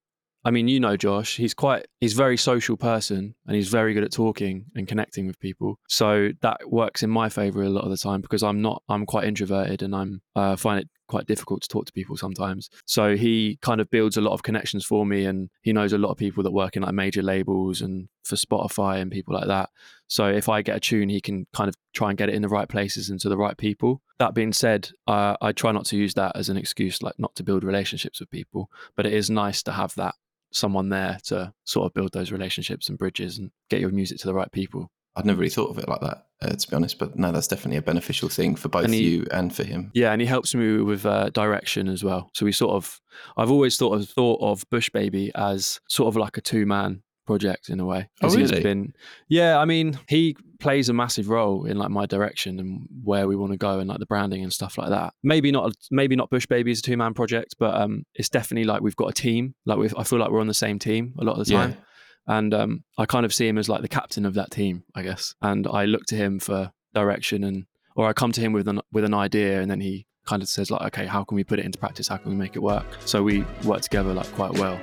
I 0.49 0.51
mean, 0.51 0.67
you 0.67 0.79
know, 0.79 0.97
Josh, 0.97 1.37
he's 1.37 1.53
quite, 1.53 1.85
he's 2.01 2.13
a 2.13 2.17
very 2.17 2.35
social 2.35 2.75
person 2.75 3.35
and 3.45 3.55
he's 3.55 3.67
very 3.67 3.93
good 3.93 4.03
at 4.03 4.11
talking 4.11 4.65
and 4.73 4.87
connecting 4.87 5.27
with 5.27 5.39
people. 5.39 5.77
So 5.87 6.31
that 6.41 6.71
works 6.71 7.03
in 7.03 7.11
my 7.11 7.29
favor 7.29 7.61
a 7.61 7.69
lot 7.69 7.83
of 7.83 7.91
the 7.91 7.97
time 7.97 8.19
because 8.19 8.41
I'm 8.41 8.59
not, 8.59 8.81
I'm 8.89 9.05
quite 9.05 9.25
introverted 9.25 9.83
and 9.83 9.95
I'm, 9.95 10.23
uh, 10.35 10.55
find 10.55 10.79
it 10.79 10.89
quite 11.07 11.27
difficult 11.27 11.61
to 11.61 11.67
talk 11.67 11.85
to 11.85 11.93
people 11.93 12.17
sometimes. 12.17 12.71
So 12.87 13.15
he 13.15 13.59
kind 13.61 13.79
of 13.79 13.91
builds 13.91 14.17
a 14.17 14.21
lot 14.21 14.33
of 14.33 14.41
connections 14.41 14.83
for 14.83 15.05
me 15.05 15.25
and 15.25 15.51
he 15.61 15.71
knows 15.71 15.93
a 15.93 15.99
lot 15.99 16.09
of 16.09 16.17
people 16.17 16.41
that 16.41 16.51
work 16.51 16.75
in 16.75 16.81
like 16.81 16.95
major 16.95 17.21
labels 17.21 17.79
and 17.79 18.09
for 18.23 18.35
Spotify 18.35 18.99
and 18.99 19.11
people 19.11 19.35
like 19.35 19.45
that. 19.49 19.69
So 20.07 20.29
if 20.29 20.49
I 20.49 20.63
get 20.63 20.77
a 20.77 20.79
tune, 20.79 21.09
he 21.09 21.21
can 21.21 21.45
kind 21.53 21.69
of 21.69 21.75
try 21.93 22.09
and 22.09 22.17
get 22.17 22.29
it 22.29 22.33
in 22.33 22.41
the 22.41 22.49
right 22.49 22.67
places 22.67 23.11
and 23.11 23.19
to 23.19 23.29
the 23.29 23.37
right 23.37 23.55
people. 23.55 24.01
That 24.17 24.33
being 24.33 24.53
said, 24.53 24.89
uh, 25.05 25.37
I 25.41 25.51
try 25.51 25.71
not 25.73 25.85
to 25.85 25.95
use 25.95 26.15
that 26.15 26.35
as 26.35 26.49
an 26.49 26.57
excuse, 26.57 27.03
like 27.03 27.19
not 27.19 27.35
to 27.35 27.43
build 27.43 27.63
relationships 27.63 28.19
with 28.19 28.31
people. 28.31 28.71
But 28.95 29.05
it 29.05 29.13
is 29.13 29.29
nice 29.29 29.61
to 29.61 29.73
have 29.73 29.93
that 29.93 30.15
someone 30.51 30.89
there 30.89 31.17
to 31.25 31.53
sort 31.65 31.85
of 31.85 31.93
build 31.93 32.11
those 32.13 32.31
relationships 32.31 32.89
and 32.89 32.97
bridges 32.97 33.37
and 33.37 33.51
get 33.69 33.79
your 33.79 33.91
music 33.91 34.17
to 34.19 34.27
the 34.27 34.33
right 34.33 34.51
people. 34.51 34.89
I'd 35.15 35.25
never 35.25 35.39
really 35.39 35.49
thought 35.49 35.69
of 35.71 35.77
it 35.79 35.89
like 35.89 35.99
that, 36.01 36.25
uh, 36.41 36.55
to 36.55 36.69
be 36.69 36.75
honest. 36.75 36.97
But 36.99 37.17
no, 37.17 37.31
that's 37.31 37.47
definitely 37.47 37.77
a 37.77 37.81
beneficial 37.81 38.29
thing 38.29 38.55
for 38.55 38.69
both 38.69 38.85
And 38.85 38.93
he- 38.93 39.09
you 39.09 39.27
and 39.31 39.53
for 39.53 39.63
him. 39.63 39.91
Yeah, 39.93 40.11
and 40.11 40.21
he 40.21 40.27
helps 40.27 40.55
me 40.55 40.81
with 40.81 41.05
uh, 41.05 41.29
direction 41.31 41.89
as 41.89 42.03
well. 42.03 42.29
So 42.33 42.45
we 42.45 42.51
sort 42.51 42.71
of, 42.75 43.01
I've 43.35 43.51
always 43.51 43.75
thought 43.75 43.95
of 43.95 44.07
thought 44.07 44.39
of 44.41 44.63
Bush 44.69 44.89
Baby 44.89 45.31
as 45.35 45.81
sort 45.89 46.07
of 46.07 46.15
like 46.15 46.37
a 46.37 46.41
two 46.41 46.65
man 46.65 47.01
project 47.29 47.69
in 47.69 47.79
a 47.79 47.85
way. 47.85 48.09
Oh, 48.23 48.35
he's 48.35 48.49
really? 48.49 48.63
been, 48.63 48.93
yeah. 49.27 49.59
I 49.59 49.65
mean, 49.65 49.99
he 50.07 50.35
plays 50.59 50.89
a 50.89 50.93
massive 50.93 51.29
role 51.29 51.65
in 51.65 51.77
like 51.77 51.91
my 51.91 52.07
direction 52.07 52.59
and 52.59 52.87
where 53.03 53.27
we 53.27 53.35
want 53.35 53.51
to 53.51 53.57
go 53.57 53.77
and 53.79 53.87
like 53.87 53.99
the 53.99 54.07
branding 54.07 54.41
and 54.41 54.51
stuff 54.51 54.79
like 54.79 54.89
that. 54.89 55.13
Maybe 55.21 55.51
not, 55.51 55.73
maybe 55.91 56.15
not 56.15 56.31
Bush 56.31 56.47
Baby 56.47 56.71
is 56.71 56.79
a 56.79 56.81
two 56.81 56.97
man 56.97 57.13
project, 57.13 57.55
but 57.59 57.75
um, 57.79 58.03
it's 58.15 58.29
definitely 58.29 58.65
like 58.65 58.81
we've 58.81 58.95
got 58.95 59.09
a 59.09 59.13
team. 59.13 59.53
Like 59.67 59.77
we, 59.77 59.89
I 59.95 60.03
feel 60.03 60.17
like 60.17 60.31
we're 60.31 60.41
on 60.41 60.47
the 60.47 60.53
same 60.65 60.79
team 60.79 61.13
a 61.19 61.23
lot 61.23 61.39
of 61.39 61.45
the 61.45 61.53
time. 61.53 61.77
And 62.25 62.53
um, 62.53 62.83
I 62.97 63.05
kind 63.05 63.25
of 63.25 63.33
see 63.33 63.47
him 63.47 63.57
as 63.59 63.69
like 63.69 63.81
the 63.81 63.87
captain 63.87 64.25
of 64.25 64.33
that 64.33 64.49
team, 64.49 64.83
I 64.95 65.03
guess. 65.03 65.35
And 65.41 65.67
I 65.67 65.85
look 65.85 66.05
to 66.07 66.15
him 66.15 66.39
for 66.39 66.71
direction 66.95 67.43
and, 67.43 67.65
or 67.95 68.07
I 68.07 68.13
come 68.13 68.31
to 68.31 68.41
him 68.41 68.53
with 68.53 68.67
an 68.67 68.81
with 68.91 69.03
an 69.03 69.13
idea, 69.13 69.61
and 69.61 69.69
then 69.69 69.81
he 69.81 70.07
kind 70.25 70.41
of 70.41 70.47
says 70.47 70.69
like, 70.69 70.81
okay, 70.83 71.05
how 71.05 71.23
can 71.23 71.35
we 71.35 71.43
put 71.43 71.59
it 71.59 71.65
into 71.65 71.79
practice? 71.79 72.07
How 72.07 72.17
can 72.17 72.31
we 72.31 72.37
make 72.37 72.55
it 72.55 72.61
work? 72.61 72.85
So 73.05 73.23
we 73.23 73.45
work 73.63 73.81
together 73.81 74.13
like 74.13 74.31
quite 74.33 74.53
well. 74.53 74.79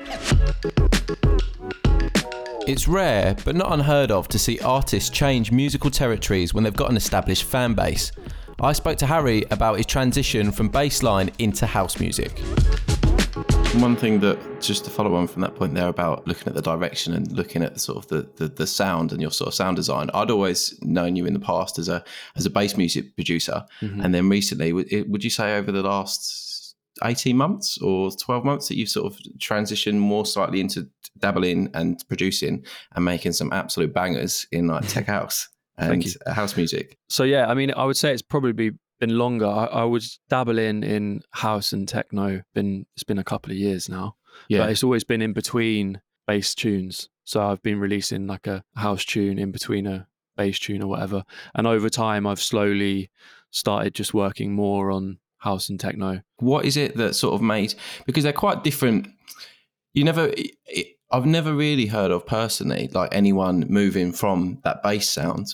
It's 2.66 2.88
rare, 2.88 3.37
but 3.44 3.55
not 3.55 3.72
unheard 3.72 4.11
of, 4.11 4.26
to 4.26 4.40
see 4.40 4.59
artists 4.59 5.09
change 5.09 5.52
musical 5.52 5.88
territories 5.88 6.52
when 6.52 6.64
they've 6.64 6.74
got 6.74 6.90
an 6.90 6.96
established 6.96 7.44
fan 7.44 7.74
base. 7.74 8.11
I 8.59 8.72
spoke 8.72 8.98
to 8.98 9.07
Harry 9.07 9.44
about 9.52 9.76
his 9.76 9.87
transition 9.87 10.50
from 10.50 10.68
bassline 10.68 11.33
into 11.38 11.64
house 11.64 12.00
music. 12.00 12.37
One 13.76 13.94
thing 13.94 14.18
that, 14.20 14.61
just 14.61 14.85
to 14.87 14.90
follow 14.90 15.14
on 15.14 15.29
from 15.29 15.42
that 15.42 15.55
point 15.55 15.74
there 15.74 15.87
about 15.87 16.26
looking 16.26 16.48
at 16.48 16.55
the 16.55 16.62
direction 16.62 17.12
and 17.12 17.31
looking 17.31 17.62
at 17.62 17.74
the 17.74 17.79
sort 17.79 17.98
of 17.98 18.09
the, 18.09 18.29
the, 18.35 18.48
the 18.48 18.66
sound 18.66 19.12
and 19.12 19.22
your 19.22 19.31
sort 19.31 19.46
of 19.46 19.55
sound 19.55 19.76
design, 19.76 20.11
I'd 20.12 20.33
always 20.33 20.76
known 20.83 21.14
you 21.14 21.24
in 21.24 21.35
the 21.35 21.40
past 21.40 21.79
as 21.79 21.88
a 21.88 22.02
as 22.35 22.46
a 22.46 22.50
bass 22.50 22.76
music 22.76 23.14
producer, 23.14 23.64
mm-hmm. 23.81 24.00
and 24.00 24.12
then 24.12 24.29
recently, 24.29 24.72
would 24.72 25.22
you 25.22 25.31
say 25.31 25.57
over 25.57 25.70
the 25.70 25.83
last 25.83 26.45
eighteen 27.04 27.37
months 27.37 27.78
or 27.78 28.11
twelve 28.11 28.44
months 28.44 28.68
that 28.68 28.76
you've 28.76 28.88
sort 28.88 29.12
of 29.12 29.18
transitioned 29.38 29.98
more 29.98 30.26
slightly 30.26 30.61
into 30.61 30.88
dabbling 31.18 31.70
and 31.74 32.02
producing 32.09 32.64
and 32.94 33.04
making 33.04 33.32
some 33.32 33.52
absolute 33.52 33.92
bangers 33.92 34.46
in 34.52 34.66
like 34.66 34.87
tech 34.88 35.06
house 35.06 35.48
and 35.78 36.04
house 36.26 36.56
music? 36.56 36.96
So 37.09 37.24
yeah, 37.24 37.46
I 37.46 37.54
mean, 37.54 37.72
I 37.76 37.85
would 37.85 37.96
say 37.96 38.12
it's 38.12 38.22
probably 38.22 38.72
been 38.98 39.18
longer. 39.18 39.46
I, 39.46 39.66
I 39.66 39.85
would 39.85 40.04
dabble 40.28 40.59
in 40.59 40.82
in 40.82 41.22
house 41.32 41.72
and 41.72 41.88
techno. 41.88 42.42
Been 42.54 42.87
it's 42.94 43.04
been 43.04 43.18
a 43.18 43.24
couple 43.24 43.52
of 43.52 43.59
years 43.59 43.88
now. 43.88 44.16
but 44.61 44.70
it's 44.70 44.85
always 44.85 45.04
been 45.04 45.22
in 45.22 45.32
between 45.32 46.00
bass 46.26 46.54
tunes. 46.54 47.09
So 47.24 47.42
I've 47.42 47.62
been 47.62 47.80
releasing 47.80 48.26
like 48.26 48.46
a 48.46 48.62
house 48.76 49.04
tune 49.04 49.38
in 49.38 49.50
between 49.50 49.87
a 49.87 50.06
bass 50.37 50.59
tune 50.59 50.82
or 50.82 50.88
whatever. 50.88 51.24
And 51.54 51.66
over 51.66 51.88
time, 51.88 52.26
I've 52.26 52.40
slowly 52.40 53.11
started 53.50 53.94
just 53.94 54.14
working 54.14 54.52
more 54.52 54.90
on 54.90 55.18
house 55.38 55.68
and 55.68 55.79
techno. 55.79 56.20
what 56.38 56.64
is 56.64 56.77
it 56.77 56.96
that 56.96 57.14
sort 57.14 57.35
of 57.35 57.42
made 57.42 57.75
because 58.07 58.25
they're 58.25 58.33
quite 58.33 58.64
different 58.64 59.07
you 59.94 60.03
never 60.05 60.31
it, 60.66 60.96
i've 61.11 61.27
never 61.27 61.55
really 61.55 61.87
heard 61.87 62.11
of 62.11 62.27
personally 62.27 62.88
like 62.92 63.14
anyone 63.14 63.64
moving 63.68 64.12
from 64.12 64.59
that 64.64 64.83
bass 64.83 65.09
sound 65.09 65.46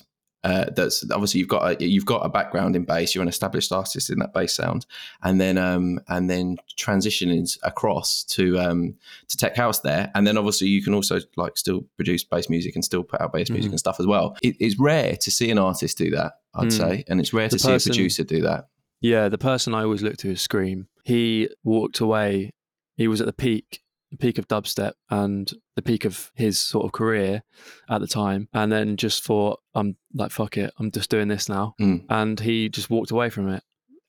uh, 0.44 0.64
that's 0.74 1.08
obviously 1.12 1.38
you've 1.38 1.48
got 1.48 1.80
a, 1.80 1.86
you've 1.86 2.04
got 2.04 2.26
a 2.26 2.28
background 2.28 2.74
in 2.74 2.84
bass 2.84 3.14
you're 3.14 3.22
an 3.22 3.28
established 3.28 3.70
artist 3.70 4.10
in 4.10 4.18
that 4.18 4.34
bass 4.34 4.54
sound 4.56 4.86
and 5.22 5.40
then 5.40 5.56
um 5.56 6.00
and 6.08 6.28
then 6.28 6.56
transitioning 6.76 7.46
across 7.62 8.24
to 8.24 8.58
um 8.58 8.92
to 9.28 9.36
tech 9.36 9.56
house 9.56 9.78
there 9.80 10.10
and 10.16 10.26
then 10.26 10.36
obviously 10.36 10.66
you 10.66 10.82
can 10.82 10.94
also 10.94 11.20
like 11.36 11.56
still 11.56 11.84
produce 11.96 12.24
bass 12.24 12.48
music 12.48 12.74
and 12.74 12.84
still 12.84 13.04
put 13.04 13.20
out 13.20 13.32
bass 13.32 13.50
music 13.50 13.68
Mhm. 13.68 13.74
and 13.74 13.78
stuff 13.78 14.00
as 14.00 14.06
well 14.06 14.36
it, 14.42 14.56
it's 14.58 14.78
rare 14.80 15.16
to 15.16 15.30
see 15.30 15.48
an 15.50 15.58
artist 15.58 15.96
do 15.96 16.10
that 16.10 16.32
i'd 16.56 16.68
Mm. 16.68 16.72
say 16.76 17.04
and 17.06 17.20
it's 17.20 17.32
rare 17.32 17.48
The 17.48 17.58
to 17.58 17.64
person- 17.68 17.78
see 17.78 17.88
a 17.88 17.92
producer 17.92 18.24
do 18.24 18.40
that 18.42 18.68
Yeah, 19.02 19.28
the 19.28 19.38
person 19.38 19.74
I 19.74 19.82
always 19.82 20.02
look 20.02 20.16
to 20.18 20.30
is 20.30 20.46
Skream. 20.46 20.86
He 21.04 21.48
walked 21.64 22.00
away. 22.00 22.52
He 22.96 23.08
was 23.08 23.20
at 23.20 23.26
the 23.26 23.32
peak, 23.32 23.80
the 24.10 24.16
peak 24.16 24.38
of 24.38 24.46
dubstep 24.48 24.92
and 25.10 25.52
the 25.74 25.82
peak 25.82 26.04
of 26.04 26.30
his 26.34 26.60
sort 26.60 26.86
of 26.86 26.92
career 26.92 27.42
at 27.90 28.00
the 28.00 28.06
time, 28.06 28.48
and 28.52 28.70
then 28.70 28.96
just 28.96 29.24
thought, 29.24 29.60
"I'm 29.74 29.96
like 30.14 30.30
fuck 30.30 30.56
it, 30.56 30.72
I'm 30.78 30.90
just 30.90 31.10
doing 31.10 31.28
this 31.28 31.48
now." 31.48 31.74
Mm. 31.80 32.04
And 32.08 32.38
he 32.40 32.68
just 32.68 32.90
walked 32.90 33.10
away 33.10 33.28
from 33.28 33.48
it 33.48 33.64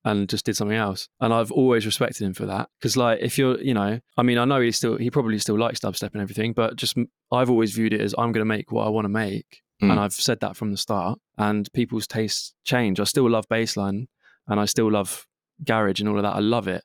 and 0.06 0.30
just 0.30 0.46
did 0.46 0.56
something 0.56 0.78
else. 0.78 1.08
And 1.20 1.34
I've 1.34 1.52
always 1.52 1.86
respected 1.86 2.26
him 2.26 2.34
for 2.34 2.46
that 2.46 2.70
because, 2.80 2.98
like, 2.98 3.20
if 3.22 3.38
you're, 3.38 3.60
you 3.62 3.74
know, 3.74 4.00
I 4.18 4.24
mean, 4.24 4.38
I 4.38 4.46
know 4.46 4.60
he 4.60 4.72
still, 4.72 4.98
he 4.98 5.10
probably 5.10 5.40
still 5.40 5.58
likes 5.58 5.80
dubstep 5.80 6.12
and 6.14 6.22
everything, 6.22 6.54
but 6.54 6.76
just 6.76 6.98
I've 7.32 7.50
always 7.50 7.74
viewed 7.74 7.94
it 7.94 8.02
as 8.02 8.14
I'm 8.18 8.32
going 8.32 8.42
to 8.42 8.46
make 8.46 8.72
what 8.72 8.86
I 8.86 8.90
want 8.90 9.06
to 9.06 9.10
make. 9.10 9.62
Mm. 9.82 9.92
And 9.92 10.00
I've 10.00 10.14
said 10.14 10.40
that 10.42 10.56
from 10.56 10.72
the 10.72 10.78
start. 10.78 11.20
And 11.38 11.72
people's 11.74 12.08
tastes 12.08 12.54
change. 12.64 13.00
I 13.00 13.06
still 13.06 13.30
love 13.30 13.48
bassline 13.48 14.08
and 14.48 14.60
I 14.60 14.66
still 14.66 14.92
love 14.92 15.26
garage 15.64 16.00
and 16.00 16.10
all 16.10 16.18
of 16.18 16.24
that. 16.24 16.36
I 16.36 16.40
love 16.40 16.68
it, 16.68 16.84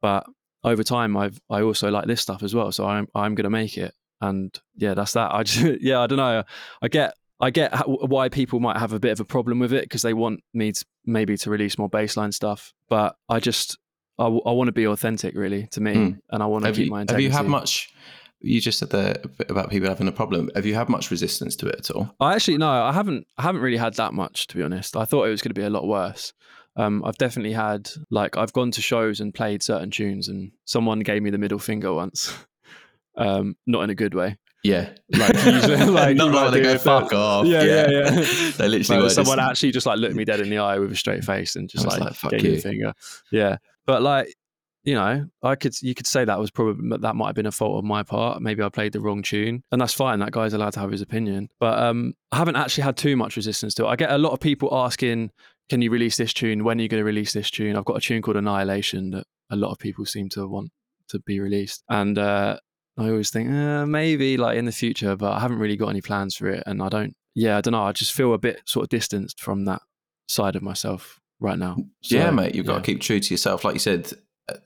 but 0.00 0.26
over 0.62 0.82
time, 0.82 1.16
I've 1.16 1.40
I 1.48 1.62
also 1.62 1.90
like 1.90 2.06
this 2.06 2.20
stuff 2.20 2.42
as 2.42 2.54
well. 2.54 2.72
So 2.72 2.86
I'm 2.86 3.06
I'm 3.14 3.34
gonna 3.34 3.50
make 3.50 3.78
it, 3.78 3.94
and 4.20 4.56
yeah, 4.76 4.94
that's 4.94 5.12
that. 5.14 5.32
I 5.34 5.42
just 5.44 5.80
yeah, 5.80 6.00
I 6.00 6.06
don't 6.06 6.18
know. 6.18 6.44
I 6.82 6.88
get 6.88 7.14
I 7.40 7.50
get 7.50 7.74
how, 7.74 7.84
why 7.84 8.28
people 8.28 8.60
might 8.60 8.76
have 8.76 8.92
a 8.92 9.00
bit 9.00 9.12
of 9.12 9.20
a 9.20 9.24
problem 9.24 9.58
with 9.58 9.72
it 9.72 9.84
because 9.84 10.02
they 10.02 10.14
want 10.14 10.40
me 10.52 10.72
to 10.72 10.84
maybe 11.06 11.36
to 11.38 11.50
release 11.50 11.78
more 11.78 11.88
bassline 11.88 12.34
stuff, 12.34 12.72
but 12.88 13.16
I 13.28 13.40
just 13.40 13.78
I, 14.18 14.28
want 14.28 14.68
to 14.68 14.72
be 14.72 14.86
authentic 14.86 15.34
really 15.34 15.66
to 15.68 15.80
me, 15.80 15.94
Mm. 15.94 16.18
and 16.30 16.42
I 16.42 16.46
want 16.46 16.66
to 16.66 16.72
keep 16.72 16.84
you, 16.86 16.90
my 16.90 17.06
have 17.08 17.20
you 17.20 17.30
had 17.30 17.46
much 17.46 17.90
you 18.42 18.60
just 18.60 18.78
said 18.78 18.90
there 18.90 19.16
about 19.48 19.70
people 19.70 19.88
having 19.88 20.08
a 20.08 20.12
problem 20.12 20.50
have 20.54 20.64
you 20.66 20.74
had 20.74 20.88
much 20.88 21.10
resistance 21.10 21.56
to 21.56 21.66
it 21.68 21.76
at 21.78 21.90
all 21.90 22.14
I 22.20 22.34
actually 22.34 22.58
no, 22.58 22.68
I 22.68 22.92
haven't. 22.92 23.26
I 23.38 23.42
haven't 23.42 23.62
really 23.62 23.76
had 23.78 23.94
that 23.94 24.12
much 24.12 24.46
to 24.48 24.56
be 24.56 24.62
honest. 24.62 24.96
I 24.96 25.04
thought 25.06 25.24
it 25.24 25.30
was 25.30 25.40
going 25.42 25.54
to 25.54 25.60
be 25.60 25.64
a 25.64 25.70
lot 25.70 25.86
worse. 25.86 26.32
Um, 26.80 27.02
I've 27.04 27.18
definitely 27.18 27.52
had 27.52 27.90
like 28.10 28.36
I've 28.36 28.52
gone 28.52 28.70
to 28.72 28.80
shows 28.82 29.20
and 29.20 29.34
played 29.34 29.62
certain 29.62 29.90
tunes, 29.90 30.28
and 30.28 30.52
someone 30.64 31.00
gave 31.00 31.22
me 31.22 31.30
the 31.30 31.38
middle 31.38 31.58
finger 31.58 31.92
once. 31.92 32.32
Um, 33.16 33.56
not 33.66 33.82
in 33.82 33.90
a 33.90 33.94
good 33.94 34.14
way. 34.14 34.38
yeah 34.62 34.90
Like, 35.10 35.34
usually- 35.44 35.76
like, 35.86 36.16
not 36.16 36.32
like 36.32 36.52
they 36.52 36.62
go 36.62 36.78
fuck 36.78 37.12
off 37.12 37.44
Yeah, 37.44 37.64
yeah, 37.64 37.86
yeah. 37.90 38.10
they 38.56 38.68
literally 38.68 39.02
were 39.02 39.10
someone 39.10 39.38
just, 39.38 39.50
actually 39.50 39.72
just 39.72 39.84
like 39.84 39.98
looked 39.98 40.14
me 40.14 40.24
dead 40.24 40.40
in 40.40 40.48
the 40.48 40.58
eye 40.58 40.78
with 40.78 40.92
a 40.92 40.96
straight 40.96 41.24
face 41.24 41.56
and 41.56 41.68
just 41.68 41.84
like, 41.86 42.00
like, 42.00 42.14
"Fuck 42.14 42.30
gave 42.30 42.42
me 42.44 42.50
you." 42.50 42.56
the 42.56 42.62
finger. 42.62 42.92
Yeah, 43.32 43.56
but 43.84 44.00
like 44.00 44.32
you 44.84 44.94
know, 44.94 45.26
I 45.42 45.56
could 45.56 45.74
you 45.82 45.94
could 45.94 46.06
say 46.06 46.24
that 46.24 46.38
was 46.38 46.50
probably 46.50 46.96
that 46.98 47.16
might 47.16 47.26
have 47.26 47.34
been 47.34 47.46
a 47.46 47.52
fault 47.52 47.78
on 47.82 47.86
my 47.86 48.02
part. 48.04 48.40
Maybe 48.40 48.62
I 48.62 48.68
played 48.70 48.92
the 48.92 49.00
wrong 49.00 49.22
tune, 49.22 49.64
and 49.72 49.80
that's 49.80 49.92
fine. 49.92 50.20
That 50.20 50.30
guy's 50.30 50.54
allowed 50.54 50.72
to 50.74 50.80
have 50.80 50.92
his 50.92 51.02
opinion. 51.02 51.50
But 51.58 51.78
um, 51.80 52.14
I 52.32 52.36
haven't 52.36 52.56
actually 52.56 52.84
had 52.84 52.96
too 52.96 53.16
much 53.16 53.36
resistance 53.36 53.74
to 53.74 53.84
it. 53.84 53.88
I 53.88 53.96
get 53.96 54.10
a 54.12 54.18
lot 54.18 54.32
of 54.32 54.40
people 54.40 54.68
asking, 54.72 55.32
"Can 55.70 55.80
you 55.80 55.90
release 55.90 56.16
this 56.16 56.34
tune? 56.34 56.64
When 56.64 56.78
are 56.78 56.82
you 56.82 56.88
going 56.88 57.00
to 57.00 57.04
release 57.04 57.32
this 57.32 57.50
tune?" 57.50 57.76
I've 57.76 57.86
got 57.86 57.96
a 57.96 58.00
tune 58.00 58.20
called 58.20 58.36
Annihilation 58.36 59.10
that 59.10 59.26
a 59.50 59.56
lot 59.56 59.70
of 59.70 59.78
people 59.78 60.04
seem 60.04 60.28
to 60.30 60.46
want 60.46 60.70
to 61.08 61.18
be 61.20 61.40
released, 61.40 61.82
and 61.88 62.18
uh, 62.18 62.58
I 62.98 63.08
always 63.08 63.30
think 63.30 63.50
uh, 63.50 63.86
maybe 63.86 64.36
like 64.36 64.58
in 64.58 64.66
the 64.66 64.72
future, 64.72 65.16
but 65.16 65.32
I 65.32 65.40
haven't 65.40 65.58
really 65.58 65.76
got 65.76 65.88
any 65.88 66.02
plans 66.02 66.36
for 66.36 66.48
it, 66.48 66.62
and 66.66 66.82
I 66.82 66.88
don't. 66.88 67.14
Yeah, 67.34 67.56
I 67.56 67.60
don't 67.62 67.72
know. 67.72 67.82
I 67.82 67.92
just 67.92 68.12
feel 68.12 68.34
a 68.34 68.38
bit 68.38 68.60
sort 68.66 68.84
of 68.84 68.88
distanced 68.90 69.40
from 69.40 69.64
that 69.64 69.80
side 70.28 70.56
of 70.56 70.62
myself 70.62 71.18
right 71.42 71.58
now. 71.58 71.74
yeah 72.02 72.30
mate 72.30 72.54
you've 72.54 72.66
got 72.66 72.76
to 72.76 72.82
keep 72.82 73.00
true 73.00 73.18
to 73.18 73.32
yourself 73.32 73.64
like 73.64 73.72
you 73.72 73.80
said 73.80 74.12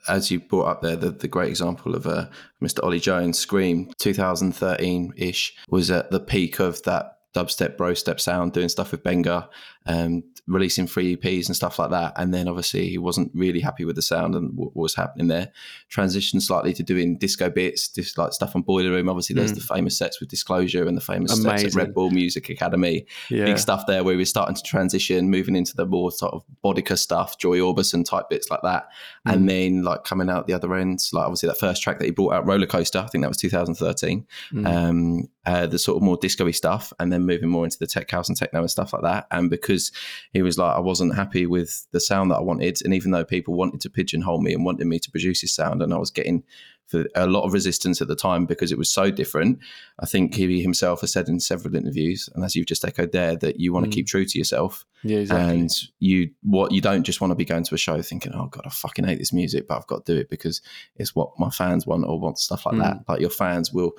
as 0.09 0.31
you 0.31 0.41
brought 0.41 0.67
up 0.67 0.83
there, 0.83 0.97
the, 0.97 1.11
the 1.11 1.29
great 1.29 1.49
example 1.49 1.95
of 1.95 2.07
uh, 2.07 2.27
Mr. 2.63 2.83
Ollie 2.83 3.01
Jones, 3.01 3.45
Skream, 3.45 3.91
2013 3.99 5.15
ish, 5.17 5.57
was 5.69 5.91
at 5.91 6.11
the 6.11 6.21
peak 6.21 6.59
of 6.59 6.83
that 6.83 7.19
dubstep, 7.35 7.77
bro 7.77 7.95
step 7.95 8.21
sound, 8.21 8.53
doing 8.53 8.69
stuff 8.69 8.93
with 8.93 9.03
Benga, 9.03 9.49
um, 9.87 10.23
releasing 10.47 10.87
free 10.87 11.17
EPs 11.17 11.47
and 11.47 11.57
stuff 11.57 11.79
like 11.79 11.91
that. 11.91 12.13
And 12.17 12.35
then 12.35 12.49
obviously 12.49 12.89
he 12.91 12.99
wasn't 12.99 13.31
really 13.35 13.61
happy 13.61 13.85
with 13.87 13.97
the 13.97 14.03
sound 14.03 14.35
and 14.35 14.51
what 14.55 14.77
was 14.77 14.95
happening 14.95 15.29
there. 15.29 15.51
Transitioned 15.91 16.43
slightly 16.43 16.73
to 16.75 16.83
doing 16.83 17.17
disco 17.17 17.49
bits, 17.49 17.89
just 17.89 18.19
like 18.19 18.33
stuff 18.33 18.55
on 18.55 18.63
Boiler 18.63 18.91
Room. 18.91 19.09
Obviously, 19.09 19.35
there's 19.35 19.53
Mm. 19.53 19.55
the 19.67 19.75
famous 19.75 19.97
sets 19.97 20.21
with 20.21 20.29
Disclosure 20.29 20.87
and 20.87 20.97
the 20.97 21.01
famous 21.01 21.41
sets 21.41 21.65
at 21.65 21.75
Red 21.75 21.95
Bull 21.95 22.11
Music 22.11 22.51
Academy. 22.51 23.07
Yeah. 23.31 23.47
Big 23.47 23.59
stuff 23.59 23.85
there 23.87 24.05
where 24.05 24.15
we 24.15 24.21
were 24.23 24.25
starting 24.27 24.55
to 24.55 24.63
transition, 24.63 25.31
moving 25.31 25.57
into 25.57 25.75
the 25.75 25.87
more 25.87 26.13
sort 26.13 26.35
of 26.35 26.43
Boddika 26.63 26.99
stuff, 26.99 27.39
Joy 27.39 27.59
Orbison 27.59 28.05
type 28.05 28.29
bits 28.29 28.51
like 28.51 28.61
that. 28.65 28.89
Mm. 29.27 29.33
And 29.33 29.49
then 29.49 29.83
like 29.83 30.05
coming 30.05 30.29
out 30.29 30.47
the 30.47 30.53
other 30.53 30.75
end, 30.75 31.01
like 31.13 31.25
obviously 31.25 31.49
that 31.49 31.59
first 31.59 31.83
track 31.83 31.99
that 32.01 32.05
he 32.05 32.11
brought 32.11 32.35
out, 32.35 32.47
Roller 32.47 32.67
Coaster, 32.67 32.99
I 32.99 33.07
think 33.07 33.23
that 33.23 33.29
was 33.29 33.39
2013 33.39 34.27
Mm. 34.53 34.67
um, 34.67 35.29
uh, 35.47 35.67
the 35.67 35.79
sort 35.79 35.97
of 35.97 36.03
more 36.03 36.17
disco-y 36.17 36.51
stuff, 36.51 36.93
and 36.99 37.13
then 37.13 37.27
moving 37.27 37.49
more 37.49 37.65
into 37.65 37.79
the 37.79 37.87
tech 37.87 38.11
house 38.11 38.29
and 38.29 38.37
techno 38.37 38.61
and 38.61 38.71
stuff 38.71 38.93
like 38.93 39.03
that. 39.03 39.27
And 39.31 39.51
because 39.51 39.93
he 40.33 40.43
was 40.43 40.59
like, 40.59 40.77
I 40.77 40.81
wasn't 40.81 41.15
happy 41.15 41.47
with 41.47 41.87
the 41.93 42.01
sound 42.01 42.31
that 42.31 42.37
I 42.37 42.43
wanted, 42.43 42.79
and 42.85 42.95
even 42.95 43.11
though 43.11 43.25
people 43.25 43.55
wanted 43.55 43.81
to 43.83 43.91
pigeonhole 43.91 44.41
me 44.41 44.55
and 44.55 44.65
wanted 44.65 44.87
me 44.87 44.99
to 44.99 45.11
produce 45.11 45.41
his 45.41 45.53
sound, 45.53 45.83
and 45.83 45.93
I 45.93 45.99
was 45.99 46.11
getting 46.11 46.45
for 46.87 47.07
a 47.15 47.27
lot 47.27 47.45
of 47.45 47.53
resistance 47.53 48.01
at 48.03 48.09
the 48.09 48.17
time 48.17 48.45
because 48.47 48.71
it 48.71 48.79
was 48.79 48.91
so 48.91 49.11
different. 49.11 49.59
I 49.99 50.07
think 50.07 50.35
he 50.35 50.61
himself 50.63 51.01
has 51.01 51.13
said 51.13 51.29
in 51.29 51.41
several 51.41 51.75
interviews, 51.75 52.29
and 52.35 52.45
as 52.45 52.55
you've 52.55 52.67
just 52.67 52.85
echoed 52.85 53.13
there, 53.13 53.37
that 53.37 53.59
you 53.61 53.73
want 53.73 53.85
to 53.85 53.91
Mm. 53.91 53.95
keep 53.95 54.07
true 54.07 54.25
to 54.25 54.39
yourself 54.39 54.85
yeah, 55.03 55.19
exactly. 55.19 55.59
and 55.61 55.71
you 56.01 56.31
what 56.43 56.73
you 56.73 56.81
don't 56.81 57.03
just 57.05 57.21
want 57.21 57.31
to 57.31 57.35
be 57.35 57.45
going 57.45 57.63
to 57.65 57.75
a 57.75 57.79
show 57.79 58.01
thinking 58.01 58.33
oh 58.35 58.47
god 58.47 58.63
i 58.65 58.71
fucking 58.71 59.05
hate 59.05 59.19
this 59.19 59.33
music 59.35 59.69
but 59.69 59.77
i've 59.77 59.87
got 59.87 60.07
to 60.07 60.15
do 60.15 60.19
it 60.19 60.31
because 60.31 60.63
it's 60.97 61.15
what 61.15 61.29
my 61.39 61.51
fans 61.51 61.87
want 61.87 62.05
or 62.07 62.19
want 62.19 62.39
stuff 62.39 62.65
like 62.65 62.75
Mm. 62.77 62.83
that 62.83 62.97
like 63.09 63.21
your 63.21 63.29
fans 63.31 63.71
will 63.73 63.93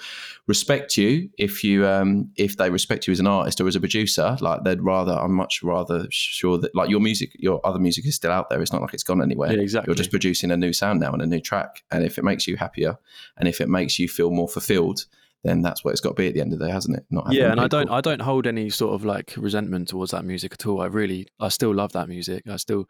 respect 0.48 0.98
you 0.98 1.30
if 1.38 1.64
you 1.64 1.86
um 1.88 2.30
if 2.36 2.58
they 2.58 2.70
respect 2.70 3.08
you 3.08 3.12
as 3.12 3.20
an 3.20 3.28
artist 3.28 3.60
or 3.62 3.68
as 3.68 3.76
a 3.76 3.80
producer 3.80 4.38
like 4.42 4.64
they'd 4.64 4.82
rather 4.82 5.14
i'm 5.14 5.34
much 5.34 5.62
rather 5.64 6.06
sure 6.10 6.58
that 6.58 6.74
like 6.76 6.90
your 6.90 7.00
music 7.00 7.32
your 7.40 7.62
other 7.66 7.80
music 7.80 8.06
is 8.06 8.16
still 8.16 8.32
out 8.32 8.50
there 8.50 8.62
it's 8.62 8.74
not 8.74 8.82
like 8.82 8.94
it's 8.94 9.04
gone 9.04 9.22
anywhere 9.22 9.52
yeah, 9.54 9.62
exactly. 9.62 9.90
you're 9.90 9.96
just 9.96 10.10
producing 10.12 10.52
a 10.52 10.58
new 10.58 10.74
sound 10.74 11.00
now 11.00 11.12
and 11.12 11.22
a 11.22 11.26
new 11.28 11.40
track 11.40 11.84
and 11.92 12.04
if 12.04 12.18
it 12.18 12.24
makes 12.24 12.48
you 12.48 12.58
happier. 12.76 12.98
And 13.38 13.48
if 13.48 13.62
it 13.62 13.70
makes 13.70 14.00
you 14.00 14.08
feel 14.08 14.32
more 14.32 14.48
fulfilled 14.48 15.06
then 15.44 15.62
that's 15.62 15.86
what 15.86 15.92
it's 15.92 16.02
got 16.02 16.10
to 16.10 16.16
be 16.16 16.28
at 16.28 16.34
the 16.34 16.42
end 16.42 16.52
of 16.52 16.60
the 16.60 16.66
day 16.66 16.72
hasn't 16.72 16.98
it? 16.98 17.06
Not 17.12 17.32
yeah 17.32 17.52
and 17.52 17.62
i 17.62 17.68
don't 17.68 17.90
i 17.92 18.02
don't 18.02 18.22
hold 18.22 18.48
any 18.48 18.70
sort 18.72 18.96
of 18.96 19.06
like 19.06 19.36
resentment 19.38 19.88
towards 19.88 20.12
that 20.12 20.26
music 20.26 20.54
at 20.54 20.66
all. 20.66 20.82
I 20.82 20.88
really 20.88 21.28
i 21.40 21.50
still 21.50 21.74
love 21.74 21.92
that 21.94 22.10
music. 22.10 22.48
I 22.50 22.56
still 22.58 22.90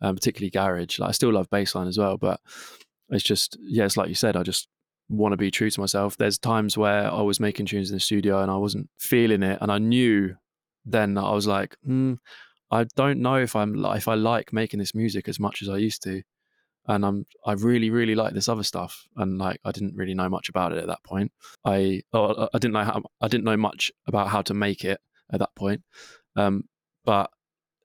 um, 0.00 0.14
particularly 0.14 0.50
garage. 0.50 1.00
Like 1.00 1.08
i 1.08 1.12
still 1.12 1.32
love 1.32 1.50
bassline 1.50 1.88
as 1.88 1.98
well 1.98 2.16
but 2.16 2.40
it's 3.10 3.24
just 3.24 3.56
yeah 3.60 3.84
it's 3.84 3.96
like 3.96 4.08
you 4.08 4.14
said 4.14 4.36
i 4.36 4.42
just 4.42 4.68
want 5.08 5.32
to 5.32 5.36
be 5.36 5.52
true 5.52 5.70
to 5.70 5.80
myself. 5.80 6.16
There's 6.16 6.38
times 6.38 6.78
where 6.78 7.10
i 7.12 7.22
was 7.22 7.40
making 7.40 7.66
tunes 7.66 7.90
in 7.90 7.96
the 7.96 8.00
studio 8.00 8.40
and 8.40 8.50
i 8.50 8.56
wasn't 8.56 8.88
feeling 8.98 9.42
it 9.42 9.58
and 9.60 9.70
i 9.70 9.78
knew 9.78 10.36
then 10.84 11.14
that 11.14 11.24
i 11.24 11.32
was 11.32 11.46
like 11.46 11.76
hmm, 11.84 12.14
i 12.70 12.84
don't 12.96 13.20
know 13.20 13.36
if 13.36 13.56
i'm 13.56 13.84
if 13.84 14.08
i 14.08 14.14
like 14.14 14.52
making 14.52 14.78
this 14.78 14.94
music 14.94 15.28
as 15.28 15.40
much 15.40 15.62
as 15.62 15.68
i 15.68 15.76
used 15.76 16.02
to 16.02 16.22
and 16.88 17.04
i'm 17.04 17.26
i 17.44 17.52
really 17.52 17.90
really 17.90 18.14
like 18.14 18.34
this 18.34 18.48
other 18.48 18.62
stuff 18.62 19.06
and 19.16 19.38
like 19.38 19.60
i 19.64 19.72
didn't 19.72 19.94
really 19.94 20.14
know 20.14 20.28
much 20.28 20.48
about 20.48 20.72
it 20.72 20.78
at 20.78 20.86
that 20.86 21.02
point 21.04 21.32
I 21.64 22.02
oh, 22.12 22.48
I 22.52 22.58
didn't 22.58 22.74
know 22.74 22.84
how 22.84 23.02
I 23.20 23.28
didn't 23.28 23.44
know 23.44 23.56
much 23.56 23.92
about 24.06 24.28
how 24.28 24.42
to 24.42 24.54
make 24.54 24.84
it 24.84 25.00
at 25.32 25.40
that 25.40 25.54
point, 25.56 25.82
um, 26.36 26.64
but 27.04 27.30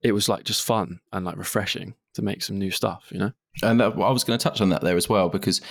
it 0.02 0.12
was 0.12 0.30
like 0.30 0.44
just 0.44 0.64
fun 0.64 1.00
and 1.12 1.26
like 1.26 1.38
refreshing 1.38 1.96
to 2.14 2.22
make 2.22 2.44
some 2.44 2.60
new 2.60 2.72
stuff, 2.72 3.08
you 3.12 3.20
know. 3.20 3.32
And 3.64 3.82
I 3.82 3.88
was 3.88 4.24
going 4.24 4.38
to 4.38 4.44
touch 4.44 4.62
on 4.62 4.70
that 4.70 4.82
there 4.82 4.96
as 4.96 5.10
well 5.10 5.30
because 5.30 5.62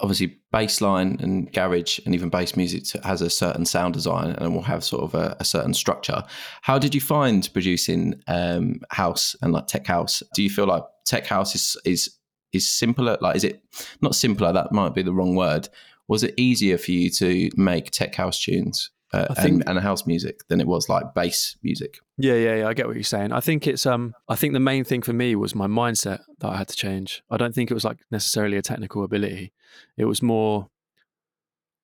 obviously 0.00 0.38
bassline 0.52 1.20
and 1.22 1.52
garage 1.52 2.00
and 2.04 2.14
even 2.14 2.30
bass 2.30 2.56
music 2.56 2.84
has 3.04 3.20
a 3.20 3.30
certain 3.30 3.64
sound 3.64 3.94
design 3.94 4.30
and 4.38 4.54
will 4.54 4.62
have 4.62 4.82
sort 4.82 5.02
of 5.04 5.14
a, 5.14 5.36
a 5.38 5.44
certain 5.44 5.74
structure. 5.74 6.22
How 6.62 6.78
did 6.78 6.94
you 6.94 7.00
find 7.00 7.48
producing 7.52 8.22
um, 8.26 8.80
house 8.90 9.36
and 9.42 9.52
like 9.52 9.66
tech 9.66 9.86
house? 9.86 10.22
Do 10.34 10.42
you 10.42 10.50
feel 10.50 10.66
like 10.66 10.84
tech 11.04 11.26
house 11.26 11.54
is 11.54 11.76
is 11.84 12.10
is 12.54 12.68
simpler? 12.68 13.18
Like, 13.20 13.36
is 13.36 13.44
it 13.44 13.62
not 14.00 14.14
simpler? 14.14 14.52
That 14.52 14.72
might 14.72 14.94
be 14.94 15.02
the 15.02 15.12
wrong 15.12 15.34
word. 15.34 15.68
Was 16.08 16.22
it 16.22 16.34
easier 16.36 16.78
for 16.78 16.92
you 16.92 17.10
to 17.10 17.50
make 17.56 17.90
tech 17.90 18.14
house 18.14 18.40
tunes 18.40 18.90
uh, 19.12 19.32
think- 19.34 19.62
and, 19.62 19.68
and 19.68 19.78
house 19.80 20.06
music 20.06 20.46
than 20.48 20.60
it 20.60 20.66
was 20.66 20.88
like 20.88 21.14
bass 21.14 21.56
music? 21.62 21.98
Yeah, 22.18 22.34
yeah, 22.34 22.56
yeah. 22.56 22.68
I 22.68 22.74
get 22.74 22.86
what 22.86 22.96
you're 22.96 23.04
saying. 23.04 23.32
I 23.32 23.40
think 23.40 23.66
it's 23.66 23.86
um. 23.86 24.14
I 24.28 24.36
think 24.36 24.52
the 24.52 24.60
main 24.60 24.84
thing 24.84 25.02
for 25.02 25.12
me 25.12 25.34
was 25.34 25.54
my 25.54 25.66
mindset 25.66 26.20
that 26.40 26.48
I 26.48 26.56
had 26.56 26.68
to 26.68 26.76
change. 26.76 27.22
I 27.30 27.36
don't 27.36 27.54
think 27.54 27.70
it 27.70 27.74
was 27.74 27.84
like 27.84 27.98
necessarily 28.10 28.56
a 28.56 28.62
technical 28.62 29.02
ability. 29.04 29.52
It 29.96 30.04
was 30.04 30.22
more. 30.22 30.68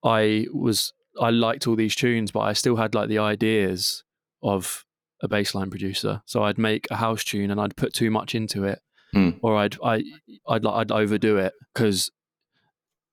I 0.05 0.47
was 0.53 0.93
I 1.21 1.31
liked 1.31 1.67
all 1.67 1.77
these 1.77 1.97
tunes, 1.97 2.31
but 2.31 2.41
I 2.41 2.53
still 2.53 2.77
had 2.77 2.95
like 2.95 3.09
the 3.09 3.19
ideas 3.19 4.05
of 4.43 4.85
a 5.23 5.29
bassline 5.29 5.71
producer. 5.71 6.23
So 6.25 6.45
I'd 6.45 6.59
make 6.59 6.87
a 6.91 6.97
house 6.97 7.25
tune 7.25 7.51
and 7.51 7.61
I'd 7.61 7.77
put 7.77 7.93
too 7.93 8.11
much 8.11 8.35
into 8.35 8.65
it, 8.65 8.81
Hmm. 9.13 9.31
or 9.43 9.57
I'd 9.57 9.77
I 9.83 10.05
I'd 10.49 10.65
I'd 10.67 10.93
overdo 10.93 11.37
it 11.39 11.53
because 11.75 12.11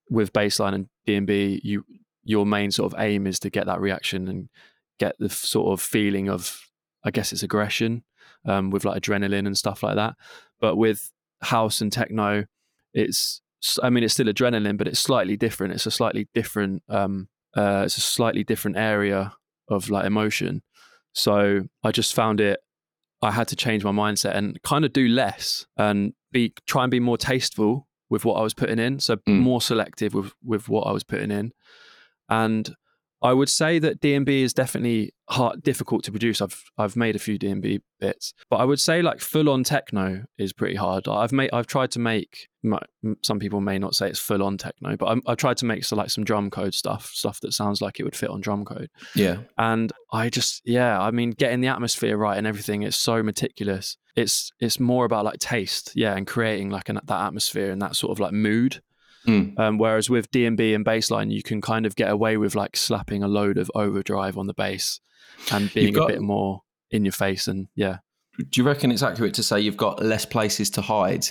with 0.09 0.33
bassline 0.33 0.73
and 0.73 0.89
D 1.05 1.15
and 1.15 1.27
B, 1.27 1.59
you 1.63 1.83
your 2.23 2.45
main 2.45 2.71
sort 2.71 2.93
of 2.93 2.99
aim 2.99 3.25
is 3.25 3.39
to 3.39 3.49
get 3.49 3.65
that 3.65 3.79
reaction 3.79 4.27
and 4.27 4.49
get 4.99 5.15
the 5.17 5.29
sort 5.29 5.71
of 5.71 5.81
feeling 5.81 6.29
of 6.29 6.61
I 7.03 7.11
guess 7.11 7.31
it's 7.31 7.43
aggression 7.43 8.03
um, 8.45 8.69
with 8.69 8.85
like 8.85 9.01
adrenaline 9.01 9.47
and 9.47 9.57
stuff 9.57 9.83
like 9.83 9.95
that. 9.95 10.15
But 10.59 10.75
with 10.75 11.11
house 11.41 11.81
and 11.81 11.91
techno, 11.91 12.45
it's 12.93 13.41
I 13.81 13.89
mean 13.89 14.03
it's 14.03 14.13
still 14.13 14.27
adrenaline, 14.27 14.77
but 14.77 14.87
it's 14.87 14.99
slightly 14.99 15.37
different. 15.37 15.73
It's 15.73 15.85
a 15.85 15.91
slightly 15.91 16.27
different 16.33 16.83
um, 16.89 17.29
uh, 17.55 17.83
it's 17.85 17.97
a 17.97 18.01
slightly 18.01 18.43
different 18.43 18.77
area 18.77 19.33
of 19.69 19.89
like 19.89 20.05
emotion. 20.05 20.61
So 21.13 21.63
I 21.83 21.91
just 21.91 22.13
found 22.13 22.39
it. 22.39 22.59
I 23.21 23.31
had 23.31 23.47
to 23.49 23.55
change 23.55 23.83
my 23.83 23.91
mindset 23.91 24.35
and 24.35 24.61
kind 24.63 24.85
of 24.85 24.93
do 24.93 25.07
less 25.07 25.65
and 25.77 26.13
be 26.31 26.53
try 26.67 26.83
and 26.83 26.91
be 26.91 26.99
more 26.99 27.17
tasteful 27.17 27.87
with 28.09 28.23
what 28.25 28.35
I 28.35 28.41
was 28.43 28.53
putting 28.53 28.79
in. 28.79 28.99
So 28.99 29.17
Mm. 29.17 29.39
more 29.39 29.61
selective 29.61 30.13
with 30.13 30.33
with 30.43 30.69
what 30.69 30.81
I 30.87 30.91
was 30.91 31.03
putting 31.03 31.31
in. 31.31 31.51
And 32.29 32.75
I 33.21 33.33
would 33.33 33.49
say 33.49 33.79
that 33.79 33.99
D&B 33.99 34.43
is 34.43 34.53
definitely 34.53 35.13
hard, 35.29 35.63
difficult 35.63 36.03
to 36.03 36.11
produce. 36.11 36.41
I've 36.41 36.63
I've 36.77 36.95
made 36.95 37.15
a 37.15 37.19
few 37.19 37.37
D&B 37.37 37.81
bits, 37.99 38.33
but 38.49 38.57
I 38.57 38.65
would 38.65 38.79
say 38.79 39.01
like 39.01 39.19
full 39.19 39.49
on 39.49 39.63
techno 39.63 40.25
is 40.37 40.53
pretty 40.53 40.75
hard. 40.75 41.07
I've 41.07 41.31
made 41.31 41.49
I've 41.51 41.67
tried 41.67 41.91
to 41.91 41.99
make. 41.99 42.47
Some 43.23 43.39
people 43.39 43.61
may 43.61 43.79
not 43.79 43.95
say 43.95 44.09
it's 44.09 44.19
full 44.19 44.43
on 44.43 44.57
techno, 44.57 44.97
but 44.97 45.05
I'm, 45.07 45.21
I've 45.25 45.37
tried 45.37 45.57
to 45.57 45.65
make 45.65 45.85
so 45.85 45.95
like 45.95 46.09
some 46.09 46.25
Drumcode 46.25 46.73
stuff, 46.73 47.05
stuff 47.13 47.39
that 47.39 47.53
sounds 47.53 47.81
like 47.81 47.99
it 47.99 48.03
would 48.03 48.15
fit 48.15 48.29
on 48.29 48.41
Drumcode. 48.41 48.87
Yeah. 49.15 49.37
And 49.57 49.93
I 50.11 50.29
just 50.29 50.61
yeah, 50.65 50.99
I 50.99 51.11
mean, 51.11 51.31
getting 51.31 51.61
the 51.61 51.67
atmosphere 51.67 52.17
right 52.17 52.37
and 52.37 52.45
everything 52.45 52.83
is 52.83 52.95
so 52.95 53.23
meticulous. 53.23 53.97
It's 54.15 54.51
it's 54.59 54.79
more 54.79 55.05
about 55.05 55.25
like 55.25 55.39
taste, 55.39 55.91
yeah, 55.95 56.15
and 56.15 56.27
creating 56.27 56.69
like 56.69 56.89
an, 56.89 56.99
that 57.03 57.25
atmosphere 57.25 57.71
and 57.71 57.81
that 57.81 57.95
sort 57.95 58.11
of 58.11 58.19
like 58.19 58.33
mood. 58.33 58.81
Mm. 59.25 59.57
Um, 59.59 59.77
whereas 59.77 60.09
with 60.09 60.29
D&B 60.31 60.73
and 60.73 60.85
bassline, 60.85 61.31
you 61.31 61.43
can 61.43 61.59
kind 61.61 61.85
of 61.85 61.95
get 61.95 62.09
away 62.09 62.37
with 62.37 62.55
like 62.55 62.77
slapping 62.77 63.23
a 63.23 63.27
load 63.27 63.57
of 63.57 63.69
overdrive 63.75 64.37
on 64.37 64.47
the 64.47 64.53
bass 64.53 64.99
and 65.51 65.73
being 65.73 65.93
got- 65.93 66.09
a 66.09 66.13
bit 66.13 66.21
more 66.21 66.61
in 66.91 67.03
your 67.03 67.11
face. 67.11 67.47
And 67.47 67.67
yeah, 67.75 67.97
Do 68.37 68.61
you 68.61 68.63
reckon 68.65 68.91
it's 68.91 69.03
accurate 69.03 69.33
to 69.35 69.43
say 69.43 69.59
you've 69.59 69.75
got 69.77 70.01
less 70.03 70.25
places 70.25 70.69
to 70.71 70.81
hide 70.81 71.27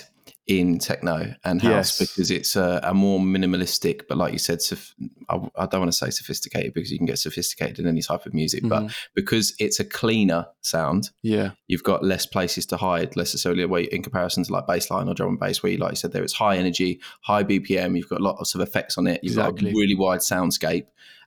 in 0.47 0.79
techno 0.79 1.33
and 1.43 1.61
house 1.61 1.99
Yes. 1.99 1.99
because 1.99 2.31
it's 2.31 2.55
a, 2.55 2.79
a 2.83 2.93
more 2.93 3.19
minimalistic, 3.19 4.03
but 4.07 4.17
like 4.17 4.31
you 4.31 4.39
said, 4.39 4.61
soph- 4.61 4.95
I, 5.27 5.35
I 5.57 5.65
don't 5.65 5.81
want 5.81 5.91
to 5.91 5.97
say 5.97 6.09
sophisticated 6.09 6.73
because 6.73 6.89
you 6.89 6.97
can 6.97 7.05
get 7.05 7.19
sophisticated 7.19 7.79
in 7.79 7.87
any 7.87 8.01
type 8.01 8.25
of 8.25 8.33
music, 8.33 8.63
but 8.65 8.83
Mhm. 8.83 8.95
because 9.13 9.53
it's 9.59 9.81
a 9.81 9.83
cleaner 9.83 10.47
sound, 10.61 11.09
yeah, 11.21 11.51
you've 11.67 11.83
got 11.83 12.03
less 12.03 12.25
places 12.25 12.65
to 12.67 12.77
hide 12.77 13.15
necessarily 13.17 13.61
away 13.63 13.83
in 13.83 14.01
comparison 14.01 14.43
to 14.45 14.53
like 14.53 14.65
bassline 14.67 15.09
or 15.09 15.13
drum 15.13 15.31
and 15.31 15.39
bass, 15.39 15.61
where 15.61 15.71
you, 15.73 15.77
like 15.79 15.91
you 15.91 15.95
said, 15.97 16.13
there 16.13 16.23
it's 16.23 16.33
high 16.33 16.55
energy, 16.57 17.01
high 17.21 17.43
BPM, 17.43 17.97
you've 17.97 18.07
got 18.09 18.21
lots 18.21 18.55
of 18.55 18.61
effects 18.61 18.97
on 18.97 19.05
it, 19.05 19.19
you've 19.23 19.31
Exactly. 19.33 19.71
got 19.71 19.77
a 19.77 19.79
really 19.79 19.95
wide 19.95 20.19
soundscape. 20.21 20.85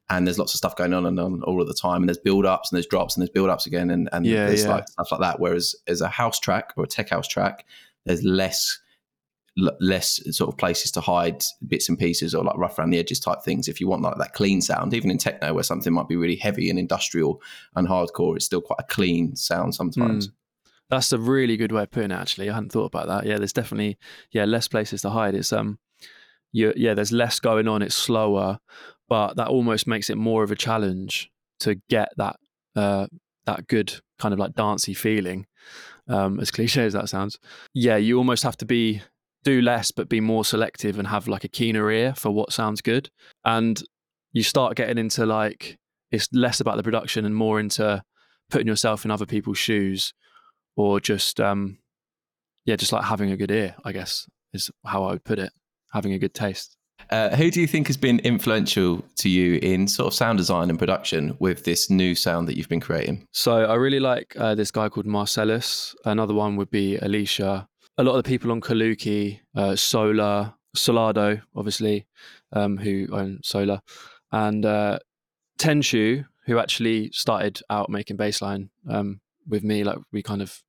And 0.08 0.26
there's 0.26 0.40
lots 0.40 0.54
of 0.54 0.58
stuff 0.58 0.74
going 0.74 0.92
on 0.92 1.06
and 1.06 1.20
on 1.20 1.40
all 1.44 1.62
of 1.62 1.68
the 1.68 1.74
time, 1.74 2.02
and 2.02 2.08
there's 2.08 2.18
build 2.18 2.44
ups 2.44 2.72
and 2.72 2.76
there's 2.76 2.86
drops 2.86 3.14
and 3.14 3.22
there's 3.22 3.30
build 3.30 3.48
ups 3.48 3.66
again, 3.66 3.90
and, 3.90 4.08
and 4.12 4.26
Yeah, 4.26 4.46
there's 4.46 4.64
yeah. 4.64 4.70
like 4.70 4.88
stuff 4.88 5.12
like 5.12 5.20
that. 5.20 5.38
Whereas 5.38 5.76
as 5.86 6.00
a 6.00 6.08
house 6.08 6.40
track 6.40 6.72
or 6.76 6.82
a 6.82 6.86
tech 6.88 7.10
house 7.10 7.28
track, 7.28 7.64
there's 8.06 8.24
less 8.24 8.80
less 9.80 10.20
sort 10.36 10.48
of 10.48 10.58
places 10.58 10.90
to 10.92 11.00
hide 11.00 11.42
bits 11.66 11.88
and 11.88 11.98
pieces 11.98 12.34
or 12.34 12.44
like 12.44 12.56
rough 12.56 12.78
around 12.78 12.90
the 12.90 12.98
edges 12.98 13.20
type 13.20 13.42
things. 13.42 13.68
If 13.68 13.80
you 13.80 13.88
want 13.88 14.02
like 14.02 14.16
that 14.16 14.32
clean 14.32 14.60
sound, 14.60 14.94
even 14.94 15.10
in 15.10 15.18
techno 15.18 15.54
where 15.54 15.62
something 15.62 15.92
might 15.92 16.08
be 16.08 16.16
really 16.16 16.36
heavy 16.36 16.70
and 16.70 16.78
industrial 16.78 17.40
and 17.74 17.86
hardcore, 17.88 18.36
it's 18.36 18.44
still 18.44 18.60
quite 18.60 18.80
a 18.80 18.84
clean 18.84 19.36
sound 19.36 19.74
sometimes. 19.74 20.30
that's 20.90 21.12
a 21.12 21.18
really 21.18 21.56
good 21.56 21.72
way 21.72 21.82
of 21.82 21.90
putting 21.90 22.10
it. 22.10 22.14
Actually, 22.14 22.50
I 22.50 22.54
hadn't 22.54 22.72
thought 22.72 22.86
about 22.86 23.06
that. 23.06 23.26
Yeah, 23.26 23.38
there's 23.38 23.52
definitely 23.52 23.98
yeah 24.32 24.44
less 24.44 24.68
places 24.68 25.02
to 25.02 25.10
hide. 25.10 25.34
It's 25.34 25.52
um, 25.52 25.78
you 26.52 26.72
yeah, 26.76 26.94
there's 26.94 27.12
less 27.12 27.38
going 27.38 27.68
on. 27.68 27.82
It's 27.82 27.94
slower, 27.94 28.58
but 29.08 29.36
that 29.36 29.48
almost 29.48 29.86
makes 29.86 30.10
it 30.10 30.16
more 30.16 30.42
of 30.42 30.50
a 30.50 30.56
challenge 30.56 31.30
to 31.60 31.76
get 31.88 32.10
that 32.16 32.36
uh 32.76 33.06
that 33.46 33.66
good 33.68 34.00
kind 34.18 34.32
of 34.32 34.38
like 34.38 34.54
dancey 34.54 34.94
feeling. 34.94 35.46
Um, 36.08 36.40
as 36.40 36.50
cliche 36.50 36.84
as 36.84 36.94
that 36.94 37.08
sounds, 37.08 37.38
yeah, 37.72 37.96
you 37.96 38.18
almost 38.18 38.42
have 38.42 38.56
to 38.56 38.66
be 38.66 39.00
do 39.44 39.60
less 39.62 39.90
but 39.90 40.08
be 40.08 40.20
more 40.20 40.44
selective 40.44 40.98
and 40.98 41.08
have 41.08 41.28
like 41.28 41.44
a 41.44 41.48
keener 41.48 41.90
ear 41.90 42.14
for 42.14 42.30
what 42.30 42.52
sounds 42.52 42.80
good. 42.80 43.10
And 43.44 43.82
you 44.32 44.42
start 44.42 44.76
getting 44.76 44.98
into 44.98 45.26
like 45.26 45.78
it's 46.10 46.28
less 46.32 46.60
about 46.60 46.76
the 46.76 46.82
production 46.82 47.24
and 47.24 47.34
more 47.34 47.60
into 47.60 48.02
putting 48.50 48.66
yourself 48.66 49.04
in 49.04 49.10
other 49.10 49.26
people's 49.26 49.58
shoes 49.58 50.12
or 50.76 51.00
just 51.00 51.40
um 51.40 51.78
yeah, 52.64 52.76
just 52.76 52.92
like 52.92 53.04
having 53.04 53.30
a 53.30 53.36
good 53.36 53.50
ear, 53.50 53.74
I 53.84 53.92
guess, 53.92 54.28
is 54.52 54.70
how 54.84 55.04
I 55.04 55.12
would 55.12 55.24
put 55.24 55.38
it. 55.38 55.52
Having 55.92 56.12
a 56.12 56.18
good 56.18 56.34
taste. 56.34 56.76
Uh, 57.08 57.34
who 57.34 57.50
do 57.50 57.60
you 57.60 57.66
think 57.66 57.86
has 57.86 57.96
been 57.96 58.20
influential 58.20 59.02
to 59.16 59.28
you 59.28 59.58
in 59.62 59.88
sort 59.88 60.06
of 60.06 60.14
sound 60.14 60.38
design 60.38 60.68
and 60.70 60.78
production 60.78 61.34
with 61.40 61.64
this 61.64 61.90
new 61.90 62.14
sound 62.14 62.46
that 62.46 62.56
you've 62.56 62.68
been 62.68 62.80
creating? 62.80 63.26
So 63.32 63.64
I 63.64 63.74
really 63.74 63.98
like 63.98 64.36
uh, 64.38 64.54
this 64.54 64.70
guy 64.70 64.88
called 64.88 65.06
Marcellus. 65.06 65.96
Another 66.04 66.34
one 66.34 66.56
would 66.56 66.70
be 66.70 66.96
Alicia. 66.98 67.66
A 68.00 68.02
lot 68.02 68.16
of 68.16 68.24
the 68.24 68.28
people 68.28 68.50
on 68.50 68.62
Kaluki, 68.62 69.40
uh, 69.54 69.76
Sola, 69.76 70.56
Solardo, 70.74 71.42
obviously, 71.54 72.06
um, 72.50 72.78
who 72.78 73.06
own 73.12 73.40
Sola, 73.42 73.82
and 74.32 74.64
uh, 74.64 74.98
Tenshu, 75.58 76.24
who 76.46 76.58
actually 76.58 77.10
started 77.12 77.60
out 77.68 77.90
making 77.90 78.16
bassline 78.16 78.70
um, 78.88 79.20
with 79.46 79.62
me. 79.64 79.84
Like 79.84 79.98
we 80.12 80.22
kind 80.22 80.40
of 80.40 80.62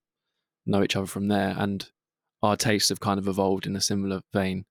know 0.65 0.83
each 0.83 0.97
other 0.97 1.05
from 1.05 1.29
there, 1.29 1.55
and 1.57 1.89
our 2.43 2.57
tastes 2.57 2.89
have 2.89 2.99
kind 2.99 3.17
of 3.17 3.29
evolved 3.29 3.65
in 3.65 3.77
a 3.77 3.81
similar 3.81 4.19
vein. 4.33 4.65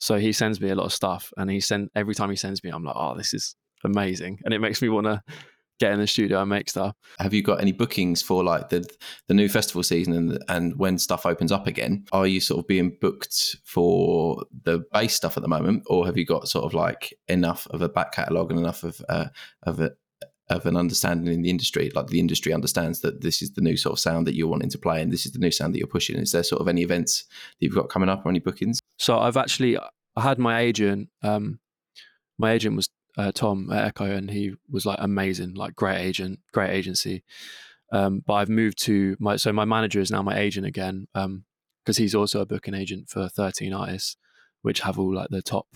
So 0.00 0.18
he 0.18 0.32
sends 0.32 0.60
me 0.60 0.70
a 0.70 0.74
lot 0.74 0.86
of 0.86 0.92
stuff, 0.92 1.32
and 1.36 1.48
he 1.48 1.60
send 1.60 1.90
every 1.94 2.16
time 2.16 2.30
he 2.30 2.34
sends 2.34 2.64
me, 2.64 2.70
I'm 2.70 2.82
like, 2.82 2.96
oh, 2.98 3.16
this 3.16 3.32
is 3.32 3.54
amazing, 3.84 4.40
and 4.44 4.52
it 4.52 4.58
makes 4.58 4.82
me 4.82 4.88
want 4.88 5.06
to 5.06 5.22
get 5.80 5.92
in 5.92 5.98
the 5.98 6.06
studio 6.06 6.40
and 6.40 6.50
make 6.50 6.68
stuff. 6.68 6.94
Have 7.18 7.34
you 7.34 7.42
got 7.42 7.60
any 7.60 7.72
bookings 7.72 8.22
for 8.22 8.44
like 8.44 8.68
the 8.68 8.88
the 9.26 9.34
new 9.34 9.48
festival 9.48 9.82
season 9.82 10.12
and 10.12 10.38
and 10.48 10.78
when 10.78 10.98
stuff 10.98 11.26
opens 11.26 11.50
up 11.50 11.66
again? 11.66 12.04
Are 12.12 12.26
you 12.26 12.40
sort 12.40 12.60
of 12.60 12.68
being 12.68 12.96
booked 13.00 13.56
for 13.64 14.44
the 14.64 14.84
bass 14.92 15.14
stuff 15.14 15.36
at 15.36 15.42
the 15.42 15.48
moment, 15.48 15.82
or 15.86 16.06
have 16.06 16.16
you 16.16 16.24
got 16.24 16.48
sort 16.48 16.64
of 16.64 16.74
like 16.74 17.14
enough 17.26 17.66
of 17.70 17.82
a 17.82 17.88
back 17.88 18.12
catalogue 18.12 18.50
and 18.50 18.60
enough 18.60 18.84
of 18.84 19.02
uh, 19.08 19.26
of 19.64 19.80
a 19.80 19.92
of 20.50 20.66
an 20.66 20.76
understanding 20.76 21.32
in 21.32 21.42
the 21.42 21.50
industry, 21.50 21.92
like 21.94 22.08
the 22.08 22.18
industry 22.18 22.52
understands 22.52 23.00
that 23.00 23.20
this 23.20 23.40
is 23.40 23.52
the 23.52 23.60
new 23.60 23.76
sort 23.76 23.92
of 23.92 24.00
sound 24.00 24.26
that 24.26 24.34
you're 24.34 24.48
wanting 24.48 24.70
to 24.70 24.78
play, 24.78 25.00
and 25.00 25.12
this 25.12 25.24
is 25.24 25.32
the 25.32 25.38
new 25.38 25.50
sound 25.50 25.72
that 25.72 25.78
you're 25.78 25.86
pushing. 25.86 26.16
Is 26.16 26.32
there 26.32 26.42
sort 26.42 26.60
of 26.60 26.68
any 26.68 26.82
events 26.82 27.24
that 27.24 27.66
you've 27.66 27.74
got 27.74 27.88
coming 27.88 28.08
up 28.08 28.26
or 28.26 28.28
any 28.28 28.40
bookings? 28.40 28.80
So 28.98 29.18
I've 29.18 29.36
actually 29.36 29.78
I 29.78 30.20
had 30.20 30.38
my 30.38 30.60
agent. 30.60 31.08
Um, 31.22 31.60
my 32.38 32.52
agent 32.52 32.74
was 32.74 32.88
uh, 33.16 33.32
Tom 33.32 33.70
at 33.72 33.84
Echo, 33.84 34.04
and 34.04 34.30
he 34.30 34.54
was 34.70 34.86
like 34.86 34.98
amazing, 35.00 35.54
like 35.54 35.74
great 35.74 35.98
agent, 35.98 36.40
great 36.52 36.70
agency. 36.70 37.22
Um, 37.92 38.22
but 38.26 38.34
I've 38.34 38.48
moved 38.48 38.78
to 38.84 39.16
my 39.18 39.36
so 39.36 39.52
my 39.52 39.64
manager 39.64 40.00
is 40.00 40.10
now 40.10 40.22
my 40.22 40.38
agent 40.38 40.66
again 40.66 41.08
because 41.12 41.24
um, 41.24 41.44
he's 42.02 42.14
also 42.14 42.40
a 42.40 42.46
booking 42.46 42.74
agent 42.74 43.08
for 43.08 43.28
13 43.28 43.72
artists, 43.72 44.16
which 44.62 44.80
have 44.80 44.98
all 44.98 45.14
like 45.14 45.28
the 45.30 45.42
top. 45.42 45.66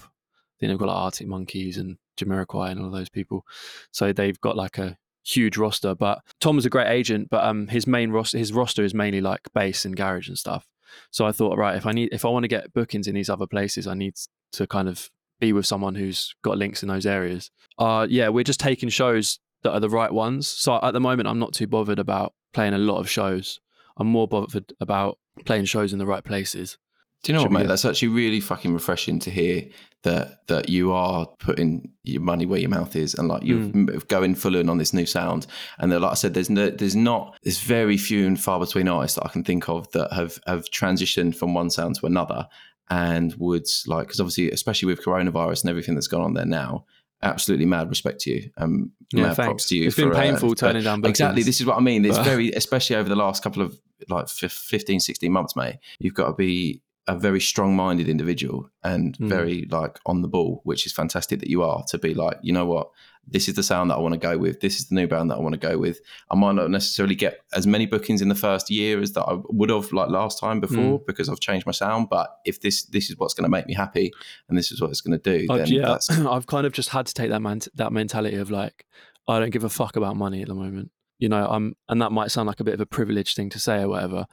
Then 0.60 0.70
they've 0.70 0.78
got 0.78 0.88
like 0.88 0.96
Arctic 0.96 1.26
Monkeys 1.26 1.76
and 1.76 1.98
Jamiroquai 2.16 2.70
and 2.70 2.80
all 2.80 2.90
those 2.90 3.08
people. 3.08 3.44
So 3.90 4.12
they've 4.12 4.40
got 4.40 4.56
like 4.56 4.78
a 4.78 4.96
huge 5.24 5.56
roster. 5.56 5.94
But 5.94 6.18
Tom 6.40 6.54
Tom's 6.54 6.66
a 6.66 6.70
great 6.70 6.88
agent, 6.88 7.28
but 7.30 7.44
um, 7.44 7.68
his 7.68 7.86
main 7.86 8.10
roster, 8.10 8.38
his 8.38 8.52
roster 8.52 8.84
is 8.84 8.94
mainly 8.94 9.20
like 9.20 9.40
bass 9.52 9.84
and 9.84 9.96
garage 9.96 10.28
and 10.28 10.38
stuff. 10.38 10.66
So 11.10 11.26
I 11.26 11.32
thought, 11.32 11.58
right, 11.58 11.76
if 11.76 11.86
I 11.86 11.92
need, 11.92 12.10
if 12.12 12.24
I 12.24 12.28
want 12.28 12.44
to 12.44 12.48
get 12.48 12.72
bookings 12.72 13.08
in 13.08 13.14
these 13.14 13.30
other 13.30 13.46
places, 13.46 13.86
I 13.86 13.94
need 13.94 14.14
to 14.52 14.66
kind 14.66 14.88
of 14.88 15.10
be 15.40 15.52
with 15.52 15.66
someone 15.66 15.94
who's 15.94 16.34
got 16.42 16.58
links 16.58 16.82
in 16.82 16.88
those 16.88 17.06
areas. 17.06 17.50
Uh, 17.78 18.06
yeah, 18.08 18.28
we're 18.28 18.44
just 18.44 18.60
taking 18.60 18.88
shows 18.88 19.38
that 19.62 19.72
are 19.72 19.80
the 19.80 19.90
right 19.90 20.12
ones. 20.12 20.46
So 20.46 20.78
at 20.82 20.92
the 20.92 21.00
moment, 21.00 21.28
I'm 21.28 21.38
not 21.38 21.54
too 21.54 21.66
bothered 21.66 21.98
about 21.98 22.34
playing 22.52 22.74
a 22.74 22.78
lot 22.78 22.98
of 22.98 23.10
shows. 23.10 23.60
I'm 23.96 24.06
more 24.06 24.28
bothered 24.28 24.72
about 24.80 25.18
playing 25.44 25.64
shows 25.64 25.92
in 25.92 25.98
the 25.98 26.06
right 26.06 26.24
places. 26.24 26.78
Do 27.22 27.32
you 27.32 27.38
know 27.38 27.44
Should 27.44 27.52
what, 27.52 27.60
mate? 27.60 27.68
That's 27.68 27.86
actually 27.86 28.08
really 28.08 28.40
fucking 28.40 28.74
refreshing 28.74 29.18
to 29.20 29.30
hear 29.30 29.64
that 30.02 30.46
that 30.48 30.68
you 30.68 30.92
are 30.92 31.26
putting 31.38 31.90
your 32.02 32.20
money 32.20 32.44
where 32.44 32.60
your 32.60 32.68
mouth 32.68 32.94
is, 32.94 33.14
and 33.14 33.28
like 33.28 33.42
you're 33.42 33.60
mm. 33.60 34.08
going 34.08 34.34
full 34.34 34.56
in 34.56 34.68
on 34.68 34.76
this 34.76 34.92
new 34.92 35.06
sound. 35.06 35.46
And 35.78 35.90
like 35.90 36.10
I 36.10 36.14
said, 36.14 36.34
there's 36.34 36.50
no, 36.50 36.68
there's 36.68 36.94
not, 36.94 37.38
there's 37.42 37.60
very 37.60 37.96
few 37.96 38.26
and 38.26 38.38
far 38.38 38.60
between 38.60 38.88
artists 38.88 39.16
that 39.16 39.24
I 39.24 39.30
can 39.30 39.42
think 39.42 39.70
of 39.70 39.90
that 39.92 40.12
have 40.12 40.38
have 40.46 40.66
transitioned 40.66 41.34
from 41.34 41.54
one 41.54 41.70
sound 41.70 41.94
to 41.96 42.06
another, 42.06 42.46
and 42.90 43.34
would 43.38 43.66
like 43.86 44.06
because 44.06 44.20
obviously, 44.20 44.50
especially 44.50 44.86
with 44.86 45.02
coronavirus 45.02 45.62
and 45.62 45.70
everything 45.70 45.94
that's 45.94 46.06
gone 46.06 46.20
on 46.20 46.34
there 46.34 46.44
now, 46.44 46.84
absolutely 47.22 47.66
mad 47.66 47.88
respect 47.88 48.20
to 48.20 48.30
you. 48.30 48.50
Um, 48.56 48.92
yeah, 49.12 49.22
mad 49.22 49.36
thanks. 49.36 49.46
props 49.46 49.66
to 49.68 49.76
you. 49.76 49.86
It's 49.86 49.96
for, 49.96 50.02
been 50.02 50.12
uh, 50.12 50.20
painful 50.20 50.50
uh, 50.50 50.54
turning 50.54 50.84
down. 50.84 51.00
Bookings. 51.00 51.20
Exactly. 51.20 51.42
This 51.42 51.60
is 51.60 51.66
what 51.66 51.76
I 51.76 51.80
mean. 51.80 52.04
It's 52.04 52.18
very, 52.18 52.50
especially 52.52 52.96
over 52.96 53.08
the 53.08 53.16
last 53.16 53.42
couple 53.42 53.62
of 53.62 53.78
like 54.08 54.28
15, 54.28 55.00
16 55.00 55.32
months, 55.32 55.56
mate. 55.56 55.76
You've 55.98 56.14
got 56.14 56.26
to 56.26 56.34
be 56.34 56.82
a 57.06 57.18
very 57.18 57.40
strong-minded 57.40 58.08
individual 58.08 58.70
and 58.82 59.18
mm. 59.18 59.28
very 59.28 59.66
like 59.70 59.98
on 60.06 60.22
the 60.22 60.28
ball, 60.28 60.60
which 60.64 60.86
is 60.86 60.92
fantastic 60.92 61.40
that 61.40 61.50
you 61.50 61.62
are 61.62 61.84
to 61.88 61.98
be 61.98 62.14
like, 62.14 62.38
you 62.42 62.52
know 62.52 62.64
what, 62.64 62.88
this 63.26 63.48
is 63.48 63.54
the 63.54 63.62
sound 63.62 63.90
that 63.90 63.96
I 63.96 64.00
want 64.00 64.14
to 64.14 64.18
go 64.18 64.38
with. 64.38 64.60
This 64.60 64.78
is 64.78 64.88
the 64.88 64.94
new 64.94 65.06
band 65.06 65.30
that 65.30 65.36
I 65.36 65.40
want 65.40 65.54
to 65.54 65.58
go 65.58 65.78
with. 65.78 66.00
I 66.30 66.34
might 66.34 66.54
not 66.54 66.70
necessarily 66.70 67.14
get 67.14 67.40
as 67.52 67.66
many 67.66 67.86
bookings 67.86 68.22
in 68.22 68.28
the 68.28 68.34
first 68.34 68.70
year 68.70 69.00
as 69.00 69.12
that 69.12 69.24
I 69.24 69.38
would 69.48 69.70
have 69.70 69.92
like 69.92 70.08
last 70.08 70.38
time 70.38 70.60
before 70.60 71.00
mm. 71.00 71.06
because 71.06 71.28
I've 71.28 71.40
changed 71.40 71.66
my 71.66 71.72
sound. 71.72 72.08
But 72.10 72.38
if 72.44 72.60
this 72.60 72.84
this 72.84 73.10
is 73.10 73.18
what's 73.18 73.34
going 73.34 73.44
to 73.44 73.50
make 73.50 73.66
me 73.66 73.74
happy 73.74 74.12
and 74.48 74.56
this 74.56 74.72
is 74.72 74.80
what 74.80 74.90
it's 74.90 75.00
going 75.00 75.18
to 75.18 75.38
do, 75.38 75.46
then 75.46 75.66
yeah, 75.66 75.98
I've 76.28 76.46
kind 76.46 76.66
of 76.66 76.72
just 76.72 76.90
had 76.90 77.06
to 77.06 77.14
take 77.14 77.30
that 77.30 77.40
man 77.40 77.60
that 77.74 77.92
mentality 77.92 78.36
of 78.36 78.50
like 78.50 78.86
I 79.26 79.38
don't 79.40 79.50
give 79.50 79.64
a 79.64 79.70
fuck 79.70 79.96
about 79.96 80.16
money 80.16 80.42
at 80.42 80.48
the 80.48 80.54
moment. 80.54 80.90
You 81.18 81.28
know, 81.28 81.46
I'm 81.48 81.76
and 81.88 82.02
that 82.02 82.12
might 82.12 82.30
sound 82.30 82.46
like 82.46 82.60
a 82.60 82.64
bit 82.64 82.74
of 82.74 82.80
a 82.80 82.86
privileged 82.86 83.36
thing 83.36 83.50
to 83.50 83.58
say 83.58 83.82
or 83.82 83.88
whatever, 83.88 84.26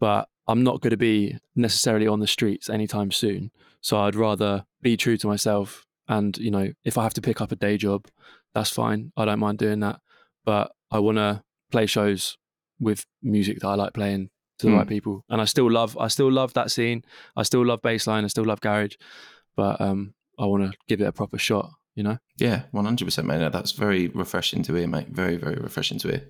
but 0.00 0.28
I'm 0.46 0.62
not 0.62 0.80
going 0.80 0.90
to 0.90 0.96
be 0.96 1.38
necessarily 1.56 2.06
on 2.06 2.20
the 2.20 2.26
streets 2.26 2.68
anytime 2.68 3.10
soon. 3.10 3.50
So 3.80 3.98
I'd 3.98 4.14
rather 4.14 4.64
be 4.82 4.96
true 4.96 5.16
to 5.18 5.26
myself. 5.26 5.86
And, 6.08 6.36
you 6.38 6.50
know, 6.50 6.72
if 6.84 6.98
I 6.98 7.02
have 7.02 7.14
to 7.14 7.22
pick 7.22 7.40
up 7.40 7.52
a 7.52 7.56
day 7.56 7.76
job, 7.76 8.06
that's 8.54 8.70
fine. 8.70 9.12
I 9.16 9.24
don't 9.24 9.38
mind 9.38 9.58
doing 9.58 9.80
that. 9.80 10.00
But 10.44 10.72
I 10.90 10.98
want 10.98 11.16
to 11.16 11.42
play 11.70 11.86
shows 11.86 12.36
with 12.78 13.06
music 13.22 13.60
that 13.60 13.68
I 13.68 13.74
like 13.74 13.94
playing 13.94 14.30
to 14.58 14.66
the 14.66 14.72
mm. 14.72 14.78
right 14.78 14.88
people. 14.88 15.24
And 15.30 15.40
I 15.40 15.46
still 15.46 15.70
love, 15.70 15.96
I 15.98 16.08
still 16.08 16.30
love 16.30 16.52
that 16.54 16.70
scene. 16.70 17.04
I 17.36 17.42
still 17.42 17.64
love 17.64 17.80
bassline. 17.80 18.24
I 18.24 18.28
still 18.28 18.44
love 18.44 18.60
garage. 18.60 18.96
But 19.56 19.80
um, 19.80 20.14
I 20.38 20.44
want 20.44 20.70
to 20.70 20.76
give 20.88 21.00
it 21.00 21.06
a 21.06 21.12
proper 21.12 21.38
shot 21.38 21.70
you 21.94 22.02
know? 22.02 22.18
Yeah, 22.38 22.62
100%, 22.72 23.24
mate. 23.24 23.38
No, 23.38 23.48
that's 23.48 23.72
very 23.72 24.08
refreshing 24.08 24.62
to 24.64 24.74
hear, 24.74 24.86
mate. 24.86 25.08
Very, 25.08 25.36
very 25.36 25.56
refreshing 25.56 25.98
to 26.00 26.08
hear. 26.08 26.28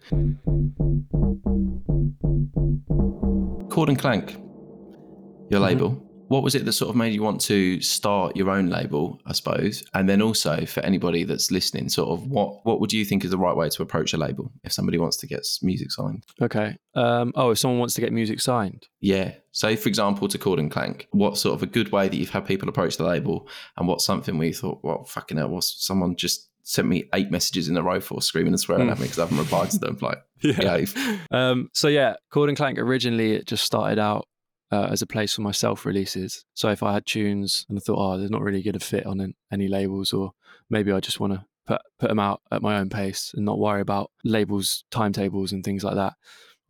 Chord 3.71 3.89
and 3.89 3.99
Clank, 3.99 4.33
your 4.33 5.61
mm-hmm. 5.61 5.63
label. 5.63 6.11
What 6.29 6.43
was 6.43 6.55
it 6.55 6.65
that 6.65 6.73
sort 6.73 6.91
of 6.91 6.97
made 6.97 7.13
you 7.13 7.23
want 7.23 7.41
to 7.43 7.81
start 7.81 8.37
your 8.37 8.51
own 8.51 8.69
label, 8.69 9.21
I 9.27 9.33
suppose? 9.33 9.85
And 9.95 10.09
then 10.09 10.23
also 10.23 10.65
for 10.67 10.81
anybody 10.81 11.25
that's 11.25 11.51
listening, 11.51 11.89
sort 11.89 12.11
of 12.11 12.27
what 12.27 12.65
what 12.65 12.81
would 12.81 12.93
you 12.93 13.05
think 13.05 13.25
is 13.25 13.31
the 13.31 13.39
right 13.39 13.57
way 13.57 13.69
to 13.69 13.83
approach 13.83 14.13
a 14.13 14.17
label 14.17 14.53
if 14.63 14.73
somebody 14.73 14.99
wants 14.99 15.17
to 15.19 15.27
get 15.27 15.47
music 15.63 15.91
signed? 15.93 16.25
Okay. 16.41 16.77
Um, 16.95 17.33
oh, 17.35 17.51
if 17.51 17.59
someone 17.59 17.79
wants 17.79 17.95
to 17.95 18.01
get 18.01 18.13
music 18.13 18.41
signed? 18.41 18.89
Yeah. 19.01 19.33
Say, 19.53 19.77
for 19.77 19.89
example, 19.89 20.29
to 20.29 20.39
Chord 20.39 20.59
and 20.59 20.71
Clank, 20.71 21.09
what 21.11 21.39
sort 21.39 21.55
of 21.55 21.63
a 21.63 21.67
good 21.67 21.93
way 21.93 22.09
that 22.09 22.17
you've 22.17 22.31
had 22.31 22.47
people 22.47 22.69
approach 22.69 22.97
the 22.97 23.05
label 23.05 23.49
and 23.77 23.87
what's 23.87 24.05
something 24.05 24.37
where 24.39 24.49
you 24.49 24.55
thought, 24.55 24.81
well, 24.83 25.05
fucking 25.05 25.39
hell, 25.39 25.49
was 25.49 25.75
someone 25.79 26.17
just 26.17 26.49
sent 26.65 26.89
me 26.89 27.05
eight 27.15 27.31
messages 27.31 27.69
in 27.69 27.77
a 27.77 27.83
row 27.83 28.01
for 28.01 28.21
screaming 28.23 28.53
and 28.53 28.61
swearing 28.61 28.89
mm. 28.89 28.93
at 28.93 28.99
me 28.99 29.05
because 29.05 29.19
I 29.19 29.23
haven't 29.23 29.39
replied 29.39 29.71
to 29.71 29.79
them. 29.79 29.99
Like, 30.01 30.19
yeah. 30.41 30.85
Um, 31.31 31.69
so 31.73 31.89
yeah, 31.89 32.15
Chord 32.31 32.49
and 32.49 32.57
Clank 32.57 32.79
originally 32.79 33.33
it 33.33 33.47
just 33.47 33.65
started 33.65 33.99
out 33.99 34.27
uh, 34.75 34.89
as 34.91 35.03
a 35.03 35.07
place 35.07 35.35
for 35.35 35.43
my 35.43 35.53
self 35.53 35.87
releases. 35.87 36.45
So 36.55 36.69
if 36.69 36.83
I 36.83 36.93
had 36.93 37.07
tunes 37.07 37.65
and 37.69 37.79
I 37.79 37.81
thought, 37.81 37.99
oh, 37.99 38.19
they're 38.19 38.29
not 38.29 38.43
really 38.43 38.63
going 38.63 38.79
to 38.79 38.81
fit 38.81 39.07
on 39.07 39.35
any 39.53 39.69
labels, 39.69 40.13
or 40.13 40.33
maybe 40.69 40.93
I 40.93 41.01
just 41.01 41.21
want 41.21 41.35
to 41.35 41.45
put 41.67 41.81
put 41.99 42.09
them 42.09 42.19
out 42.19 42.41
at 42.51 42.63
my 42.63 42.79
own 42.79 42.91
pace 42.91 43.33
and 43.35 43.45
not 43.45 43.59
worry 43.59 43.81
about 43.81 44.11
labels, 44.25 44.85
timetables, 44.91 45.53
and 45.53 45.65
things 45.65 45.85
like 45.85 45.95
that. 45.95 46.15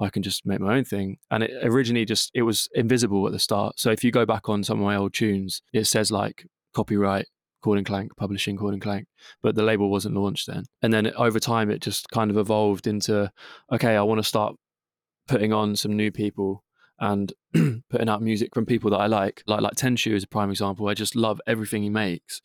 I 0.00 0.10
can 0.10 0.22
just 0.22 0.44
make 0.44 0.60
my 0.60 0.76
own 0.76 0.84
thing. 0.84 1.18
And 1.30 1.44
it 1.44 1.52
originally 1.62 2.04
just 2.04 2.30
it 2.34 2.42
was 2.42 2.68
invisible 2.74 3.26
at 3.26 3.32
the 3.32 3.38
start. 3.38 3.78
So 3.78 3.90
if 3.90 4.04
you 4.04 4.10
go 4.10 4.26
back 4.26 4.48
on 4.48 4.64
some 4.64 4.78
of 4.78 4.84
my 4.84 4.96
old 4.96 5.14
tunes, 5.14 5.62
it 5.72 5.84
says 5.84 6.10
like 6.10 6.46
copyright 6.74 7.26
Chord 7.62 7.78
and 7.78 7.86
Clank, 7.86 8.14
publishing 8.16 8.58
Chord 8.58 8.74
and 8.74 8.82
Clank, 8.82 9.06
but 9.42 9.54
the 9.54 9.62
label 9.62 9.90
wasn't 9.90 10.16
launched 10.16 10.46
then. 10.46 10.64
And 10.82 10.92
then 10.92 11.10
over 11.16 11.40
time, 11.40 11.70
it 11.70 11.80
just 11.80 12.08
kind 12.10 12.30
of 12.30 12.36
evolved 12.36 12.86
into, 12.86 13.32
okay, 13.72 13.96
I 13.96 14.02
want 14.02 14.18
to 14.18 14.24
start 14.24 14.56
putting 15.26 15.54
on 15.54 15.74
some 15.74 15.96
new 15.96 16.12
people 16.12 16.62
and 16.98 17.32
putting 17.90 18.08
out 18.08 18.22
music 18.22 18.54
from 18.54 18.66
people 18.66 18.90
that 18.90 18.98
I 18.98 19.06
like, 19.06 19.42
like 19.46 19.60
like 19.60 19.74
Tenshu 19.74 20.12
is 20.12 20.24
a 20.24 20.28
prime 20.28 20.50
example. 20.50 20.88
I 20.88 20.94
just 20.94 21.16
love 21.16 21.40
everything 21.46 21.82
he 21.82 21.90
makes, 21.90 22.40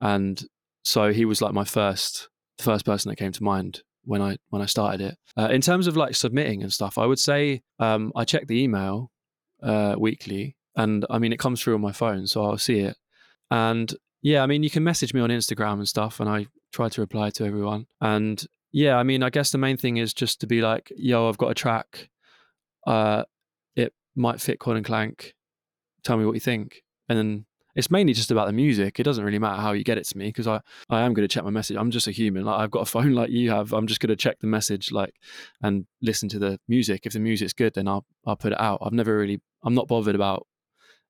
and 0.00 0.42
so 0.84 1.12
he 1.12 1.24
was 1.24 1.40
like 1.40 1.54
my 1.54 1.64
first, 1.64 2.28
the 2.58 2.64
first 2.64 2.84
person 2.84 3.08
that 3.08 3.16
came 3.16 3.32
to 3.32 3.42
mind 3.42 3.82
when 4.04 4.22
I 4.22 4.36
when 4.50 4.62
I 4.62 4.66
started 4.66 5.00
it. 5.00 5.18
Uh, 5.36 5.48
in 5.48 5.60
terms 5.60 5.86
of 5.86 5.96
like 5.96 6.14
submitting 6.14 6.62
and 6.62 6.72
stuff, 6.72 6.98
I 6.98 7.06
would 7.06 7.18
say 7.18 7.62
um, 7.78 8.12
I 8.14 8.24
check 8.24 8.46
the 8.46 8.62
email 8.62 9.10
uh, 9.62 9.96
weekly, 9.98 10.56
and 10.76 11.04
I 11.10 11.18
mean 11.18 11.32
it 11.32 11.38
comes 11.38 11.60
through 11.60 11.74
on 11.74 11.80
my 11.80 11.92
phone, 11.92 12.26
so 12.26 12.44
I'll 12.44 12.58
see 12.58 12.80
it. 12.80 12.96
And 13.50 13.94
yeah, 14.24 14.42
I 14.42 14.46
mean, 14.46 14.62
you 14.62 14.70
can 14.70 14.82
message 14.82 15.12
me 15.12 15.20
on 15.20 15.28
Instagram 15.28 15.74
and 15.74 15.86
stuff, 15.86 16.18
and 16.18 16.30
I 16.30 16.46
try 16.72 16.88
to 16.88 17.00
reply 17.02 17.28
to 17.30 17.44
everyone. 17.44 17.86
And 18.00 18.42
yeah, 18.72 18.96
I 18.96 19.02
mean, 19.02 19.22
I 19.22 19.28
guess 19.28 19.50
the 19.50 19.58
main 19.58 19.76
thing 19.76 19.98
is 19.98 20.14
just 20.14 20.40
to 20.40 20.46
be 20.46 20.62
like, 20.62 20.90
yo, 20.96 21.28
I've 21.28 21.36
got 21.36 21.50
a 21.50 21.54
track. 21.54 22.08
Uh, 22.86 23.24
might 24.16 24.40
fit 24.40 24.58
Chord 24.58 24.76
and 24.76 24.86
Clank. 24.86 25.34
tell 26.04 26.16
me 26.16 26.26
what 26.26 26.34
you 26.34 26.40
think. 26.40 26.82
And 27.08 27.18
then 27.18 27.46
it's 27.74 27.90
mainly 27.90 28.12
just 28.12 28.30
about 28.30 28.46
the 28.46 28.52
music. 28.52 29.00
It 29.00 29.02
doesn't 29.02 29.24
really 29.24 29.38
matter 29.38 29.60
how 29.60 29.72
you 29.72 29.82
get 29.82 29.98
it 29.98 30.06
to 30.08 30.18
me 30.18 30.26
because 30.26 30.46
I, 30.46 30.60
I 30.88 31.00
am 31.00 31.12
going 31.12 31.26
to 31.26 31.32
check 31.32 31.44
my 31.44 31.50
message. 31.50 31.76
I'm 31.76 31.90
just 31.90 32.06
a 32.06 32.12
human. 32.12 32.44
Like 32.44 32.60
I've 32.60 32.70
got 32.70 32.82
a 32.82 32.86
phone 32.86 33.12
like 33.12 33.30
you 33.30 33.50
have. 33.50 33.72
I'm 33.72 33.86
just 33.86 34.00
going 34.00 34.10
to 34.10 34.16
check 34.16 34.38
the 34.40 34.46
message 34.46 34.92
like 34.92 35.14
and 35.62 35.86
listen 36.00 36.28
to 36.30 36.38
the 36.38 36.60
music. 36.68 37.04
If 37.04 37.14
the 37.14 37.20
music's 37.20 37.52
good, 37.52 37.74
then 37.74 37.88
I'll 37.88 38.06
I'll 38.26 38.36
put 38.36 38.52
it 38.52 38.60
out. 38.60 38.80
I've 38.82 38.92
never 38.92 39.16
really 39.16 39.40
I'm 39.64 39.74
not 39.74 39.88
bothered 39.88 40.14
about 40.14 40.46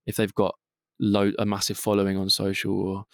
if 0.07 0.17
they've 0.17 0.35
got 0.35 0.55
a 1.01 1.45
massive 1.45 1.77
following 1.77 2.17
on 2.17 2.31
social 2.31 2.81
or 2.81 3.05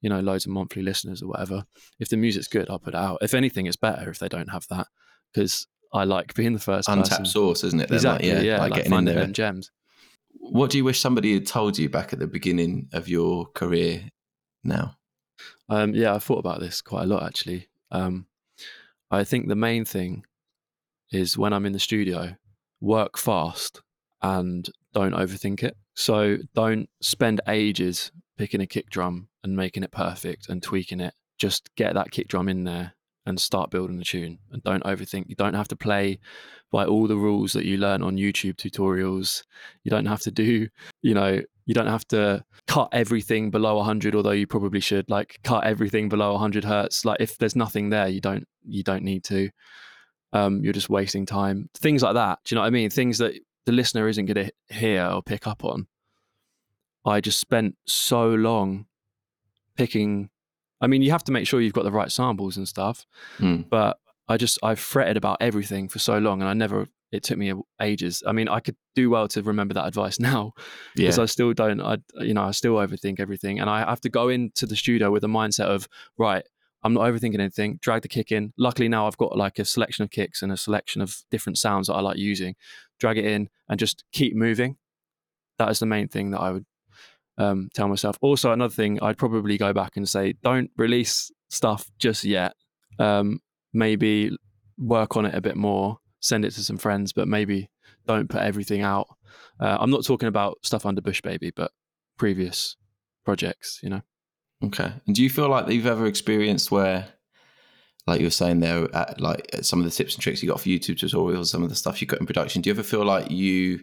you 0.00 0.10
know 0.10 0.20
loads 0.20 0.46
of 0.46 0.52
monthly 0.52 0.82
listeners 0.82 1.22
or 1.22 1.28
whatever. 1.28 1.64
If 1.98 2.08
the 2.08 2.16
music's 2.16 2.48
good, 2.48 2.70
I'll 2.70 2.78
put 2.78 2.94
it 2.94 3.00
out. 3.00 3.18
If 3.20 3.34
anything, 3.34 3.66
it's 3.66 3.76
better 3.76 4.10
if 4.10 4.18
they 4.18 4.28
don't 4.28 4.50
have 4.50 4.66
that 4.68 4.86
because 5.32 5.66
I 5.92 6.04
like 6.04 6.34
being 6.34 6.54
the 6.54 6.58
first 6.58 6.88
Untapped 6.88 7.10
person. 7.10 7.24
source, 7.26 7.64
isn't 7.64 7.80
it? 7.80 7.88
then? 7.88 7.96
Exactly. 7.96 8.32
Like, 8.32 8.44
yeah, 8.44 8.58
like, 8.58 8.70
like, 8.70 8.82
getting 8.84 8.98
in 8.98 9.04
there. 9.04 9.14
them 9.16 9.32
gems. 9.32 9.70
What 10.38 10.70
do 10.70 10.78
you 10.78 10.84
wish 10.84 11.00
somebody 11.00 11.34
had 11.34 11.46
told 11.46 11.78
you 11.78 11.88
back 11.88 12.12
at 12.12 12.18
the 12.18 12.26
beginning 12.26 12.88
of 12.92 13.08
your 13.08 13.46
career 13.46 14.08
now? 14.64 14.96
Um, 15.68 15.94
yeah, 15.94 16.14
I 16.14 16.18
thought 16.18 16.38
about 16.38 16.60
this 16.60 16.80
quite 16.82 17.04
a 17.04 17.06
lot 17.06 17.22
actually. 17.22 17.68
Um, 17.90 18.26
I 19.10 19.24
think 19.24 19.48
the 19.48 19.54
main 19.54 19.84
thing 19.84 20.24
is 21.12 21.36
when 21.36 21.52
I'm 21.52 21.66
in 21.66 21.72
the 21.72 21.78
studio, 21.78 22.36
work 22.80 23.18
fast 23.18 23.82
and 24.22 24.68
don't 24.94 25.12
overthink 25.12 25.62
it. 25.62 25.76
So 25.94 26.38
don't 26.54 26.88
spend 27.00 27.40
ages 27.46 28.10
picking 28.38 28.60
a 28.60 28.66
kick 28.66 28.88
drum 28.88 29.28
and 29.44 29.54
making 29.56 29.82
it 29.82 29.92
perfect 29.92 30.48
and 30.48 30.62
tweaking 30.62 31.00
it. 31.00 31.14
Just 31.38 31.74
get 31.76 31.94
that 31.94 32.10
kick 32.10 32.28
drum 32.28 32.48
in 32.48 32.64
there 32.64 32.94
and 33.26 33.40
start 33.40 33.70
building 33.70 33.98
the 33.98 34.04
tune. 34.04 34.38
And 34.50 34.62
don't 34.62 34.84
overthink. 34.84 35.28
You 35.28 35.36
don't 35.36 35.54
have 35.54 35.68
to 35.68 35.76
play 35.76 36.18
by 36.70 36.86
all 36.86 37.06
the 37.06 37.16
rules 37.16 37.52
that 37.52 37.64
you 37.64 37.76
learn 37.76 38.02
on 38.02 38.16
YouTube 38.16 38.56
tutorials. 38.56 39.42
You 39.84 39.90
don't 39.90 40.06
have 40.06 40.20
to 40.22 40.30
do, 40.30 40.68
you 41.02 41.14
know, 41.14 41.40
you 41.66 41.74
don't 41.74 41.86
have 41.86 42.06
to 42.08 42.44
cut 42.66 42.88
everything 42.92 43.50
below 43.50 43.76
100 43.76 44.14
although 44.14 44.30
you 44.30 44.46
probably 44.46 44.80
should 44.80 45.08
like 45.08 45.38
cut 45.44 45.64
everything 45.64 46.08
below 46.08 46.32
100 46.32 46.64
hertz. 46.64 47.04
Like 47.04 47.18
if 47.20 47.38
there's 47.38 47.54
nothing 47.54 47.90
there 47.90 48.08
you 48.08 48.20
don't 48.20 48.44
you 48.66 48.82
don't 48.82 49.04
need 49.04 49.24
to. 49.24 49.50
Um 50.32 50.64
you're 50.64 50.72
just 50.72 50.90
wasting 50.90 51.26
time. 51.26 51.68
Things 51.76 52.02
like 52.02 52.14
that. 52.14 52.40
Do 52.44 52.54
you 52.54 52.56
know 52.56 52.62
what 52.62 52.68
i 52.68 52.70
mean? 52.70 52.90
Things 52.90 53.18
that 53.18 53.34
the 53.66 53.72
listener 53.72 54.08
isn't 54.08 54.26
going 54.26 54.46
to 54.46 54.52
hear 54.74 55.06
or 55.06 55.22
pick 55.22 55.46
up 55.46 55.64
on. 55.64 55.86
I 57.04 57.20
just 57.20 57.40
spent 57.40 57.76
so 57.86 58.28
long 58.28 58.86
picking 59.76 60.30
i 60.82 60.86
mean 60.86 61.00
you 61.00 61.10
have 61.10 61.24
to 61.24 61.32
make 61.32 61.46
sure 61.46 61.60
you've 61.62 61.72
got 61.72 61.84
the 61.84 61.90
right 62.00 62.12
samples 62.12 62.56
and 62.58 62.68
stuff 62.68 63.06
Hmm. 63.38 63.62
but 63.70 63.96
i 64.28 64.36
just 64.36 64.58
i 64.62 64.74
fretted 64.74 65.16
about 65.16 65.38
everything 65.40 65.88
for 65.88 65.98
so 65.98 66.18
long 66.18 66.40
and 66.42 66.48
i 66.48 66.52
never 66.54 66.86
it 67.12 67.22
took 67.22 67.38
me 67.38 67.52
ages 67.80 68.22
i 68.26 68.32
mean 68.32 68.48
i 68.48 68.58
could 68.60 68.76
do 68.94 69.08
well 69.10 69.28
to 69.28 69.42
remember 69.42 69.74
that 69.74 69.86
advice 69.86 70.18
now 70.30 70.52
Yeah. 70.96 71.04
because 71.06 71.18
I 71.18 71.26
still 71.26 71.52
don't. 71.54 71.80
I 71.80 71.96
you 72.20 72.34
know 72.34 72.42
I 72.44 72.50
still 72.52 72.74
overthink 72.74 73.20
everything, 73.20 73.60
and 73.60 73.68
I 73.70 73.78
have 73.88 74.00
to 74.02 74.10
go 74.10 74.28
into 74.28 74.66
the 74.66 74.76
studio 74.76 75.10
with 75.10 75.24
a 75.24 75.28
mindset 75.28 75.66
of 75.76 75.88
right. 76.18 76.44
I'm 76.84 76.94
not 76.94 77.04
overthinking 77.04 77.38
anything. 77.38 77.78
Drag 77.80 78.02
the 78.02 78.08
kick 78.08 78.32
in. 78.32 78.52
Luckily 78.58 78.88
now 78.88 79.06
I've 79.06 79.16
got 79.16 79.36
like 79.44 79.58
a 79.60 79.64
selection 79.64 80.02
of 80.04 80.10
kicks 80.10 80.42
and 80.42 80.50
a 80.50 80.56
selection 80.56 81.00
of 81.00 81.16
different 81.30 81.56
sounds 81.58 81.86
that 81.86 81.94
I 81.94 82.00
like 82.00 82.16
using. 82.18 82.54
Drag 82.98 83.16
it 83.18 83.24
in 83.24 83.48
and 83.68 83.78
just 83.78 84.02
keep 84.12 84.34
moving. 84.34 84.76
That 85.58 85.70
is 85.70 85.78
the 85.78 85.86
main 85.86 86.08
thing 86.08 86.32
that 86.32 86.40
I 86.40 86.50
would 86.50 86.66
um, 87.38 87.68
tell 87.74 87.88
myself. 87.88 88.16
Also, 88.20 88.52
another 88.52 88.74
thing 88.74 89.02
I'd 89.02 89.18
probably 89.18 89.58
go 89.58 89.72
back 89.72 89.96
and 89.96 90.08
say, 90.08 90.34
don't 90.42 90.70
release 90.76 91.30
stuff 91.48 91.86
just 91.98 92.24
yet. 92.24 92.54
Um, 92.98 93.40
maybe 93.72 94.36
work 94.78 95.16
on 95.16 95.26
it 95.26 95.34
a 95.34 95.40
bit 95.40 95.56
more. 95.56 95.98
Send 96.20 96.44
it 96.44 96.52
to 96.52 96.62
some 96.62 96.78
friends, 96.78 97.12
but 97.12 97.28
maybe 97.28 97.68
don't 98.06 98.28
put 98.28 98.42
everything 98.42 98.82
out. 98.82 99.08
Uh, 99.60 99.76
I'm 99.80 99.90
not 99.90 100.04
talking 100.04 100.28
about 100.28 100.58
stuff 100.62 100.86
under 100.86 101.00
Bushbaby, 101.00 101.52
but 101.54 101.72
previous 102.18 102.76
projects, 103.24 103.80
you 103.82 103.90
know. 103.90 104.02
Okay. 104.64 104.92
And 105.06 105.14
do 105.16 105.22
you 105.22 105.30
feel 105.30 105.48
like 105.48 105.68
you've 105.68 105.86
ever 105.86 106.06
experienced 106.06 106.70
where, 106.70 107.08
like 108.06 108.20
you 108.20 108.26
were 108.26 108.30
saying 108.30 108.60
there, 108.60 108.88
like 109.18 109.48
some 109.62 109.80
of 109.80 109.84
the 109.84 109.90
tips 109.90 110.14
and 110.14 110.22
tricks 110.22 110.42
you 110.42 110.48
got 110.48 110.60
for 110.60 110.68
YouTube 110.68 110.96
tutorials, 110.96 111.46
some 111.46 111.62
of 111.62 111.68
the 111.68 111.74
stuff 111.74 112.00
you 112.00 112.06
got 112.06 112.20
in 112.20 112.26
production, 112.26 112.62
do 112.62 112.68
you 112.70 112.74
ever 112.74 112.82
feel 112.82 113.04
like 113.04 113.30
you 113.30 113.80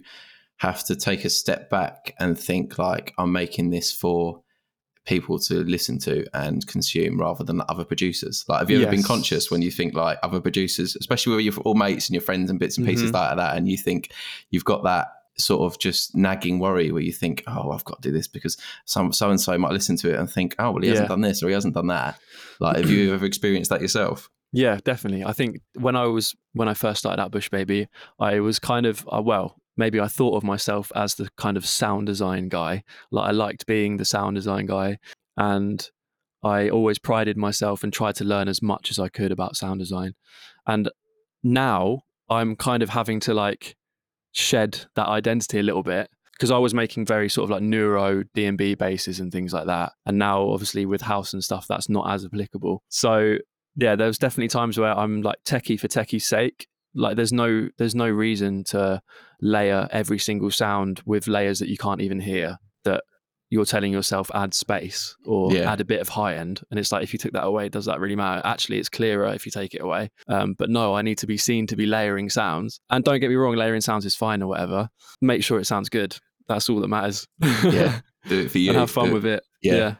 have 0.60 0.84
to 0.86 0.95
take 0.95 1.26
a 1.26 1.30
step 1.30 1.70
back 1.70 2.14
and 2.20 2.38
think 2.39 2.78
like 2.78 3.14
I'm 3.18 3.32
making 3.32 3.70
this 3.72 3.91
for 3.91 4.41
people 5.05 5.39
to 5.39 5.64
listen 5.64 5.97
to 5.97 6.26
and 6.34 6.68
consume 6.68 7.20
rather 7.20 7.43
than 7.43 7.62
other 7.70 7.84
producers? 7.86 8.45
Like, 8.47 8.60
have 8.60 8.70
you 8.70 8.82
ever 8.82 8.91
been 8.91 9.01
conscious 9.03 9.49
when 9.49 9.62
you 9.62 9.72
think 9.72 9.95
like 9.95 10.20
other 10.22 10.39
producers, 10.39 10.95
especially 10.99 11.36
with 11.36 11.45
your 11.45 11.55
all 11.64 11.74
mates 11.76 12.07
and 12.07 12.14
your 12.14 12.22
friends 12.22 12.49
and 12.49 12.60
bits 12.60 12.78
and 12.78 12.86
pieces 12.86 13.10
Mhm. 13.12 13.14
like 13.16 13.38
that, 13.38 13.57
and 13.57 13.68
you 13.68 13.78
think 13.78 14.12
you've 14.51 14.66
got 14.66 14.84
that 14.84 15.07
sort 15.38 15.62
of 15.62 15.80
just 15.80 16.16
nagging 16.16 16.60
worry 16.60 16.91
where 16.91 17.01
you 17.01 17.14
think, 17.14 17.43
oh, 17.47 17.72
I've 17.72 17.86
got 17.86 18.01
to 18.01 18.10
do 18.10 18.14
this 18.14 18.28
because 18.28 18.57
some 18.86 19.14
so 19.14 19.30
and 19.30 19.39
so 19.39 19.57
might 19.57 19.72
listen 19.72 19.95
to 19.97 20.12
it 20.14 20.20
and 20.20 20.30
think, 20.30 20.53
oh, 20.60 20.72
well, 20.72 20.84
he 20.84 20.89
hasn't 20.89 21.07
done 21.07 21.22
this 21.22 21.41
or 21.41 21.47
he 21.47 21.53
hasn't 21.53 21.74
done 21.76 21.88
that. 21.88 22.20
Like, 22.60 22.76
have 22.76 22.89
you 22.89 23.14
ever 23.14 23.26
experienced 23.26 23.70
that 23.70 23.82
yourself? 23.82 24.30
Yeah, 24.51 24.80
definitely. 24.84 25.24
I 25.24 25.32
think 25.32 25.62
when 25.76 25.95
I 25.95 26.05
was 26.07 26.36
when 26.53 26.68
I 26.68 26.74
first 26.74 26.99
started 26.99 27.22
out 27.22 27.32
Bushbaby, 27.32 27.88
I 28.20 28.41
was 28.41 28.60
kind 28.60 28.86
of 28.86 29.07
uh, 29.12 29.22
well, 29.22 29.55
maybe 29.80 30.00
I 30.00 30.08
thought 30.08 30.36
of 30.36 30.44
myself 30.44 30.92
as 30.94 31.16
the 31.16 31.30
kind 31.38 31.58
of 31.58 31.66
sound 31.66 32.06
design 32.06 32.50
guy. 32.50 32.84
Like 33.10 33.30
I 33.30 33.32
liked 33.32 33.66
being 33.66 33.98
the 33.98 34.06
sound 34.06 34.36
design 34.36 34.68
guy, 34.68 35.00
and 35.38 35.90
I 36.44 36.70
always 36.70 37.00
prided 37.00 37.38
myself 37.38 37.84
and 37.84 37.92
tried 37.92 38.16
to 38.16 38.26
learn 38.26 38.48
as 38.48 38.62
much 38.62 38.92
as 38.92 39.00
I 39.00 39.08
could 39.10 39.32
about 39.32 39.56
sound 39.56 39.80
design. 39.80 40.14
And 40.68 40.92
now 41.44 42.02
I'm 42.30 42.56
kind 42.56 42.84
of 42.84 42.90
having 42.90 43.20
to 43.22 43.34
like 43.34 43.76
shed 44.34 44.86
that 44.96 45.08
identity 45.08 45.60
a 45.60 45.64
little 45.64 45.84
bit 45.84 46.10
because 46.34 46.52
I 46.52 46.58
was 46.58 46.74
making 46.74 47.06
very 47.06 47.28
sort 47.28 47.46
of 47.46 47.50
like 47.50 47.62
neuro 47.62 48.24
D&B 48.34 48.76
basses 48.76 49.20
and 49.20 49.32
things 49.32 49.52
like 49.52 49.66
that. 49.66 49.94
And 50.06 50.18
now 50.18 50.44
obviously 50.44 50.86
with 50.86 51.02
house 51.02 51.34
and 51.34 51.44
stuff 51.44 51.66
that's 51.68 51.90
not 51.90 52.10
as 52.14 52.24
applicable. 52.26 52.84
So 52.90 53.38
yeah, 53.76 53.96
there 53.96 54.08
was 54.08 54.18
definitely 54.18 54.50
times 54.50 54.78
where 54.78 54.98
I'm 54.98 55.22
like 55.22 55.38
techie 55.46 55.80
for 55.80 55.88
techie's 55.88 56.28
sake. 56.28 56.68
Like 57.00 57.16
there's 57.16 57.34
no 57.34 57.70
there's 57.78 57.95
no 57.95 58.10
reason 58.10 58.64
to 58.66 59.02
layer 59.41 59.88
every 59.91 60.20
single 60.20 60.52
sound 60.52 61.02
with 61.06 61.28
layers 61.28 61.60
that 61.60 61.70
you 61.70 61.78
can't 61.78 62.02
even 62.02 62.20
hear 62.20 62.58
that 62.84 63.04
you're 63.52 63.66
telling 63.66 63.91
yourself 63.91 64.30
add 64.36 64.54
space 64.54 65.16
or 65.26 65.52
Yeah. 65.52 65.72
add 65.72 65.82
a 65.82 65.86
bit 65.86 66.02
of 66.02 66.10
high 66.10 66.36
end. 66.36 66.62
And 66.70 66.80
it's 66.80 66.91
like 66.91 67.02
if 67.04 67.14
you 67.14 67.18
took 67.20 67.32
that 67.34 67.45
away, 67.45 67.68
does 67.70 67.86
that 67.86 68.00
really 68.00 68.16
matter? 68.16 68.41
Actually 68.45 68.78
it's 68.78 68.89
clearer 68.89 69.28
if 69.34 69.45
you 69.45 69.52
take 69.52 69.74
it 69.74 69.82
away. 69.82 70.12
Um, 70.28 70.54
but 70.58 70.70
no, 70.70 70.93
I 70.93 71.02
need 71.02 71.18
to 71.20 71.28
be 71.28 71.38
seen 71.38 71.66
to 71.68 71.76
be 71.76 71.88
layering 71.88 72.30
sounds. 72.30 72.80
And 72.91 73.04
don't 73.04 73.20
get 73.20 73.30
me 73.30 73.36
wrong, 73.36 73.56
layering 73.56 73.82
sounds 73.82 74.06
is 74.06 74.16
fine 74.16 74.43
or 74.43 74.47
whatever. 74.47 74.89
Make 75.22 75.43
sure 75.43 75.60
it 75.60 75.66
sounds 75.66 75.89
good. 75.89 76.16
That's 76.47 76.70
all 76.70 76.80
that 76.82 76.88
matters. 76.89 77.28
Yeah. 77.41 78.02
Do 78.28 78.39
it 78.41 78.52
for 78.52 78.58
you. 78.60 78.70
and 78.72 78.80
have 78.80 78.91
fun 78.91 79.08
Do- 79.08 79.14
with 79.14 79.26
it. 79.26 79.41
Yeah. 79.64 79.76
yeah. 79.76 79.95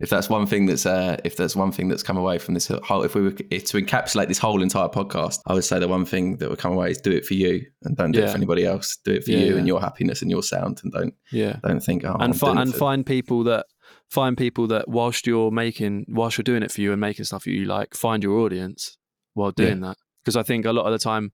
If 0.00 0.08
that's 0.10 0.28
one 0.30 0.46
thing 0.46 0.66
that's 0.66 0.86
uh, 0.86 1.18
if 1.24 1.36
there's 1.36 1.54
one 1.54 1.72
thing 1.72 1.88
that's 1.88 2.02
come 2.02 2.16
away 2.16 2.38
from 2.38 2.54
this 2.54 2.68
whole, 2.68 3.02
if 3.02 3.14
we 3.14 3.20
were 3.22 3.34
if 3.50 3.66
to 3.66 3.76
encapsulate 3.80 4.28
this 4.28 4.38
whole 4.38 4.62
entire 4.62 4.88
podcast, 4.88 5.40
I 5.46 5.52
would 5.54 5.64
say 5.64 5.78
the 5.78 5.88
one 5.88 6.06
thing 6.06 6.36
that 6.38 6.48
would 6.48 6.58
come 6.58 6.72
away 6.72 6.90
is 6.90 7.00
do 7.00 7.10
it 7.12 7.26
for 7.26 7.34
you 7.34 7.64
and 7.84 7.96
don't 7.96 8.12
do 8.12 8.22
it 8.22 8.30
for 8.30 8.36
anybody 8.36 8.64
else. 8.64 8.96
Do 9.04 9.12
it 9.12 9.24
for 9.24 9.30
Yeah, 9.32 9.38
you 9.38 9.52
yeah. 9.52 9.58
and 9.58 9.66
your 9.66 9.80
happiness 9.80 10.22
and 10.22 10.30
your 10.30 10.42
sound, 10.42 10.80
and 10.82 10.90
don't 10.92 11.14
Yeah. 11.32 11.56
don't 11.62 11.80
think 11.82 12.04
oh 12.04 12.16
and 12.18 12.38
find 12.38 12.58
and 12.58 12.74
find 12.74 13.04
people 13.04 13.44
that 13.44 13.66
find 14.08 14.36
people 14.38 14.66
that 14.68 14.88
whilst 14.88 15.26
you're 15.26 15.50
making 15.50 16.06
whilst 16.08 16.38
you're 16.38 16.42
doing 16.44 16.62
it 16.62 16.72
for 16.72 16.80
you 16.80 16.92
and 16.92 17.00
making 17.00 17.24
stuff 17.26 17.44
that 17.44 17.52
you 17.52 17.66
like, 17.66 17.94
find 17.94 18.22
your 18.22 18.38
audience 18.40 18.96
while 19.34 19.52
Yeah. 19.56 19.66
doing 19.66 19.80
that. 19.80 19.96
Because 20.24 20.36
I 20.36 20.42
think 20.42 20.64
a 20.64 20.72
lot 20.72 20.86
of 20.86 20.92
the 20.92 20.98
time 20.98 21.32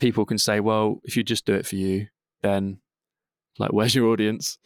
people 0.00 0.24
can 0.26 0.38
say, 0.38 0.60
Well, 0.60 1.00
if 1.04 1.16
you 1.16 1.22
just 1.22 1.44
do 1.46 1.54
it 1.54 1.66
for 1.66 1.76
you, 1.76 2.08
then 2.42 2.80
like 3.58 3.72
where's 3.72 3.94
your 3.94 4.08
audience? 4.08 4.58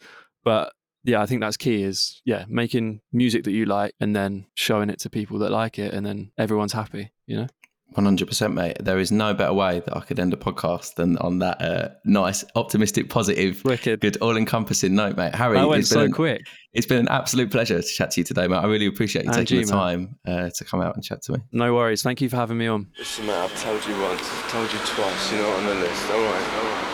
But 0.43 0.73
yeah, 1.03 1.21
I 1.21 1.25
think 1.25 1.41
that's 1.41 1.57
key 1.57 1.83
is 1.83 2.21
yeah, 2.25 2.45
making 2.47 3.01
music 3.11 3.43
that 3.45 3.51
you 3.51 3.65
like 3.65 3.93
and 3.99 4.15
then 4.15 4.45
showing 4.55 4.89
it 4.89 4.99
to 4.99 5.09
people 5.09 5.39
that 5.39 5.51
like 5.51 5.79
it 5.79 5.93
and 5.93 6.05
then 6.05 6.31
everyone's 6.37 6.73
happy, 6.73 7.11
you 7.25 7.37
know? 7.37 7.47
One 7.95 8.05
hundred 8.05 8.27
percent, 8.27 8.55
mate. 8.55 8.77
There 8.79 8.97
is 8.97 9.11
no 9.11 9.35
better 9.35 9.53
way 9.53 9.79
that 9.85 9.95
I 9.95 9.99
could 9.99 10.17
end 10.19 10.33
a 10.33 10.35
podcast 10.35 10.95
than 10.95 11.15
on 11.19 11.37
that 11.39 11.61
uh, 11.61 11.89
nice, 12.05 12.43
optimistic, 12.55 13.07
positive, 13.07 13.63
Wicked. 13.63 13.99
good, 13.99 14.17
all-encompassing 14.17 14.95
note, 14.95 15.15
mate. 15.15 15.35
Harry, 15.35 15.57
That 15.59 15.67
went 15.67 15.81
it's 15.81 15.89
been 15.89 15.99
so 15.99 16.05
an- 16.05 16.11
quick. 16.11 16.41
It's 16.73 16.87
been 16.87 16.97
an 16.97 17.09
absolute 17.09 17.51
pleasure 17.51 17.79
to 17.79 17.87
chat 17.87 18.09
to 18.11 18.21
you 18.21 18.25
today, 18.25 18.47
mate. 18.47 18.55
I 18.57 18.65
really 18.65 18.87
appreciate 18.87 19.25
you 19.25 19.31
And 19.31 19.37
taking 19.37 19.59
you, 19.59 19.65
the 19.67 19.71
time 19.71 20.17
uh, 20.25 20.49
to 20.55 20.65
come 20.65 20.81
out 20.81 20.95
and 20.95 21.03
chat 21.03 21.21
to 21.25 21.33
me. 21.33 21.39
No 21.51 21.75
worries. 21.75 22.01
Thank 22.01 22.19
you 22.19 22.29
for 22.29 22.37
having 22.37 22.57
me 22.57 22.65
on. 22.65 22.87
Listen, 22.97 23.27
mate, 23.27 23.33
I've 23.35 23.61
told 23.61 23.85
you 23.85 24.01
once, 24.01 24.21
I've 24.21 24.49
told 24.51 24.73
you 24.73 24.79
twice, 24.79 25.31
you're 25.31 25.43
not 25.43 25.59
on 25.59 25.65
the 25.67 25.75
list. 25.75 26.09
Alright, 26.09 26.53
alright. 26.53 26.92